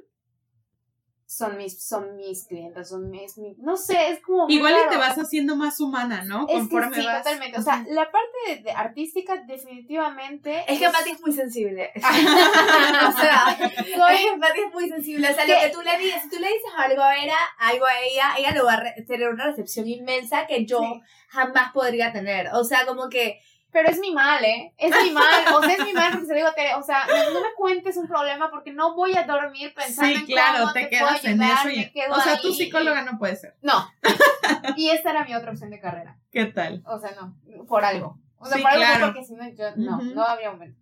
son 1.32 1.58
mis, 1.58 1.80
son 1.80 2.16
mis 2.16 2.46
clientes, 2.46 2.90
son 2.90 3.08
mis, 3.12 3.38
mi- 3.38 3.54
no 3.60 3.78
sé, 3.78 4.10
es 4.14 4.20
como... 4.20 4.50
Igual 4.50 4.74
y 4.74 4.90
te 4.90 4.98
vas 4.98 5.16
haciendo 5.16 5.56
más 5.56 5.80
humana, 5.80 6.24
¿no? 6.24 6.48
Es 6.48 6.54
que 6.56 6.60
Conforme 6.62 6.96
sí, 6.96 7.06
vas. 7.06 7.24
totalmente. 7.24 7.60
O 7.60 7.62
sea, 7.62 7.86
la 7.88 8.10
parte 8.12 8.38
de, 8.48 8.56
de 8.64 8.72
artística 8.72 9.36
definitivamente... 9.46 10.64
Es 10.68 10.80
que 10.80 10.90
Pati 10.90 11.10
es 11.12 11.22
muy 11.22 11.32
sensible. 11.32 11.92
o 11.96 12.02
sea, 13.22 13.58
soy, 13.60 14.40
Pati 14.40 14.60
es 14.68 14.74
muy 14.74 14.90
sensible. 14.90 15.30
O 15.30 15.34
sea, 15.36 15.46
lo 15.46 15.54
que 15.62 15.70
tú 15.70 15.82
le 15.84 15.98
dices, 16.00 16.24
si 16.24 16.30
tú 16.30 16.38
le 16.40 16.48
dices 16.48 16.72
algo 16.78 17.04
a 17.04 17.16
ella, 17.16 17.38
algo 17.60 17.86
a 17.86 18.00
ella, 18.02 18.34
ella 18.38 18.52
lo 18.56 18.66
va 18.66 18.74
a 18.74 18.80
re- 18.80 19.06
tener 19.08 19.30
una 19.30 19.46
recepción 19.46 19.88
inmensa 19.88 20.48
que 20.48 20.66
yo 20.66 20.80
Sí. 20.80 21.02
jamás 21.28 21.72
podría 21.74 22.12
tener. 22.12 22.48
O 22.54 22.64
sea, 22.64 22.86
como 22.88 23.08
que 23.10 23.40
Pero 23.72 23.88
es 23.90 24.00
mi 24.00 24.12
mal, 24.12 24.44
¿eh? 24.44 24.74
Es 24.78 24.92
mi 25.04 25.12
mal. 25.12 25.46
O 25.56 25.62
sea, 25.62 25.74
es 25.76 25.86
mi 25.86 25.94
mal 25.94 26.12
porque 26.12 26.26
se 26.26 26.32
lo 26.34 26.38
digo 26.38 26.48
a 26.50 26.54
Tere. 26.56 26.74
O 26.76 26.82
sea, 26.84 27.06
no, 27.34 27.40
me 27.40 27.54
cuentes 27.56 27.98
un 27.98 28.08
problema 28.08 28.50
porque 28.50 28.72
no 28.74 28.96
voy 28.96 29.16
a 29.16 29.24
dormir 29.24 29.74
pensando 29.76 30.12
Sí, 30.12 30.22
en 30.22 30.26
claro, 30.26 30.60
cómo 30.62 30.74
te, 30.74 30.82
te, 30.86 30.90
quedas 30.90 31.20
puedo 31.22 31.34
en 31.34 31.42
ayudar, 31.44 31.68
eso. 31.68 31.76
me 31.78 31.82
Y, 31.84 31.92
quedo 31.92 32.14
o 32.16 32.20
sea, 32.20 32.42
tu 32.42 32.48
ahí. 32.48 32.54
psicóloga 32.56 33.04
no 33.04 33.20
puede 33.20 33.36
ser. 33.36 33.56
No. 33.62 33.88
Y 34.76 34.90
esta 34.90 35.12
era 35.12 35.24
mi 35.24 35.36
otra 35.36 35.52
opción 35.52 35.70
de 35.70 35.80
carrera. 35.80 36.18
¿Qué 36.32 36.46
tal? 36.46 36.82
O 36.86 37.00
sea, 37.00 37.12
no. 37.12 37.36
Por 37.68 37.86
algo. 37.86 38.18
O 38.38 38.46
sea, 38.46 38.58
Sí, 38.58 38.64
por 38.64 38.72
algo 38.72 38.84
claro. 38.86 39.06
porque 39.08 39.24
si 39.26 39.36
no, 39.36 39.48
yo 39.50 39.76
no, 39.76 39.98
Ujú. 39.98 40.06
no 40.16 40.24
habría 40.24 40.52
momento. 40.52 40.80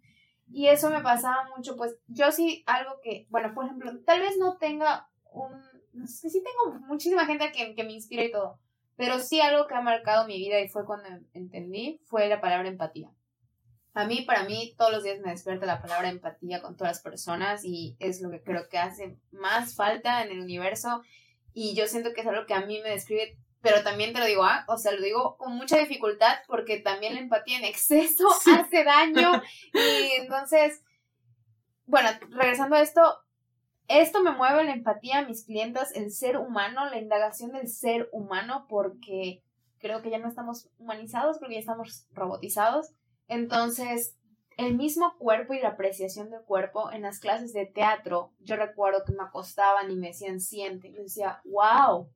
Y 0.49 0.67
eso 0.67 0.89
me 0.89 1.01
pasaba 1.01 1.49
mucho, 1.57 1.75
pues 1.75 1.97
yo 2.07 2.31
sí, 2.31 2.63
algo 2.67 3.01
que, 3.03 3.27
bueno, 3.29 3.53
por 3.53 3.65
ejemplo, 3.65 3.91
tal 4.05 4.21
vez 4.21 4.37
no 4.37 4.57
tenga 4.57 5.09
un, 5.33 5.51
no 5.91 6.07
sé, 6.07 6.29
sí 6.29 6.41
tengo 6.41 6.79
muchísima 6.87 7.25
gente 7.25 7.51
que, 7.51 7.75
que 7.75 7.83
me 7.83 7.91
inspira 7.91 8.23
y 8.23 8.31
todo, 8.31 8.57
pero 8.97 9.19
sí 9.19 9.39
algo 9.39 9.67
que 9.67 9.75
ha 9.75 9.81
marcado 9.81 10.27
mi 10.27 10.37
vida 10.37 10.59
y 10.59 10.67
fue 10.67 10.85
cuando 10.85 11.07
entendí, 11.33 12.01
fue 12.05 12.27
la 12.27 12.41
palabra 12.41 12.67
empatía. 12.67 13.09
A 13.93 14.05
mí, 14.05 14.23
para 14.23 14.43
mí, 14.43 14.75
todos 14.77 14.91
los 14.91 15.03
días 15.03 15.19
me 15.21 15.31
despierta 15.31 15.65
la 15.65 15.81
palabra 15.81 16.09
empatía 16.09 16.61
con 16.61 16.75
todas 16.75 16.97
las 16.97 17.01
personas 17.01 17.63
y 17.63 17.95
es 17.99 18.21
lo 18.21 18.29
que 18.29 18.43
creo 18.43 18.67
que 18.67 18.77
hace 18.77 19.17
más 19.31 19.75
falta 19.75 20.23
en 20.23 20.31
el 20.31 20.41
universo 20.41 21.01
y 21.53 21.73
yo 21.73 21.87
siento 21.87 22.13
que 22.13 22.21
es 22.21 22.27
algo 22.27 22.45
que 22.45 22.53
a 22.53 22.65
mí 22.65 22.81
me 22.83 22.89
describe 22.89 23.37
pero 23.61 23.83
también 23.83 24.13
te 24.13 24.19
lo 24.19 24.25
digo, 24.25 24.43
ah, 24.43 24.63
o 24.67 24.77
sea, 24.77 24.91
lo 24.91 25.01
digo 25.01 25.35
con 25.37 25.55
mucha 25.55 25.77
dificultad 25.77 26.37
porque 26.47 26.77
también 26.77 27.15
la 27.15 27.21
empatía 27.21 27.57
en 27.57 27.65
exceso 27.65 28.27
hace 28.29 28.83
daño. 28.83 29.41
Y 29.73 30.21
entonces, 30.21 30.81
bueno, 31.85 32.09
regresando 32.29 32.75
a 32.75 32.81
esto, 32.81 33.01
esto 33.87 34.21
me 34.21 34.31
mueve 34.31 34.63
la 34.63 34.73
empatía 34.73 35.19
a 35.19 35.25
mis 35.25 35.45
clientes, 35.45 35.95
el 35.95 36.11
ser 36.11 36.37
humano, 36.37 36.89
la 36.89 36.97
indagación 36.97 37.51
del 37.53 37.67
ser 37.67 38.09
humano, 38.11 38.65
porque 38.67 39.43
creo 39.79 40.01
que 40.01 40.09
ya 40.09 40.19
no 40.19 40.27
estamos 40.27 40.69
humanizados, 40.77 41.37
porque 41.39 41.55
ya 41.55 41.59
estamos 41.61 42.07
robotizados. 42.11 42.91
Entonces, 43.27 44.17
el 44.57 44.75
mismo 44.75 45.15
cuerpo 45.17 45.53
y 45.53 45.61
la 45.61 45.69
apreciación 45.69 46.29
del 46.31 46.41
cuerpo 46.41 46.91
en 46.91 47.03
las 47.03 47.19
clases 47.19 47.53
de 47.53 47.65
teatro, 47.65 48.33
yo 48.39 48.55
recuerdo 48.55 49.03
que 49.05 49.13
me 49.13 49.23
acostaban 49.23 49.89
y 49.91 49.95
me 49.95 50.07
decían 50.07 50.41
siente. 50.41 50.91
Yo 50.91 51.03
decía, 51.03 51.41
wow, 51.45 52.09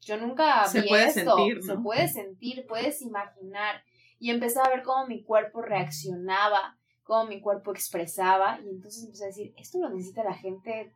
yo 0.00 0.16
nunca 0.16 0.66
se 0.66 0.82
vi 0.82 0.88
puede 0.88 1.06
esto. 1.06 1.36
sentir, 1.36 1.58
¿no? 1.58 1.74
Se 1.74 1.78
puede 1.80 2.08
sentir, 2.08 2.66
puedes 2.66 3.02
imaginar. 3.02 3.82
Y 4.18 4.30
empecé 4.30 4.60
a 4.60 4.68
ver 4.68 4.82
cómo 4.82 5.06
mi 5.06 5.24
cuerpo 5.24 5.60
reaccionaba, 5.60 6.78
cómo 7.06 7.26
mi 7.26 7.40
cuerpo 7.40 7.72
expresaba. 7.72 8.60
Y 8.60 8.68
entonces 8.68 9.04
empecé 9.04 9.24
a 9.24 9.28
decir, 9.28 9.54
esto 9.56 9.78
lo 9.78 9.88
necesita 9.88 10.24
la 10.24 10.34
gente 10.34 10.92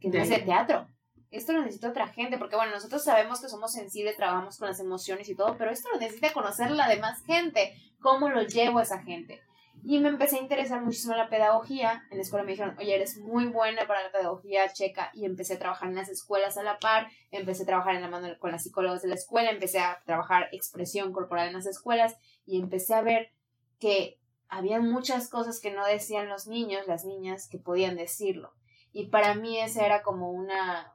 que 0.00 0.08
no 0.08 0.24
de 0.24 0.38
teatro. 0.38 0.88
Esto 1.30 1.52
lo 1.52 1.60
necesita 1.60 1.90
otra 1.90 2.08
gente, 2.08 2.38
porque 2.38 2.56
bueno, 2.56 2.72
nosotros 2.72 3.04
sabemos 3.04 3.42
que 3.42 3.50
somos 3.50 3.72
sensibles, 3.72 4.16
trabajamos 4.16 4.56
con 4.56 4.68
las 4.68 4.80
emociones 4.80 5.28
y 5.28 5.34
todo, 5.34 5.58
pero 5.58 5.70
esto 5.70 5.90
lo 5.92 5.98
necesita 5.98 6.32
conocer 6.32 6.70
la 6.70 6.88
demás 6.88 7.22
gente. 7.26 7.74
¿Cómo 8.00 8.30
lo 8.30 8.42
llevo 8.42 8.78
a 8.78 8.84
esa 8.84 9.02
gente? 9.02 9.42
Y 9.84 9.98
me 10.00 10.08
empecé 10.08 10.36
a 10.36 10.40
interesar 10.42 10.82
muchísimo 10.82 11.12
en 11.12 11.18
la 11.18 11.28
pedagogía. 11.28 12.04
En 12.10 12.18
la 12.18 12.22
escuela 12.22 12.44
me 12.44 12.52
dijeron, 12.52 12.76
oye, 12.78 12.94
eres 12.94 13.18
muy 13.18 13.46
buena 13.46 13.86
para 13.86 14.02
la 14.02 14.10
pedagogía 14.10 14.72
checa. 14.72 15.10
Y 15.14 15.24
empecé 15.24 15.54
a 15.54 15.58
trabajar 15.58 15.88
en 15.88 15.94
las 15.94 16.08
escuelas 16.08 16.56
a 16.56 16.62
la 16.62 16.78
par. 16.78 17.08
Empecé 17.30 17.62
a 17.62 17.66
trabajar 17.66 17.94
en 17.94 18.02
la 18.02 18.08
mano 18.08 18.28
con 18.38 18.50
las 18.50 18.64
psicólogas 18.64 19.02
de 19.02 19.08
la 19.08 19.14
escuela. 19.14 19.50
Empecé 19.50 19.78
a 19.78 20.02
trabajar 20.04 20.48
expresión 20.52 21.12
corporal 21.12 21.48
en 21.48 21.54
las 21.54 21.66
escuelas. 21.66 22.16
Y 22.44 22.60
empecé 22.60 22.94
a 22.94 23.02
ver 23.02 23.30
que 23.78 24.18
había 24.48 24.80
muchas 24.80 25.28
cosas 25.28 25.60
que 25.60 25.70
no 25.70 25.86
decían 25.86 26.28
los 26.28 26.46
niños, 26.46 26.86
las 26.86 27.04
niñas, 27.04 27.48
que 27.48 27.58
podían 27.58 27.96
decirlo. 27.96 28.52
Y 28.92 29.06
para 29.06 29.34
mí 29.34 29.58
esa 29.58 29.84
era 29.84 30.02
como 30.02 30.30
una... 30.30 30.94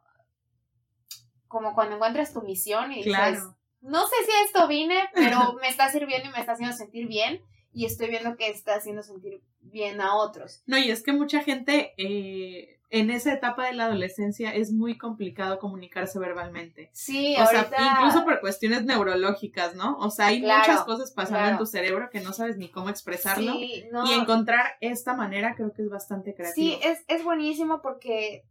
Como 1.48 1.76
cuando 1.76 1.96
encuentras 1.96 2.34
tu 2.34 2.42
misión 2.42 2.92
y 2.92 2.98
dices, 2.98 3.13
Claro. 3.13 3.56
no 3.82 4.08
sé 4.08 4.16
si 4.26 4.32
a 4.32 4.44
esto 4.46 4.68
vine, 4.68 4.98
pero 5.13 5.54
me 5.62 5.68
está 5.68 5.89
sirviendo 5.92 6.30
y 6.30 6.32
me 6.32 6.39
está 6.39 6.54
haciendo 6.54 6.76
sentir 6.76 7.08
bien 7.08 7.44
y 7.72 7.86
estoy 7.86 8.10
viendo 8.10 8.36
que 8.36 8.50
está 8.50 8.76
haciendo 8.76 9.04
sentir 9.04 9.42
bien 9.73 9.99
a 9.99 10.15
otros. 10.15 10.63
No, 10.65 10.77
y 10.77 10.89
es 10.89 11.03
que 11.03 11.12
mucha 11.12 11.41
gente 11.43 11.93
eh, 11.97 12.79
en 12.89 13.09
esa 13.09 13.33
etapa 13.33 13.65
de 13.65 13.73
la 13.73 13.86
adolescencia 13.86 14.53
es 14.53 14.71
muy 14.71 14.97
complicado 14.97 15.57
comunicarse 15.57 16.19
verbalmente. 16.19 16.91
Sí, 16.93 17.36
O 17.39 17.45
sea, 17.47 17.67
incluso 17.97 18.23
por 18.23 18.39
cuestiones 18.39 18.86
neurológicas, 18.86 19.75
¿no? 19.75 19.97
O 19.97 20.12
sea, 20.12 20.27
hay 20.27 20.41
Claro, 20.41 20.59
muchas 20.71 20.86
cosas 20.86 21.12
pasando 21.12 21.49
en 21.49 21.57
tu 21.57 21.65
cerebro 21.65 22.09
que 22.12 22.19
no 22.21 22.33
sabes 22.33 22.55
ni 22.57 22.69
cómo 22.69 22.89
expresarlo. 22.89 23.53
Sí, 23.53 23.86
no, 23.91 24.05
Y 24.05 24.13
encontrar 24.13 24.73
esta 24.79 25.15
manera 25.15 25.55
creo 25.55 25.73
que 25.73 25.81
es 25.81 25.89
bastante 25.89 26.36
creativo. 26.36 26.77
sí 26.77 26.79
es, 26.83 27.03
es 27.07 27.23
buenísimo 27.23 27.81
porque 27.81 28.43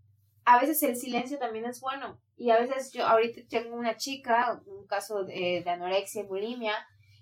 a 0.44 0.58
veces 0.60 0.82
el 0.82 0.96
silencio 0.96 1.38
también 1.38 1.64
es 1.64 1.80
bueno. 1.80 2.18
Y 2.36 2.50
a 2.50 2.58
veces 2.58 2.92
yo 2.92 3.06
ahorita 3.06 3.42
tengo 3.48 3.76
una 3.76 3.96
chica, 3.96 4.60
un 4.66 4.88
caso 4.88 5.22
de, 5.22 5.62
de 5.64 5.70
anorexia 5.70 6.22
y 6.22 6.26
bulimia, 6.26 6.74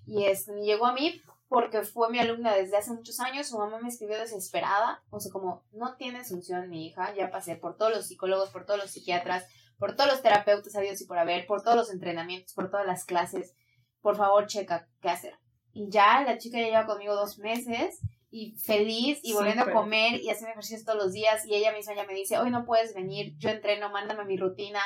y 0.06 0.24
es, 0.24 0.46
llegó 0.64 0.86
a 0.86 0.94
mí 0.94 1.20
porque 1.50 1.82
fue 1.82 2.10
mi 2.10 2.20
alumna 2.20 2.54
desde 2.54 2.76
hace 2.76 2.92
muchos 2.92 3.18
años, 3.18 3.48
su 3.48 3.58
mamá 3.58 3.80
me 3.80 3.88
escribió 3.88 4.16
desesperada, 4.16 5.02
o 5.10 5.18
sea, 5.18 5.32
como, 5.32 5.64
no 5.72 5.96
tiene 5.96 6.24
solución 6.24 6.70
mi 6.70 6.86
hija, 6.86 7.12
ya 7.12 7.32
pasé 7.32 7.56
por 7.56 7.76
todos 7.76 7.90
los 7.92 8.06
psicólogos, 8.06 8.50
por 8.50 8.64
todos 8.64 8.78
los 8.78 8.92
psiquiatras, 8.92 9.44
por 9.76 9.96
todos 9.96 10.08
los 10.08 10.22
terapeutas 10.22 10.76
habidos 10.76 11.00
y 11.00 11.06
por 11.06 11.18
haber, 11.18 11.48
por 11.48 11.64
todos 11.64 11.76
los 11.76 11.90
entrenamientos, 11.90 12.54
por 12.54 12.70
todas 12.70 12.86
las 12.86 13.04
clases, 13.04 13.56
por 14.00 14.16
favor, 14.16 14.46
checa 14.46 14.88
qué 15.02 15.08
hacer. 15.08 15.40
Y 15.72 15.90
ya 15.90 16.22
la 16.22 16.38
chica 16.38 16.56
ya 16.60 16.66
lleva 16.66 16.86
conmigo 16.86 17.16
dos 17.16 17.40
meses 17.40 17.98
y 18.30 18.52
feliz 18.52 19.18
y 19.24 19.32
volviendo 19.32 19.64
a 19.64 19.72
comer 19.72 20.20
y 20.20 20.30
haciendo 20.30 20.52
ejercicios 20.52 20.84
todos 20.84 21.02
los 21.02 21.12
días 21.12 21.44
y 21.46 21.56
ella 21.56 21.72
misma 21.72 21.96
ya 21.96 22.06
me 22.06 22.14
dice, 22.14 22.38
hoy 22.38 22.52
no 22.52 22.64
puedes 22.64 22.94
venir, 22.94 23.34
yo 23.38 23.50
entreno, 23.50 23.90
mándame 23.90 24.24
mi 24.24 24.36
rutina. 24.36 24.80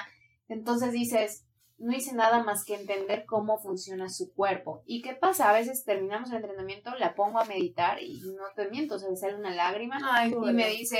Entonces 0.48 0.92
dices, 0.92 1.44
no 1.78 1.94
hice 1.94 2.14
nada 2.14 2.42
más 2.42 2.64
que 2.64 2.74
entender 2.74 3.24
cómo 3.26 3.58
funciona 3.58 4.08
su 4.08 4.32
cuerpo. 4.32 4.82
¿Y 4.86 5.02
qué 5.02 5.14
pasa? 5.14 5.50
A 5.50 5.52
veces 5.52 5.84
terminamos 5.84 6.30
el 6.30 6.36
entrenamiento, 6.36 6.94
la 6.96 7.14
pongo 7.14 7.38
a 7.40 7.44
meditar 7.44 8.02
y 8.02 8.20
no 8.36 8.44
te 8.54 8.68
miento, 8.70 8.98
se 8.98 9.10
le 9.10 9.16
sale 9.16 9.34
una 9.34 9.54
lágrima 9.54 9.98
Ay, 10.02 10.32
y 10.32 10.52
me 10.52 10.68
dice, 10.70 10.98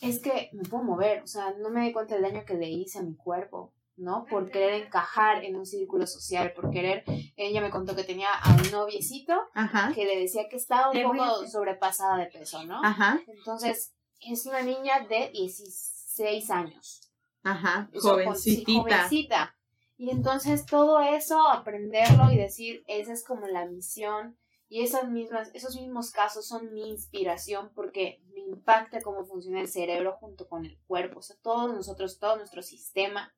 es 0.00 0.20
que 0.20 0.50
me 0.52 0.62
puedo 0.68 0.84
mover, 0.84 1.22
o 1.22 1.26
sea, 1.26 1.54
no 1.58 1.70
me 1.70 1.82
di 1.82 1.92
cuenta 1.92 2.14
del 2.14 2.22
daño 2.22 2.44
que 2.44 2.54
le 2.54 2.68
hice 2.68 3.00
a 3.00 3.02
mi 3.02 3.16
cuerpo, 3.16 3.74
¿no? 3.96 4.24
Por 4.30 4.50
querer 4.50 4.74
encajar 4.84 5.44
en 5.44 5.56
un 5.56 5.66
círculo 5.66 6.06
social, 6.06 6.52
por 6.52 6.70
querer, 6.70 7.02
ella 7.36 7.60
me 7.60 7.70
contó 7.70 7.96
que 7.96 8.04
tenía 8.04 8.32
a 8.32 8.54
un 8.54 8.70
noviecito 8.70 9.34
Ajá, 9.54 9.92
que 9.94 10.04
le 10.04 10.18
decía 10.20 10.48
que 10.48 10.56
estaba 10.56 10.90
un 10.90 11.02
poco 11.02 11.46
sobrepasada 11.46 12.18
de 12.18 12.26
peso, 12.26 12.62
¿no? 12.64 12.80
ajá, 12.84 13.20
Entonces, 13.26 13.94
es 14.20 14.46
una 14.46 14.62
niña 14.62 15.00
de 15.08 15.30
16 15.30 16.50
años. 16.50 17.10
ajá, 17.42 17.90
jovencitita. 18.00 18.80
jovencita. 18.80 19.55
Y 19.96 20.10
entonces 20.10 20.66
todo 20.66 21.00
eso, 21.00 21.48
aprenderlo 21.48 22.30
y 22.30 22.36
decir, 22.36 22.84
esa 22.86 23.12
es 23.12 23.24
como 23.24 23.46
la 23.46 23.66
misión. 23.66 24.38
Y 24.68 24.82
esas 24.82 25.08
mismas, 25.08 25.50
esos 25.54 25.76
mismos 25.76 26.10
casos 26.10 26.46
son 26.48 26.72
mi 26.72 26.88
inspiración 26.90 27.70
porque 27.74 28.20
me 28.34 28.40
impacta 28.40 29.00
cómo 29.00 29.24
funciona 29.24 29.60
el 29.60 29.68
cerebro 29.68 30.14
junto 30.14 30.48
con 30.48 30.64
el 30.64 30.78
cuerpo. 30.86 31.20
O 31.20 31.22
sea, 31.22 31.36
todos 31.40 31.72
nosotros, 31.72 32.18
todo 32.18 32.36
nuestro 32.36 32.62
sistema 32.62 33.32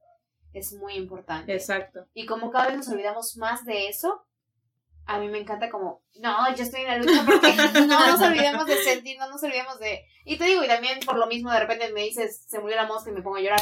es 0.52 0.72
muy 0.72 0.94
importante. 0.94 1.52
Exacto. 1.52 2.06
Y 2.14 2.26
como 2.26 2.50
cada 2.50 2.68
vez 2.68 2.78
nos 2.78 2.88
olvidamos 2.88 3.36
más 3.36 3.64
de 3.64 3.88
eso, 3.88 4.24
a 5.08 5.18
mí 5.18 5.28
me 5.28 5.38
encanta 5.38 5.70
como, 5.70 6.02
no, 6.20 6.54
yo 6.54 6.62
estoy 6.62 6.82
en 6.82 6.88
la 6.88 6.98
lucha 6.98 7.24
porque 7.24 7.54
no 7.86 8.06
nos 8.06 8.20
olvidemos 8.20 8.66
de 8.66 8.76
sentir, 8.76 9.18
no 9.18 9.28
nos 9.30 9.42
olvidemos 9.42 9.78
de... 9.80 10.04
Y 10.26 10.36
te 10.36 10.44
digo, 10.44 10.62
y 10.62 10.68
también 10.68 11.00
por 11.00 11.16
lo 11.16 11.26
mismo 11.26 11.50
de 11.50 11.60
repente 11.60 11.90
me 11.94 12.02
dices, 12.02 12.44
se 12.46 12.60
murió 12.60 12.76
la 12.76 12.86
mosca 12.86 13.08
y 13.08 13.14
me 13.14 13.22
pongo 13.22 13.38
a 13.38 13.40
llorar. 13.40 13.60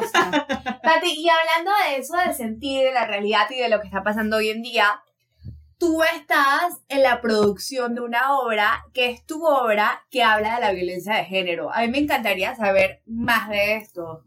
O 0.00 0.06
sea, 0.06 0.30
Tati, 0.82 1.10
y 1.10 1.28
hablando 1.28 1.72
de 1.84 1.96
eso, 1.96 2.16
de 2.16 2.32
sentir, 2.32 2.84
de 2.84 2.92
la 2.92 3.08
realidad 3.08 3.50
y 3.50 3.58
de 3.58 3.68
lo 3.68 3.80
que 3.80 3.88
está 3.88 4.04
pasando 4.04 4.36
hoy 4.36 4.50
en 4.50 4.62
día, 4.62 5.02
tú 5.78 6.04
estás 6.04 6.80
en 6.88 7.02
la 7.02 7.20
producción 7.20 7.96
de 7.96 8.02
una 8.02 8.38
obra 8.38 8.84
que 8.94 9.10
es 9.10 9.26
tu 9.26 9.44
obra 9.44 10.06
que 10.10 10.22
habla 10.22 10.54
de 10.54 10.60
la 10.60 10.72
violencia 10.72 11.16
de 11.16 11.24
género. 11.24 11.74
A 11.74 11.80
mí 11.80 11.88
me 11.88 11.98
encantaría 11.98 12.54
saber 12.54 13.02
más 13.04 13.48
de 13.48 13.74
esto. 13.74 14.22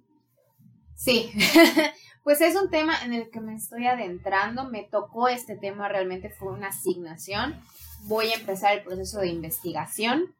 sí. 0.96 1.32
Pues 2.28 2.42
es 2.42 2.58
un 2.58 2.70
tema 2.70 3.06
en 3.06 3.14
el 3.14 3.30
que 3.30 3.40
me 3.40 3.56
estoy 3.56 3.88
adentrando, 3.88 4.66
me 4.66 4.84
tocó 4.84 5.30
este 5.30 5.56
tema, 5.56 5.88
realmente 5.88 6.30
fue 6.30 6.52
una 6.52 6.68
asignación. 6.68 7.58
Voy 8.02 8.34
a 8.34 8.36
empezar 8.36 8.74
el 8.74 8.84
proceso 8.84 9.22
de 9.22 9.30
investigación. 9.30 10.36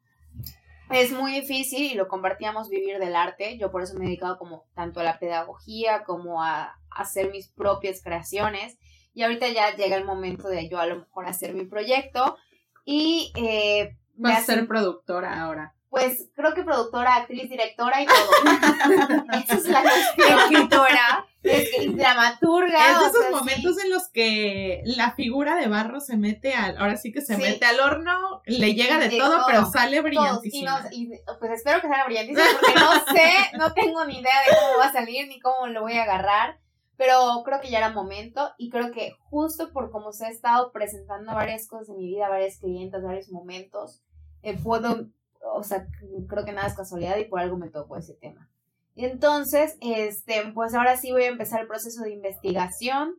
Es 0.90 1.14
muy 1.14 1.32
difícil 1.32 1.90
y 1.90 1.96
lo 1.96 2.10
compartíamos 2.10 2.68
vivir 2.68 3.00
del 3.00 3.16
arte. 3.16 3.58
Yo 3.58 3.72
por 3.72 3.84
eso 3.84 3.94
me 3.94 4.04
he 4.04 4.08
dedicado 4.10 4.38
como 4.38 4.66
tanto 4.76 5.00
a 5.00 5.04
la 5.04 5.18
pedagogía 5.18 6.04
como 6.04 6.44
a 6.44 6.78
hacer 6.92 7.32
mis 7.32 7.48
propias 7.48 8.04
creaciones. 8.04 8.78
Y 9.14 9.24
ahorita 9.24 9.48
ya 9.48 9.74
llega 9.74 9.96
el 9.96 10.04
momento 10.04 10.50
de 10.50 10.68
yo 10.68 10.80
a 10.80 10.88
lo 10.88 10.98
mejor 10.98 11.26
hacer 11.26 11.54
mi 11.54 11.64
proyecto. 11.64 12.36
Y 12.84 13.32
eh, 13.38 13.96
Vas 14.16 14.40
a 14.40 14.44
ser 14.44 14.68
productora 14.68 15.42
ahora. 15.42 15.74
pues 15.90 16.28
creo 16.36 16.54
que 16.54 16.64
productora, 16.64 17.16
actriz, 17.16 17.50
directora 17.50 18.02
y 18.02 18.08
todo. 18.08 18.30
Esa 19.42 19.54
es 19.54 19.68
la 19.70 19.82
cuestión. 20.18 20.40
Escritora. 20.40 21.26
Es 21.52 21.70
que 21.76 21.88
dramaturga. 21.90 22.92
Es 22.92 23.00
de 23.00 23.06
esos 23.08 23.20
sea, 23.20 23.30
sí. 23.30 23.36
momentos 23.36 23.84
en 23.84 23.90
los 23.90 24.10
que 24.10 24.82
la 24.86 25.12
figura 25.14 25.56
de 25.56 25.68
barro 25.68 26.00
se 26.00 26.18
mete 26.18 26.54
al, 26.54 26.78
ahora 26.78 26.98
sí 26.98 27.12
que 27.12 27.22
se 27.22 27.36
Sí. 27.36 27.42
mete 27.42 27.66
al 27.66 27.80
horno, 27.80 28.42
le 28.46 28.74
llega 28.74 28.98
de, 29.00 29.10
De 29.10 29.18
todo, 29.18 29.38
todo. 29.38 29.46
pero 29.48 29.66
sale 29.66 29.98
Todos, 29.98 29.98
y, 29.98 30.02
brillantísima. 30.10 30.82
no- 30.82 30.88
y, 30.92 31.12
pues 31.40 31.52
espero 31.52 31.82
que 31.82 31.88
salga 31.88 32.06
brillantísimo 32.06 32.46
porque 32.60 32.80
no 32.80 32.92
sé, 33.14 33.58
no 33.58 33.74
tengo 33.74 34.06
ni 34.06 34.20
idea 34.20 34.40
de 34.50 34.56
cómo 34.56 34.78
va 34.80 34.86
a 34.86 34.94
salir 34.94 35.28
ni 35.28 35.40
cómo 35.40 35.68
lo 35.68 35.82
voy 35.82 35.94
a 35.94 36.04
agarrar, 36.04 36.60
pero 36.98 37.42
creo 37.46 37.62
que 37.62 37.70
ya 37.70 37.78
era 37.78 37.90
momento 37.92 38.52
y 38.58 38.70
creo 38.70 38.92
que 38.92 39.14
justo 39.30 39.72
por 39.72 39.92
cómo 39.92 40.12
se 40.12 40.26
ha 40.26 40.30
estado 40.30 40.72
presentando 40.72 41.34
varias 41.36 41.68
cosas 41.68 41.90
en 41.90 41.98
mi 41.98 42.08
vida, 42.08 42.28
varias 42.30 42.58
clientes, 42.58 43.04
varios 43.04 43.30
momentos, 43.30 44.02
eh, 44.42 44.58
puedo, 44.64 45.08
o 45.54 45.64
sea, 45.64 45.86
creo 46.28 46.44
que 46.46 46.52
nada 46.54 46.68
es 46.68 46.76
casualidad 46.76 47.18
y 47.18 47.26
por 47.26 47.40
algo 47.40 47.58
me 47.58 47.70
tocó 47.70 47.98
ese 47.98 48.16
tema. 48.16 48.50
Entonces, 48.98 49.78
este, 49.80 50.52
pues 50.56 50.74
ahora 50.74 50.98
sí 50.98 51.12
voy 51.12 51.24
a 51.24 51.28
empezar 51.28 51.62
el 51.62 51.68
proceso 51.68 52.02
de 52.02 52.14
investigación 52.14 53.14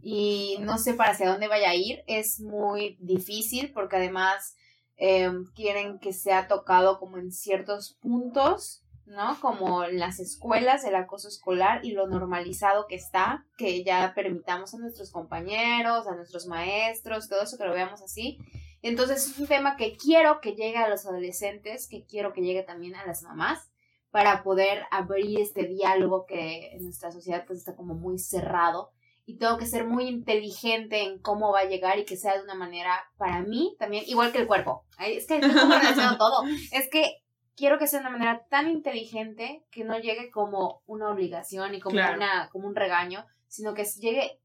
y 0.00 0.56
no 0.60 0.78
sé 0.78 0.94
para 0.94 1.10
hacia 1.10 1.28
dónde 1.28 1.48
vaya 1.48 1.68
a 1.68 1.74
ir. 1.74 2.02
Es 2.06 2.40
muy 2.40 2.96
difícil 2.98 3.70
porque 3.74 3.96
además 3.96 4.56
eh, 4.96 5.30
quieren 5.54 5.98
que 5.98 6.14
sea 6.14 6.48
tocado 6.48 6.98
como 6.98 7.18
en 7.18 7.30
ciertos 7.30 7.98
puntos, 8.00 8.82
¿no? 9.04 9.38
Como 9.42 9.84
en 9.84 9.98
las 9.98 10.18
escuelas, 10.18 10.84
el 10.84 10.94
acoso 10.94 11.28
escolar 11.28 11.84
y 11.84 11.92
lo 11.92 12.06
normalizado 12.06 12.86
que 12.88 12.94
está, 12.94 13.44
que 13.58 13.84
ya 13.84 14.14
permitamos 14.14 14.72
a 14.72 14.78
nuestros 14.78 15.10
compañeros, 15.10 16.06
a 16.06 16.14
nuestros 16.14 16.46
maestros, 16.46 17.28
todo 17.28 17.42
eso 17.42 17.58
que 17.58 17.66
lo 17.66 17.74
veamos 17.74 18.00
así. 18.00 18.38
Entonces 18.80 19.26
es 19.26 19.38
un 19.38 19.46
tema 19.46 19.76
que 19.76 19.94
quiero 19.98 20.40
que 20.40 20.54
llegue 20.54 20.78
a 20.78 20.88
los 20.88 21.04
adolescentes, 21.04 21.86
que 21.86 22.06
quiero 22.06 22.32
que 22.32 22.40
llegue 22.40 22.62
también 22.62 22.94
a 22.94 23.04
las 23.04 23.22
mamás 23.22 23.68
para 24.10 24.42
poder 24.42 24.84
abrir 24.90 25.40
este 25.40 25.66
diálogo 25.66 26.24
que 26.26 26.72
en 26.72 26.84
nuestra 26.84 27.12
sociedad 27.12 27.44
pues 27.46 27.58
está 27.58 27.76
como 27.76 27.94
muy 27.94 28.18
cerrado 28.18 28.90
y 29.28 29.36
tengo 29.36 29.58
que 29.58 29.66
ser 29.66 29.84
muy 29.84 30.08
inteligente 30.08 31.02
en 31.02 31.18
cómo 31.18 31.52
va 31.52 31.60
a 31.60 31.66
llegar 31.66 31.98
y 31.98 32.06
que 32.06 32.16
sea 32.16 32.34
de 32.34 32.42
una 32.42 32.54
manera 32.54 33.10
para 33.18 33.42
mí 33.42 33.76
también, 33.78 34.04
igual 34.06 34.32
que 34.32 34.38
el 34.38 34.46
cuerpo. 34.46 34.86
Es 34.98 35.26
que 35.26 35.36
es 35.36 35.46
como 35.46 35.74
relacionado 35.74 36.16
todo. 36.18 36.44
Es 36.72 36.88
que 36.90 37.22
quiero 37.54 37.78
que 37.78 37.86
sea 37.86 38.00
de 38.00 38.06
una 38.06 38.16
manera 38.16 38.46
tan 38.48 38.70
inteligente 38.70 39.66
que 39.70 39.84
no 39.84 39.98
llegue 39.98 40.30
como 40.30 40.82
una 40.86 41.10
obligación 41.10 41.74
y 41.74 41.80
como, 41.80 41.98
una, 41.98 42.48
como 42.50 42.66
un 42.68 42.74
regaño, 42.74 43.26
sino 43.48 43.74
que 43.74 43.84
llegue 43.84 44.40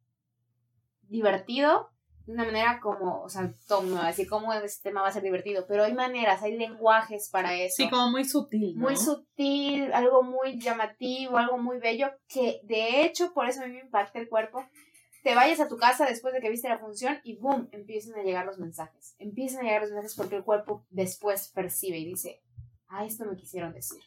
divertido 1.03 1.92
de 2.25 2.33
una 2.33 2.45
manera 2.45 2.79
como, 2.79 3.21
o 3.21 3.29
sea, 3.29 3.53
todo 3.67 3.97
así 3.97 4.25
como 4.25 4.53
este 4.53 4.89
tema 4.89 5.01
va 5.01 5.09
a 5.09 5.11
ser 5.11 5.23
divertido, 5.23 5.65
pero 5.67 5.83
hay 5.83 5.93
maneras, 5.93 6.41
hay 6.41 6.57
lenguajes 6.57 7.29
para 7.29 7.53
eso. 7.55 7.75
Sí, 7.77 7.89
como 7.89 8.11
muy 8.11 8.23
sutil. 8.23 8.77
Muy 8.77 8.95
sutil, 8.95 9.91
algo 9.93 10.23
muy 10.23 10.59
llamativo, 10.59 11.37
algo 11.37 11.57
muy 11.57 11.79
bello, 11.79 12.11
que 12.27 12.61
de 12.63 13.03
hecho, 13.03 13.33
por 13.33 13.47
eso 13.49 13.61
a 13.61 13.67
mí 13.67 13.73
me 13.73 13.81
impacta 13.81 14.19
el 14.19 14.29
cuerpo. 14.29 14.65
Te 15.23 15.35
vayas 15.35 15.59
a 15.59 15.67
tu 15.67 15.77
casa 15.77 16.05
después 16.05 16.33
de 16.33 16.41
que 16.41 16.49
viste 16.49 16.67
la 16.67 16.79
función 16.79 17.19
y 17.23 17.37
boom, 17.37 17.69
empiezan 17.71 18.19
a 18.19 18.23
llegar 18.23 18.45
los 18.45 18.57
mensajes. 18.57 19.15
Empiezan 19.19 19.61
a 19.61 19.63
llegar 19.63 19.81
los 19.81 19.91
mensajes 19.91 20.15
porque 20.15 20.35
el 20.35 20.43
cuerpo 20.43 20.85
después 20.89 21.49
percibe 21.53 21.97
y 21.97 22.05
dice, 22.05 22.41
ah, 22.87 23.05
esto 23.05 23.25
me 23.25 23.35
quisieron 23.35 23.73
decir. 23.73 24.01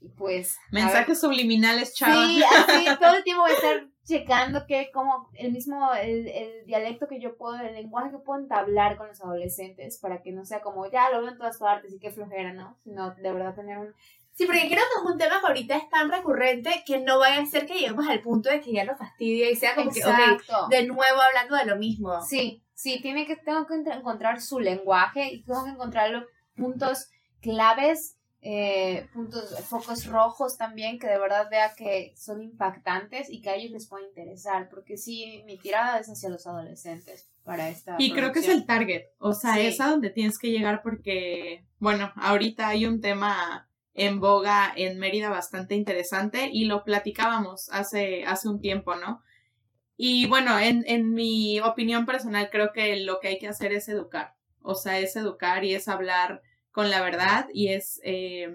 Y 0.00 0.08
pues. 0.08 0.56
Mensajes 0.70 1.20
subliminales, 1.20 1.94
chaval. 1.94 2.28
Sí, 2.28 2.42
así 2.42 2.84
todo 3.00 3.16
el 3.16 3.24
tiempo 3.24 3.42
voy 3.42 3.52
a 3.52 3.54
estar 3.54 3.88
checando 4.06 4.66
que 4.66 4.90
como 4.92 5.28
el 5.34 5.52
mismo, 5.52 5.92
el, 5.94 6.28
el, 6.28 6.64
dialecto 6.64 7.08
que 7.08 7.20
yo 7.20 7.36
puedo, 7.36 7.56
el 7.56 7.74
lenguaje 7.74 8.12
que 8.12 8.18
puedo 8.18 8.40
entablar 8.40 8.96
con 8.96 9.08
los 9.08 9.20
adolescentes 9.20 9.98
para 9.98 10.22
que 10.22 10.30
no 10.32 10.44
sea 10.44 10.60
como, 10.60 10.88
ya 10.88 11.10
lo 11.10 11.20
veo 11.20 11.30
en 11.30 11.36
todas 11.36 11.58
partes 11.58 11.92
y 11.92 11.98
qué 11.98 12.10
flojera, 12.12 12.52
¿no? 12.52 12.78
Sino 12.84 13.14
de 13.14 13.32
verdad 13.32 13.54
tener 13.54 13.78
un... 13.78 13.92
Sí, 14.32 14.46
porque 14.46 14.68
creo 14.68 14.78
que 14.78 15.00
es 15.00 15.12
un 15.12 15.18
tema 15.18 15.40
que 15.40 15.46
ahorita 15.46 15.76
es 15.76 15.88
tan 15.90 16.10
recurrente 16.10 16.84
que 16.86 17.00
no 17.00 17.18
vaya 17.18 17.42
a 17.42 17.46
ser 17.46 17.66
que 17.66 17.74
lleguemos 17.74 18.06
al 18.06 18.20
punto 18.20 18.48
de 18.48 18.60
que 18.60 18.72
ya 18.72 18.84
lo 18.84 18.94
fastidie 18.96 19.50
y 19.50 19.56
sea 19.56 19.74
como 19.74 19.90
que, 19.90 20.00
de 20.00 20.86
nuevo 20.86 21.20
hablando 21.20 21.56
de 21.56 21.64
lo 21.64 21.76
mismo. 21.76 22.20
Sí, 22.22 22.62
sí, 22.74 23.00
tiene 23.02 23.26
que, 23.26 23.36
tengo 23.36 23.66
que 23.66 23.74
encontrar 23.74 24.40
su 24.40 24.60
lenguaje 24.60 25.32
y 25.32 25.42
tengo 25.42 25.64
que 25.64 25.70
encontrar 25.70 26.10
los 26.10 26.24
puntos 26.54 27.10
claves 27.40 28.18
eh, 28.42 29.08
puntos, 29.12 29.58
focos 29.64 30.06
rojos 30.06 30.56
también, 30.56 30.98
que 30.98 31.08
de 31.08 31.18
verdad 31.18 31.48
vea 31.50 31.74
que 31.74 32.12
son 32.16 32.42
impactantes 32.42 33.28
y 33.30 33.40
que 33.40 33.50
a 33.50 33.56
ellos 33.56 33.72
les 33.72 33.88
puede 33.88 34.06
interesar, 34.06 34.68
porque 34.68 34.96
sí, 34.96 35.42
mi 35.46 35.58
tirada 35.58 35.98
es 35.98 36.08
hacia 36.08 36.28
los 36.28 36.46
adolescentes 36.46 37.28
para 37.42 37.68
esta. 37.68 37.96
Y 37.98 38.12
creo 38.12 38.32
que 38.32 38.40
es 38.40 38.48
el 38.48 38.66
target, 38.66 39.06
o 39.18 39.32
sea, 39.32 39.58
es 39.58 39.80
a 39.80 39.88
donde 39.88 40.10
tienes 40.10 40.38
que 40.38 40.50
llegar 40.50 40.82
porque, 40.82 41.64
bueno, 41.78 42.12
ahorita 42.16 42.68
hay 42.68 42.86
un 42.86 43.00
tema 43.00 43.68
en 43.94 44.20
boga 44.20 44.72
en 44.76 44.98
Mérida 44.98 45.30
bastante 45.30 45.74
interesante 45.74 46.50
y 46.52 46.66
lo 46.66 46.84
platicábamos 46.84 47.68
hace, 47.72 48.24
hace 48.26 48.48
un 48.48 48.60
tiempo, 48.60 48.94
¿no? 48.94 49.22
Y 49.96 50.26
bueno, 50.26 50.58
en, 50.58 50.84
en 50.86 51.14
mi 51.14 51.60
opinión 51.60 52.04
personal 52.04 52.50
creo 52.50 52.72
que 52.72 53.00
lo 53.00 53.18
que 53.18 53.28
hay 53.28 53.38
que 53.38 53.48
hacer 53.48 53.72
es 53.72 53.88
educar, 53.88 54.34
o 54.60 54.74
sea, 54.74 54.98
es 54.98 55.16
educar 55.16 55.64
y 55.64 55.74
es 55.74 55.88
hablar 55.88 56.42
con 56.76 56.90
la 56.90 57.00
verdad 57.00 57.48
y 57.54 57.68
es 57.68 58.02
eh, 58.04 58.54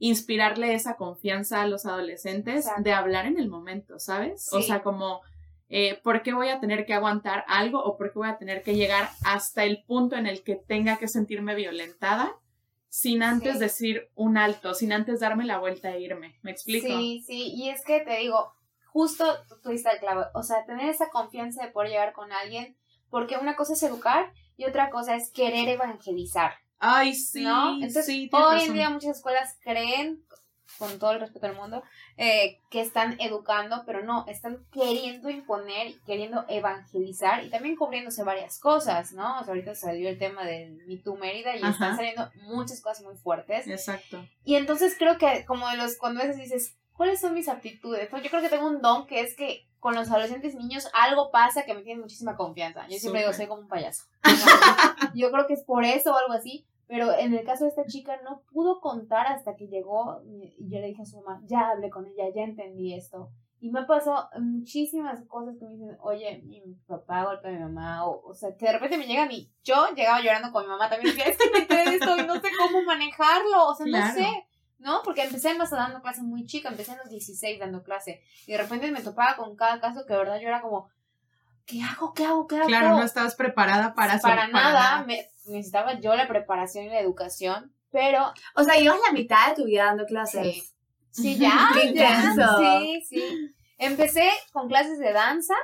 inspirarle 0.00 0.74
esa 0.74 0.96
confianza 0.96 1.62
a 1.62 1.68
los 1.68 1.86
adolescentes 1.86 2.66
de 2.78 2.92
hablar 2.92 3.24
en 3.26 3.38
el 3.38 3.48
momento, 3.48 4.00
¿sabes? 4.00 4.52
O 4.52 4.60
sea, 4.62 4.82
como, 4.82 5.20
eh, 5.68 6.00
¿por 6.02 6.24
qué 6.24 6.32
voy 6.32 6.48
a 6.48 6.58
tener 6.58 6.84
que 6.86 6.94
aguantar 6.94 7.44
algo 7.46 7.80
o 7.80 7.96
por 7.96 8.12
qué 8.12 8.18
voy 8.18 8.28
a 8.28 8.36
tener 8.36 8.64
que 8.64 8.74
llegar 8.74 9.10
hasta 9.24 9.62
el 9.62 9.84
punto 9.84 10.16
en 10.16 10.26
el 10.26 10.42
que 10.42 10.56
tenga 10.56 10.96
que 10.96 11.06
sentirme 11.06 11.54
violentada? 11.54 12.36
sin 12.88 13.22
antes 13.22 13.58
decir 13.58 14.10
un 14.14 14.36
alto, 14.36 14.74
sin 14.74 14.92
antes 14.92 15.20
darme 15.20 15.46
la 15.46 15.58
vuelta 15.58 15.94
e 15.94 16.00
irme. 16.00 16.38
¿Me 16.42 16.50
explico? 16.50 16.86
Sí, 16.86 17.24
sí, 17.26 17.50
y 17.54 17.70
es 17.70 17.82
que 17.86 18.00
te 18.00 18.18
digo, 18.18 18.52
justo 18.84 19.24
tú 19.62 19.70
diste 19.70 19.88
el 19.92 19.98
clavo, 19.98 20.26
o 20.34 20.42
sea, 20.42 20.66
tener 20.66 20.90
esa 20.90 21.08
confianza 21.08 21.64
de 21.64 21.72
poder 21.72 21.88
llegar 21.88 22.12
con 22.12 22.32
alguien, 22.32 22.76
porque 23.08 23.38
una 23.38 23.56
cosa 23.56 23.72
es 23.72 23.82
educar 23.82 24.34
y 24.58 24.66
otra 24.66 24.90
cosa 24.90 25.16
es 25.16 25.30
querer 25.30 25.70
evangelizar. 25.70 26.52
Ay, 26.84 27.14
sí. 27.14 27.46
Entonces, 27.46 28.08
hoy 28.32 28.60
en 28.62 28.74
día 28.74 28.90
muchas 28.90 29.16
escuelas 29.16 29.56
creen, 29.62 30.20
con 30.78 30.98
todo 30.98 31.12
el 31.12 31.20
respeto 31.20 31.46
del 31.46 31.54
mundo, 31.54 31.84
eh, 32.16 32.58
que 32.70 32.80
están 32.80 33.16
educando, 33.20 33.84
pero 33.86 34.04
no, 34.04 34.24
están 34.26 34.66
queriendo 34.72 35.30
imponer 35.30 35.86
y 35.86 36.00
queriendo 36.04 36.44
evangelizar 36.48 37.44
y 37.44 37.50
también 37.50 37.76
cubriéndose 37.76 38.24
varias 38.24 38.58
cosas, 38.58 39.12
¿no? 39.12 39.38
O 39.38 39.44
sea, 39.44 39.54
ahorita 39.54 39.76
salió 39.76 40.08
el 40.08 40.18
tema 40.18 40.44
del 40.44 40.84
Me 40.88 40.96
Too 40.96 41.16
Mérida 41.16 41.54
y 41.54 41.62
están 41.62 41.94
saliendo 41.94 42.28
muchas 42.48 42.80
cosas 42.80 43.04
muy 43.04 43.14
fuertes. 43.14 43.68
Exacto. 43.68 44.26
Y 44.44 44.56
entonces 44.56 44.96
creo 44.98 45.18
que 45.18 45.44
como 45.46 45.68
de 45.68 45.76
los, 45.76 45.96
cuando 45.98 46.20
a 46.20 46.24
veces 46.24 46.42
dices, 46.42 46.74
¿cuáles 46.94 47.20
son 47.20 47.32
mis 47.34 47.48
aptitudes? 47.48 48.08
Pues 48.10 48.24
yo 48.24 48.30
creo 48.30 48.42
que 48.42 48.48
tengo 48.48 48.66
un 48.66 48.82
don 48.82 49.06
que 49.06 49.20
es 49.20 49.36
que 49.36 49.68
con 49.78 49.94
los 49.94 50.10
adolescentes 50.10 50.54
niños 50.56 50.88
algo 50.94 51.30
pasa 51.30 51.64
que 51.64 51.74
me 51.74 51.82
tiene 51.82 52.00
muchísima 52.00 52.36
confianza. 52.36 52.86
Yo 52.88 52.98
siempre 52.98 53.20
digo, 53.20 53.32
soy 53.32 53.46
como 53.46 53.62
un 53.62 53.68
payaso. 53.68 54.04
yo 55.14 55.30
creo 55.30 55.46
que 55.46 55.54
es 55.54 55.62
por 55.64 55.84
eso 55.84 56.12
o 56.12 56.18
algo 56.18 56.32
así. 56.32 56.66
Pero 56.92 57.10
en 57.18 57.32
el 57.32 57.42
caso 57.46 57.64
de 57.64 57.70
esta 57.70 57.86
chica 57.86 58.20
no 58.22 58.42
pudo 58.52 58.78
contar 58.82 59.26
hasta 59.26 59.56
que 59.56 59.66
llegó 59.66 60.20
y 60.26 60.68
yo 60.68 60.78
le 60.78 60.88
dije 60.88 61.00
a 61.00 61.06
su 61.06 61.22
mamá, 61.22 61.40
ya 61.46 61.70
hablé 61.70 61.88
con 61.88 62.06
ella, 62.06 62.24
ya 62.34 62.42
entendí 62.42 62.92
esto. 62.92 63.30
Y 63.60 63.70
me 63.70 63.86
pasó 63.86 64.28
muchísimas 64.38 65.26
cosas 65.26 65.56
que 65.58 65.64
me 65.64 65.70
dicen, 65.72 65.96
oye, 66.02 66.42
mi 66.44 66.60
papá 66.86 67.24
golpea 67.24 67.50
a 67.50 67.54
mi 67.54 67.60
mamá, 67.60 68.06
o, 68.06 68.20
o 68.28 68.34
sea, 68.34 68.54
que 68.58 68.66
de 68.66 68.72
repente 68.74 68.98
me 68.98 69.06
llega 69.06 69.22
a 69.22 69.26
mí. 69.26 69.50
Yo 69.64 69.88
llegaba 69.96 70.20
llorando 70.20 70.52
con 70.52 70.64
mi 70.64 70.68
mamá 70.68 70.90
también, 70.90 71.18
es 71.18 71.38
que 71.38 71.50
me 71.50 71.60
enteré 71.60 71.94
esto 71.94 72.14
y 72.14 72.26
no 72.26 72.34
sé 72.34 72.48
cómo 72.58 72.82
manejarlo, 72.82 73.68
o 73.68 73.74
sea, 73.74 73.86
no 73.86 74.12
sé. 74.12 74.28
¿no? 74.76 75.00
Porque 75.02 75.22
empecé 75.24 75.54
más 75.54 75.70
dando 75.70 76.02
clase 76.02 76.22
muy 76.22 76.44
chica, 76.44 76.68
empecé 76.68 76.92
a 76.92 76.96
los 76.96 77.08
16 77.08 77.58
dando 77.58 77.82
clase. 77.82 78.20
Y 78.46 78.52
de 78.52 78.58
repente 78.58 78.90
me 78.90 79.00
topaba 79.00 79.36
con 79.36 79.56
cada 79.56 79.80
caso 79.80 80.04
que 80.04 80.12
de 80.12 80.18
verdad 80.18 80.38
yo 80.38 80.48
era 80.48 80.60
como, 80.60 80.90
¿qué 81.64 81.82
hago? 81.82 82.12
¿Qué 82.12 82.26
hago? 82.26 82.46
¿Qué 82.46 82.56
hago? 82.56 82.66
Claro, 82.66 82.90
no 82.90 83.02
estabas 83.02 83.34
preparada 83.34 83.94
para 83.94 84.18
Para, 84.18 84.48
nada, 84.48 85.04
Me, 85.06 85.31
necesitaba 85.46 86.00
yo 86.00 86.14
la 86.14 86.28
preparación 86.28 86.86
y 86.86 86.88
la 86.88 87.00
educación, 87.00 87.72
pero... 87.90 88.32
O 88.54 88.64
sea, 88.64 88.78
ibas 88.78 88.98
la 89.06 89.12
mitad 89.12 89.48
de 89.50 89.62
tu 89.62 89.64
vida 89.64 89.86
dando 89.86 90.06
clases. 90.06 90.74
Sí, 91.10 91.36
ya, 91.36 91.70
sí, 92.58 93.02
sí. 93.06 93.54
Empecé 93.78 94.28
con 94.52 94.68
clases 94.68 94.98
de 94.98 95.12
danza 95.12 95.54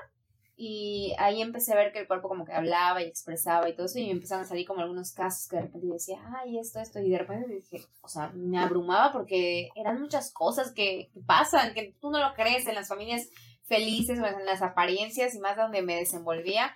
y 0.61 1.15
ahí 1.19 1.41
empecé 1.41 1.73
a 1.73 1.77
ver 1.77 1.93
que 1.93 2.01
el 2.01 2.09
cuerpo 2.09 2.29
como 2.29 2.45
que 2.45 2.53
hablaba 2.53 3.01
y 3.01 3.07
expresaba 3.07 3.69
y 3.69 3.77
todo 3.77 3.87
eso 3.87 4.01
y 4.01 4.07
me 4.07 4.11
empezaron 4.11 4.45
a 4.45 4.49
salir 4.49 4.67
como 4.67 4.81
algunos 4.81 5.13
casos 5.13 5.49
que 5.49 5.57
de 5.57 5.63
repente 5.63 5.87
yo 5.87 5.93
decía, 5.93 6.19
ay, 6.37 6.59
esto, 6.59 6.81
esto, 6.81 6.99
y 6.99 7.11
de 7.11 7.19
repente 7.19 7.47
dije, 7.49 7.87
o 8.01 8.09
sea, 8.09 8.33
me 8.35 8.59
abrumaba 8.59 9.13
porque 9.13 9.69
eran 9.77 10.01
muchas 10.01 10.33
cosas 10.33 10.73
que, 10.73 11.11
que 11.15 11.21
pasan, 11.21 11.75
que 11.75 11.95
tú 12.01 12.11
no 12.11 12.19
lo 12.19 12.35
crees 12.35 12.67
en 12.67 12.75
las 12.75 12.89
familias 12.89 13.29
felices 13.63 14.19
o 14.19 14.27
en 14.27 14.45
las 14.45 14.61
apariencias 14.61 15.35
y 15.37 15.39
más 15.39 15.57
donde 15.57 15.83
me 15.83 15.95
desenvolvía. 15.95 16.75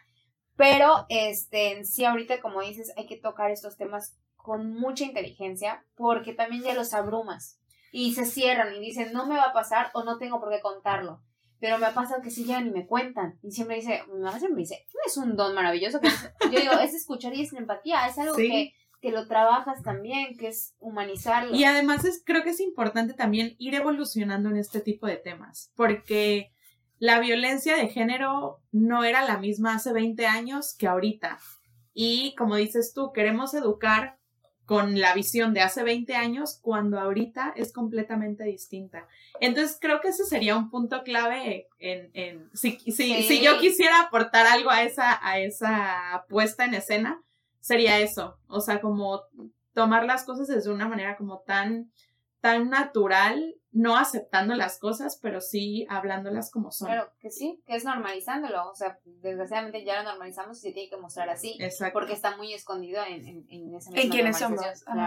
Pero, 0.56 1.06
este, 1.08 1.84
sí, 1.84 2.04
ahorita, 2.04 2.40
como 2.40 2.60
dices, 2.60 2.92
hay 2.96 3.06
que 3.06 3.16
tocar 3.16 3.50
estos 3.50 3.76
temas 3.76 4.16
con 4.36 4.74
mucha 4.74 5.04
inteligencia 5.04 5.84
porque 5.94 6.34
también 6.34 6.62
ya 6.62 6.74
los 6.74 6.94
abrumas 6.94 7.58
y 7.92 8.14
se 8.14 8.24
cierran 8.24 8.74
y 8.74 8.80
dicen, 8.80 9.12
no 9.12 9.26
me 9.26 9.36
va 9.36 9.44
a 9.44 9.52
pasar 9.52 9.90
o 9.94 10.02
no 10.02 10.18
tengo 10.18 10.40
por 10.40 10.50
qué 10.50 10.60
contarlo. 10.60 11.22
Pero 11.60 11.78
me 11.78 11.86
ha 11.86 11.94
pasado 11.94 12.22
que 12.22 12.30
sí 12.30 12.44
llegan 12.44 12.66
y 12.66 12.70
me 12.70 12.86
cuentan. 12.86 13.38
Y 13.42 13.52
siempre 13.52 13.76
dice, 13.76 14.02
mi 14.12 14.18
mamá 14.18 14.38
siempre 14.38 14.56
me 14.56 14.62
dice, 14.62 14.84
es 15.06 15.16
un 15.16 15.36
don 15.36 15.54
maravilloso. 15.54 16.00
Que 16.00 16.08
yo 16.50 16.58
digo, 16.58 16.72
es 16.72 16.92
escuchar 16.92 17.34
y 17.34 17.42
es 17.42 17.52
empatía. 17.52 18.04
Es 18.08 18.18
algo 18.18 18.34
que, 18.34 18.72
que 19.00 19.12
lo 19.12 19.28
trabajas 19.28 19.80
también, 19.84 20.36
que 20.36 20.48
es 20.48 20.74
humanizarlo. 20.80 21.54
Y 21.54 21.62
además 21.62 22.04
es, 22.04 22.20
creo 22.24 22.42
que 22.42 22.50
es 22.50 22.58
importante 22.58 23.14
también 23.14 23.54
ir 23.58 23.76
evolucionando 23.76 24.48
en 24.48 24.56
este 24.56 24.80
tipo 24.80 25.06
de 25.06 25.18
temas. 25.18 25.70
Porque 25.76 26.51
la 27.02 27.18
violencia 27.18 27.76
de 27.76 27.88
género 27.88 28.60
no 28.70 29.02
era 29.02 29.24
la 29.24 29.36
misma 29.36 29.74
hace 29.74 29.92
20 29.92 30.24
años 30.24 30.72
que 30.78 30.86
ahorita. 30.86 31.40
Y 31.92 32.32
como 32.36 32.54
dices 32.54 32.92
tú, 32.94 33.10
queremos 33.12 33.54
educar 33.54 34.18
con 34.66 35.00
la 35.00 35.12
visión 35.12 35.52
de 35.52 35.62
hace 35.62 35.82
20 35.82 36.14
años 36.14 36.60
cuando 36.62 37.00
ahorita 37.00 37.54
es 37.56 37.72
completamente 37.72 38.44
distinta. 38.44 39.08
Entonces 39.40 39.78
creo 39.80 40.00
que 40.00 40.10
ese 40.10 40.24
sería 40.24 40.56
un 40.56 40.70
punto 40.70 41.02
clave 41.02 41.66
en, 41.80 42.12
en 42.14 42.48
si, 42.54 42.78
si, 42.78 43.42
yo 43.42 43.58
quisiera 43.58 44.02
aportar 44.02 44.46
algo 44.46 44.70
a 44.70 44.84
esa, 44.84 45.18
a 45.26 45.40
esa 45.40 46.24
puesta 46.28 46.66
en 46.66 46.74
escena, 46.74 47.20
sería 47.58 47.98
eso. 47.98 48.38
O 48.46 48.60
sea, 48.60 48.80
como 48.80 49.22
tomar 49.74 50.04
las 50.04 50.22
cosas 50.22 50.46
desde 50.46 50.70
una 50.70 50.86
manera 50.86 51.16
como 51.16 51.40
tan, 51.40 51.90
tan 52.40 52.70
natural 52.70 53.56
no 53.72 53.96
aceptando 53.96 54.54
las 54.54 54.78
cosas, 54.78 55.18
pero 55.20 55.40
sí 55.40 55.86
hablándolas 55.88 56.50
como 56.50 56.70
son. 56.70 56.88
Claro, 56.88 57.10
que 57.20 57.30
sí, 57.30 57.62
que 57.66 57.74
es 57.74 57.84
normalizándolo. 57.84 58.70
O 58.70 58.74
sea, 58.74 58.98
desgraciadamente 59.04 59.82
ya 59.84 60.02
lo 60.02 60.10
normalizamos 60.10 60.58
y 60.58 60.60
se 60.60 60.72
tiene 60.72 60.90
que 60.90 60.98
mostrar 60.98 61.30
así. 61.30 61.56
Exacto. 61.58 61.94
Porque 61.94 62.12
está 62.12 62.36
muy 62.36 62.52
escondido 62.52 63.02
en, 63.04 63.26
en, 63.26 63.46
en 63.48 63.74
esa 63.74 63.90
En 63.94 64.10
quienes 64.10 64.38
somos. 64.38 64.60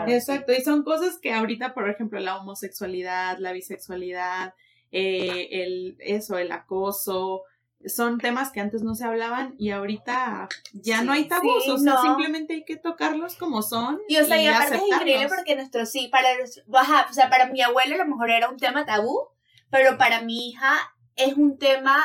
Exacto. 0.08 0.51
Y 0.51 0.62
son 0.62 0.84
cosas 0.84 1.19
que 1.19 1.32
ahorita, 1.32 1.75
por 1.75 1.89
ejemplo, 1.89 2.19
la 2.19 2.38
homosexualidad, 2.38 3.38
la 3.38 3.51
bisexualidad, 3.51 4.56
eh, 4.91 5.63
el, 5.63 5.97
eso, 5.99 6.38
el 6.39 6.51
acoso, 6.51 7.43
son 7.88 8.17
temas 8.17 8.52
que 8.52 8.60
antes 8.60 8.84
no 8.84 8.95
se 8.95 9.06
hablaban 9.06 9.56
y 9.58 9.71
ahorita 9.71 10.50
ya 10.74 11.04
no 11.04 11.12
hay 11.12 11.28
tabús, 11.28 11.67
o 11.67 11.78
sea, 11.78 11.98
simplemente 12.02 12.54
hay 12.54 12.65
que 12.65 12.78
tocarlos 12.78 13.36
como 13.36 13.62
son. 13.62 14.00
Y 14.08 14.17
o 14.17 14.26
sea, 14.26 14.41
y, 14.41 14.48
aparte 14.48 14.76
es 14.76 14.82
increíble 14.88 15.28
porque 15.28 15.56
nuestro 15.56 15.86
sí, 15.86 16.10
para 16.10 16.30
o 16.43 17.13
sea, 17.13 17.30
para 17.30 17.48
mi 17.48 17.62
abuelo 17.62 17.95
a 17.95 18.00
lo 18.00 18.06
mejor 18.06 18.30
era 18.30 18.50
un 18.50 18.58
tema 18.58 18.86
tabú, 18.86 19.30
pero 19.69 19.98
para 19.98 20.21
mi 20.21 20.50
hija 20.50 20.74
es 21.15 21.36
un 21.36 21.58
tema 21.58 21.98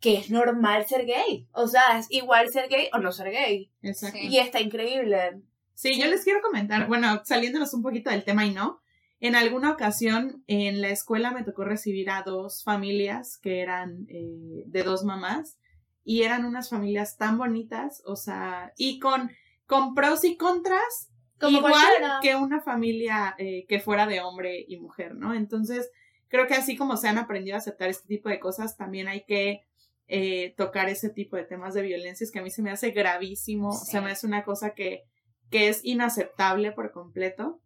que 0.00 0.16
es 0.16 0.30
normal 0.30 0.86
ser 0.86 1.04
gay. 1.04 1.46
O 1.52 1.68
sea, 1.68 1.98
es 1.98 2.06
igual 2.10 2.50
ser 2.50 2.68
gay 2.68 2.88
o 2.92 2.98
no 2.98 3.12
ser 3.12 3.30
gay. 3.30 3.70
Exacto. 3.82 4.18
Y 4.18 4.38
está 4.38 4.60
increíble. 4.60 5.42
Sí, 5.74 5.98
yo 5.98 6.06
les 6.06 6.24
quiero 6.24 6.42
comentar, 6.42 6.86
bueno, 6.88 7.22
saliéndonos 7.24 7.72
un 7.72 7.82
poquito 7.82 8.10
del 8.10 8.24
tema 8.24 8.44
y 8.44 8.52
no, 8.52 8.79
en 9.20 9.34
alguna 9.36 9.70
ocasión 9.72 10.42
en 10.46 10.80
la 10.80 10.88
escuela 10.90 11.30
me 11.30 11.44
tocó 11.44 11.64
recibir 11.64 12.10
a 12.10 12.22
dos 12.22 12.64
familias 12.64 13.38
que 13.38 13.60
eran 13.60 14.06
eh, 14.08 14.62
de 14.66 14.82
dos 14.82 15.04
mamás 15.04 15.58
y 16.04 16.22
eran 16.22 16.44
unas 16.46 16.70
familias 16.70 17.16
tan 17.18 17.36
bonitas, 17.38 18.02
o 18.06 18.16
sea, 18.16 18.72
y 18.76 18.98
con, 18.98 19.30
con 19.66 19.94
pros 19.94 20.24
y 20.24 20.36
contras, 20.36 21.10
Como 21.38 21.58
igual 21.58 21.72
cualquiera. 21.72 22.18
que 22.22 22.34
una 22.36 22.60
familia 22.62 23.34
eh, 23.38 23.66
que 23.68 23.78
fuera 23.80 24.06
de 24.06 24.20
hombre 24.20 24.64
y 24.66 24.78
mujer, 24.78 25.14
¿no? 25.14 25.34
Entonces, 25.34 25.90
creo 26.28 26.46
que 26.46 26.54
así 26.54 26.74
como 26.76 26.96
se 26.96 27.08
han 27.08 27.18
aprendido 27.18 27.56
a 27.56 27.58
aceptar 27.58 27.90
este 27.90 28.08
tipo 28.08 28.28
de 28.30 28.40
cosas, 28.40 28.76
también 28.78 29.08
hay 29.08 29.24
que 29.24 29.66
eh, 30.08 30.54
tocar 30.56 30.88
ese 30.88 31.10
tipo 31.10 31.36
de 31.36 31.44
temas 31.44 31.74
de 31.74 31.82
violencias 31.82 32.30
que 32.30 32.38
a 32.40 32.42
mí 32.42 32.50
se 32.50 32.62
me 32.62 32.70
hace 32.70 32.90
gravísimo, 32.90 33.72
Sí. 33.72 33.90
se 33.92 34.00
me 34.00 34.10
hace 34.10 34.26
una 34.26 34.42
cosa 34.44 34.70
que, 34.74 35.04
que 35.50 35.68
es 35.68 35.84
inaceptable 35.84 36.72
por 36.72 36.90
completo, 36.90 37.60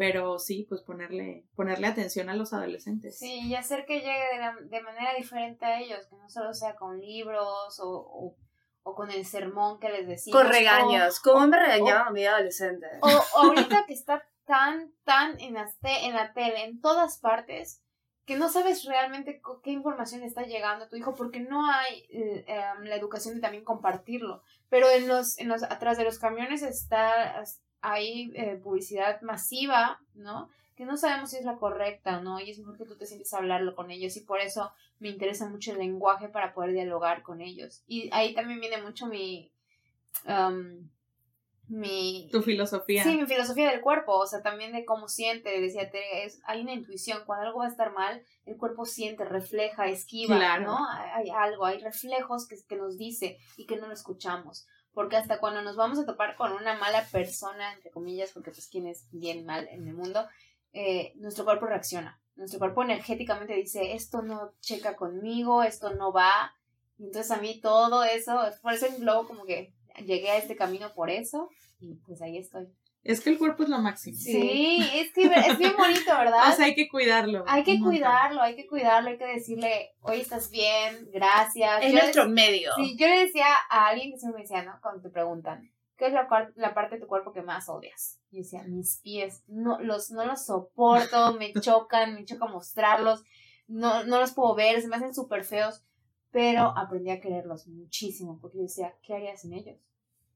pero 0.00 0.38
sí, 0.38 0.64
pues 0.66 0.80
ponerle, 0.80 1.44
ponerle 1.54 1.86
atención 1.86 2.30
a 2.30 2.34
los 2.34 2.54
adolescentes. 2.54 3.18
Sí, 3.18 3.48
y 3.48 3.54
hacer 3.54 3.84
que 3.84 3.96
llegue 4.00 4.28
de, 4.32 4.38
la- 4.38 4.56
de 4.58 4.80
manera 4.80 5.12
diferente 5.14 5.66
a 5.66 5.78
ellos, 5.78 6.06
que 6.08 6.16
no 6.16 6.30
solo 6.30 6.54
sea 6.54 6.74
con 6.74 6.98
libros 6.98 7.78
o, 7.80 7.86
o, 7.86 8.36
o 8.82 8.94
con 8.94 9.10
el 9.10 9.26
sermón 9.26 9.78
que 9.78 9.90
les 9.90 10.08
decimos. 10.08 10.40
Con 10.40 10.50
regaños. 10.50 11.20
¿Cómo 11.20 11.46
me 11.46 11.60
regañaba 11.60 12.04
oh. 12.04 12.08
a 12.08 12.12
mi 12.12 12.24
adolescente? 12.24 12.86
O, 13.02 13.08
o 13.08 13.38
ahorita 13.48 13.84
que 13.86 13.92
está 13.92 14.24
tan, 14.46 14.90
tan 15.04 15.38
en, 15.38 15.52
las 15.52 15.78
te- 15.80 16.06
en 16.06 16.14
la 16.14 16.32
tele, 16.32 16.64
en 16.64 16.80
todas 16.80 17.18
partes, 17.18 17.82
que 18.24 18.36
no 18.36 18.48
sabes 18.48 18.86
realmente 18.86 19.42
qué 19.62 19.70
información 19.70 20.22
está 20.22 20.44
llegando 20.44 20.86
a 20.86 20.88
tu 20.88 20.96
hijo, 20.96 21.14
porque 21.14 21.40
no 21.40 21.70
hay 21.70 22.06
eh, 22.08 22.46
em, 22.46 22.84
la 22.84 22.96
educación 22.96 23.34
de 23.34 23.42
también 23.42 23.64
compartirlo. 23.64 24.42
Pero 24.70 24.88
en 24.88 25.08
los, 25.08 25.36
en 25.38 25.48
los, 25.48 25.62
atrás 25.62 25.98
de 25.98 26.04
los 26.04 26.18
camiones 26.18 26.62
está, 26.62 27.44
hay 27.82 28.30
eh, 28.34 28.60
publicidad 28.62 29.20
masiva, 29.22 30.00
¿no? 30.14 30.48
Que 30.76 30.84
no 30.86 30.96
sabemos 30.96 31.30
si 31.30 31.36
es 31.36 31.44
la 31.44 31.56
correcta 31.56 32.20
no, 32.20 32.40
y 32.40 32.50
es 32.50 32.58
mejor 32.58 32.78
que 32.78 32.84
tú 32.86 32.96
te 32.96 33.06
sientes 33.06 33.32
a 33.34 33.38
hablarlo 33.38 33.74
con 33.74 33.90
ellos, 33.90 34.16
y 34.16 34.20
por 34.20 34.40
eso 34.40 34.72
me 34.98 35.08
interesa 35.08 35.48
mucho 35.48 35.72
el 35.72 35.78
lenguaje 35.78 36.28
para 36.28 36.52
poder 36.54 36.72
dialogar 36.72 37.22
con 37.22 37.40
ellos. 37.40 37.82
Y 37.86 38.08
ahí 38.12 38.34
también 38.34 38.60
viene 38.60 38.82
mucho 38.82 39.06
mi... 39.06 39.52
em, 40.24 40.88
mi 41.68 42.28
Tu 42.32 42.42
filosofía. 42.42 43.04
Sí, 43.04 43.16
mi 43.16 43.26
filosofía 43.26 43.70
del 43.70 43.80
cuerpo, 43.80 44.16
o 44.18 44.26
sea, 44.26 44.42
también 44.42 44.72
de 44.72 44.84
cómo 44.84 45.06
siente, 45.06 45.60
decía 45.60 45.88
Tere, 45.90 46.24
es, 46.24 46.40
hay 46.44 46.62
una 46.62 46.72
intuición, 46.72 47.22
cuando 47.26 47.46
algo 47.46 47.60
va 47.60 47.66
a 47.66 47.68
estar 47.68 47.92
mal, 47.92 48.22
el 48.44 48.56
cuerpo 48.56 48.84
siente, 48.84 49.24
refleja, 49.24 49.86
esquiva, 49.86 50.36
Claro. 50.36 50.64
¿no? 50.64 50.88
Hay, 50.90 51.10
hay 51.14 51.30
algo, 51.30 51.66
hay 51.66 51.78
reflejos 51.78 52.48
que, 52.48 52.56
que 52.68 52.76
nos 52.76 52.98
dice 52.98 53.38
y 53.56 53.66
que 53.66 53.76
no 53.76 53.86
lo 53.86 53.94
escuchamos, 53.94 54.66
porque 54.92 55.16
hasta 55.16 55.38
cuando 55.38 55.62
nos 55.62 55.76
vamos 55.76 55.98
a 55.98 56.06
topar 56.06 56.36
con 56.36 56.52
una 56.52 56.76
mala 56.78 57.04
persona, 57.06 57.72
entre 57.74 57.90
comillas, 57.90 58.32
porque 58.32 58.50
pues 58.50 58.68
quién 58.68 58.86
es 58.86 59.06
bien 59.10 59.44
mal 59.44 59.68
en 59.68 59.86
el 59.86 59.94
mundo, 59.94 60.26
eh, 60.72 61.12
nuestro 61.16 61.44
cuerpo 61.44 61.66
reacciona, 61.66 62.20
nuestro 62.36 62.58
cuerpo 62.58 62.82
energéticamente 62.82 63.54
dice, 63.54 63.94
esto 63.94 64.22
no 64.22 64.52
checa 64.60 64.96
conmigo, 64.96 65.62
esto 65.62 65.94
no 65.94 66.12
va, 66.12 66.54
entonces 66.98 67.30
a 67.30 67.40
mí 67.40 67.60
todo 67.60 68.04
eso, 68.04 68.38
por 68.62 68.72
eso 68.72 68.86
luego 69.00 69.26
como 69.26 69.44
que 69.44 69.74
llegué 70.04 70.30
a 70.30 70.38
este 70.38 70.56
camino 70.56 70.92
por 70.94 71.10
eso, 71.10 71.48
y 71.78 71.94
pues 71.96 72.20
ahí 72.22 72.38
estoy. 72.38 72.68
Es 73.02 73.20
que 73.22 73.30
el 73.30 73.38
cuerpo 73.38 73.62
es 73.62 73.68
lo 73.70 73.78
máximo. 73.78 74.16
Sí, 74.18 74.78
es 74.92 75.12
que 75.14 75.22
es 75.24 75.58
bien 75.58 75.74
bonito, 75.76 76.10
¿verdad? 76.18 76.52
O 76.52 76.56
sea, 76.56 76.66
hay 76.66 76.74
que 76.74 76.88
cuidarlo. 76.88 77.44
hay 77.46 77.64
que 77.64 77.80
cuidarlo, 77.80 78.42
hay 78.42 78.56
que 78.56 78.66
cuidarlo, 78.66 79.08
hay 79.10 79.16
que 79.18 79.26
decirle, 79.26 79.92
hoy 80.02 80.20
estás 80.20 80.50
bien, 80.50 81.08
gracias. 81.10 81.82
Es 81.82 81.92
Yo 81.92 81.98
nuestro 81.98 82.24
le- 82.26 82.32
medio. 82.32 82.70
sí, 82.76 82.96
yo 82.98 83.06
le 83.08 83.20
decía 83.26 83.46
a 83.70 83.86
alguien 83.88 84.10
que 84.12 84.18
siempre 84.18 84.38
me 84.38 84.42
decía, 84.42 84.62
¿no? 84.64 84.78
Cuando 84.82 85.00
te 85.00 85.08
preguntan, 85.08 85.70
¿qué 85.96 86.08
es 86.08 86.12
la, 86.12 86.28
la 86.56 86.74
parte 86.74 86.96
de 86.96 87.00
tu 87.00 87.06
cuerpo 87.06 87.32
que 87.32 87.40
más 87.40 87.70
odias? 87.70 88.20
Y 88.30 88.38
decía, 88.38 88.64
mis 88.64 88.98
pies, 89.02 89.44
no 89.48 89.80
los, 89.80 90.10
no 90.10 90.26
los 90.26 90.44
soporto, 90.44 91.32
me 91.34 91.52
chocan, 91.60 92.14
me 92.14 92.24
choca 92.26 92.46
mostrarlos, 92.46 93.24
no, 93.66 94.04
no 94.04 94.20
los 94.20 94.32
puedo 94.32 94.54
ver, 94.54 94.82
se 94.82 94.88
me 94.88 94.96
hacen 94.96 95.14
súper 95.14 95.44
feos, 95.44 95.82
pero 96.30 96.74
aprendí 96.76 97.10
a 97.10 97.20
quererlos 97.20 97.66
muchísimo, 97.66 98.38
porque 98.42 98.58
yo 98.58 98.62
decía, 98.64 98.94
¿qué 99.02 99.14
harías 99.14 99.40
sin 99.40 99.54
ellos? 99.54 99.78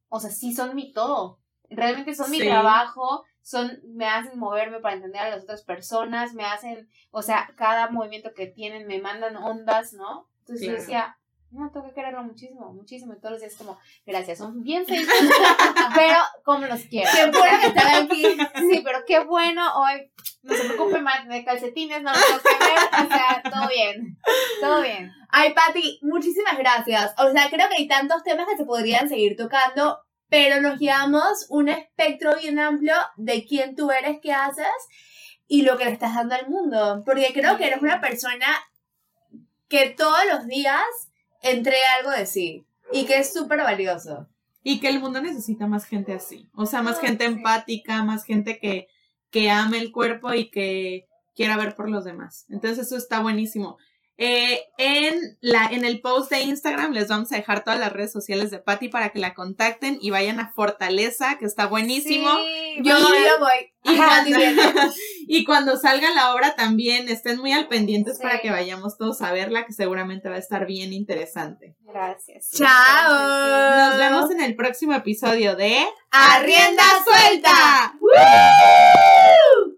O 0.08 0.18
sea, 0.18 0.30
sí 0.30 0.54
son 0.54 0.74
mi 0.74 0.92
todo, 0.92 1.40
realmente 1.70 2.14
son 2.14 2.30
mi 2.30 2.38
Sí. 2.40 2.46
trabajo, 2.46 3.24
son, 3.42 3.78
me 3.84 4.06
hacen 4.06 4.38
moverme 4.38 4.80
para 4.80 4.94
entender 4.96 5.20
a 5.20 5.30
las 5.30 5.42
otras 5.44 5.62
personas, 5.62 6.34
me 6.34 6.44
hacen, 6.44 6.88
o 7.10 7.22
sea, 7.22 7.50
cada 7.56 7.88
movimiento 7.90 8.32
que 8.34 8.46
tienen 8.46 8.86
me 8.86 9.00
mandan 9.00 9.36
ondas, 9.36 9.92
¿no? 9.92 10.28
Entonces 10.40 10.66
yo 10.66 10.72
Claro. 10.72 10.80
decía, 10.82 11.16
no, 11.50 11.70
tengo 11.70 11.86
que 11.86 11.94
quererlo 11.94 12.22
muchísimo, 12.24 12.72
muchísimo, 12.72 13.12
y 13.12 13.18
todos 13.20 13.32
los 13.32 13.40
días 13.40 13.54
como, 13.56 13.78
gracias, 14.04 14.38
son 14.38 14.62
bien 14.62 14.84
feitos, 14.86 15.14
pero 15.94 16.18
como 16.44 16.66
los 16.66 16.80
quiero. 16.82 17.08
Qué 17.14 17.26
bueno 17.30 17.58
que 17.60 17.66
están 17.68 18.04
aquí. 18.04 18.24
Sí, 18.70 18.80
pero 18.84 19.00
qué 19.06 19.20
bueno 19.20 19.62
hoy. 19.80 20.10
No 20.42 20.54
se 20.54 20.64
preocupe, 20.64 21.00
más 21.00 21.26
de 21.28 21.44
calcetines, 21.44 22.02
no 22.02 22.10
lo 22.12 22.18
tengo 22.18 22.38
que 22.40 22.64
ver. 22.64 23.06
O 23.06 23.08
sea, 23.08 23.42
todo 23.50 23.68
bien. 23.68 24.18
Todo 24.60 24.82
bien. 24.82 25.10
Ay, 25.30 25.54
Pati, 25.54 26.00
muchísimas 26.02 26.58
gracias. 26.58 27.14
O 27.18 27.30
sea, 27.30 27.48
creo 27.48 27.68
que 27.68 27.76
hay 27.76 27.88
tantos 27.88 28.22
temas 28.24 28.46
que 28.48 28.56
se 28.56 28.64
podrían 28.66 29.08
seguir 29.08 29.36
tocando, 29.36 30.00
pero 30.28 30.60
nos 30.60 30.78
llevamos 30.78 31.46
un 31.48 31.68
espectro 31.68 32.36
bien 32.40 32.58
amplio 32.58 32.94
de 33.16 33.46
quién 33.46 33.76
tú 33.76 33.90
eres, 33.90 34.18
qué 34.22 34.32
haces 34.32 34.66
y 35.46 35.62
lo 35.62 35.76
que 35.76 35.84
le 35.84 35.92
estás 35.92 36.14
dando 36.14 36.34
al 36.34 36.48
mundo. 36.48 37.02
Porque 37.04 37.32
creo 37.32 37.56
que 37.56 37.66
eres 37.66 37.82
una 37.82 38.00
persona 38.00 38.46
que 39.68 39.90
todos 39.90 40.20
los 40.32 40.46
días 40.46 40.82
entrega 41.42 41.94
algo 41.98 42.10
de 42.10 42.26
sí 42.26 42.66
y 42.92 43.04
que 43.06 43.18
es 43.18 43.32
súper 43.32 43.58
valioso. 43.58 44.28
Y 44.62 44.80
que 44.80 44.88
el 44.88 45.00
mundo 45.00 45.20
necesita 45.20 45.66
más 45.66 45.84
gente 45.84 46.14
así. 46.14 46.48
O 46.54 46.64
sea, 46.64 46.82
más 46.82 46.96
Ah, 46.98 47.00
gente 47.02 47.24
empática, 47.24 48.02
más 48.02 48.24
gente 48.24 48.58
que, 48.58 48.88
que 49.30 49.50
ame 49.50 49.78
el 49.78 49.92
cuerpo 49.92 50.32
y 50.32 50.50
que 50.50 51.06
quiera 51.34 51.56
ver 51.56 51.74
por 51.74 51.90
los 51.90 52.04
demás. 52.04 52.46
Entonces 52.48 52.86
eso 52.86 52.96
está 52.96 53.20
buenísimo. 53.20 53.76
Eh, 54.16 54.60
en, 54.78 55.36
la, 55.40 55.66
en 55.66 55.84
el 55.84 56.00
post 56.00 56.30
de 56.30 56.42
Instagram 56.42 56.92
les 56.92 57.08
vamos 57.08 57.32
a 57.32 57.36
dejar 57.36 57.64
todas 57.64 57.80
las 57.80 57.92
redes 57.92 58.12
sociales 58.12 58.52
de 58.52 58.60
Patty 58.60 58.88
para 58.88 59.08
que 59.10 59.18
la 59.18 59.34
contacten 59.34 59.98
y 60.00 60.10
vayan 60.10 60.38
a 60.38 60.52
Fortaleza, 60.52 61.36
que 61.38 61.46
está 61.46 61.66
buenísimo. 61.66 62.28
Sí, 62.36 62.76
Yo, 62.84 62.92
bueno, 63.00 63.08
yo 63.08 63.38
voy. 63.40 63.72
Y 63.82 63.98
Ajá, 63.98 64.24
cuando, 64.24 64.38
y 65.26 65.44
cuando 65.44 65.76
salga 65.76 66.10
la 66.14 66.32
obra 66.32 66.54
también 66.54 67.08
estén 67.08 67.38
muy 67.38 67.52
al 67.52 67.66
pendientes 67.68 68.16
Sí. 68.18 68.22
para 68.22 68.38
que 68.40 68.50
vayamos 68.50 68.96
todos 68.96 69.20
a 69.20 69.32
verla, 69.32 69.66
que 69.66 69.72
seguramente 69.72 70.28
va 70.28 70.36
a 70.36 70.38
estar 70.38 70.64
bien 70.64 70.92
interesante. 70.92 71.76
Gracias. 71.80 72.50
Chao. 72.52 72.68
gracias, 72.68 73.88
Nos 73.88 73.98
vemos 73.98 74.30
en 74.30 74.40
el 74.42 74.54
próximo 74.54 74.94
episodio 74.94 75.56
de 75.56 75.84
¡A 76.12 76.38
rienda 76.38 76.84
suelta! 77.04 77.94
¡Woo! 78.00 79.74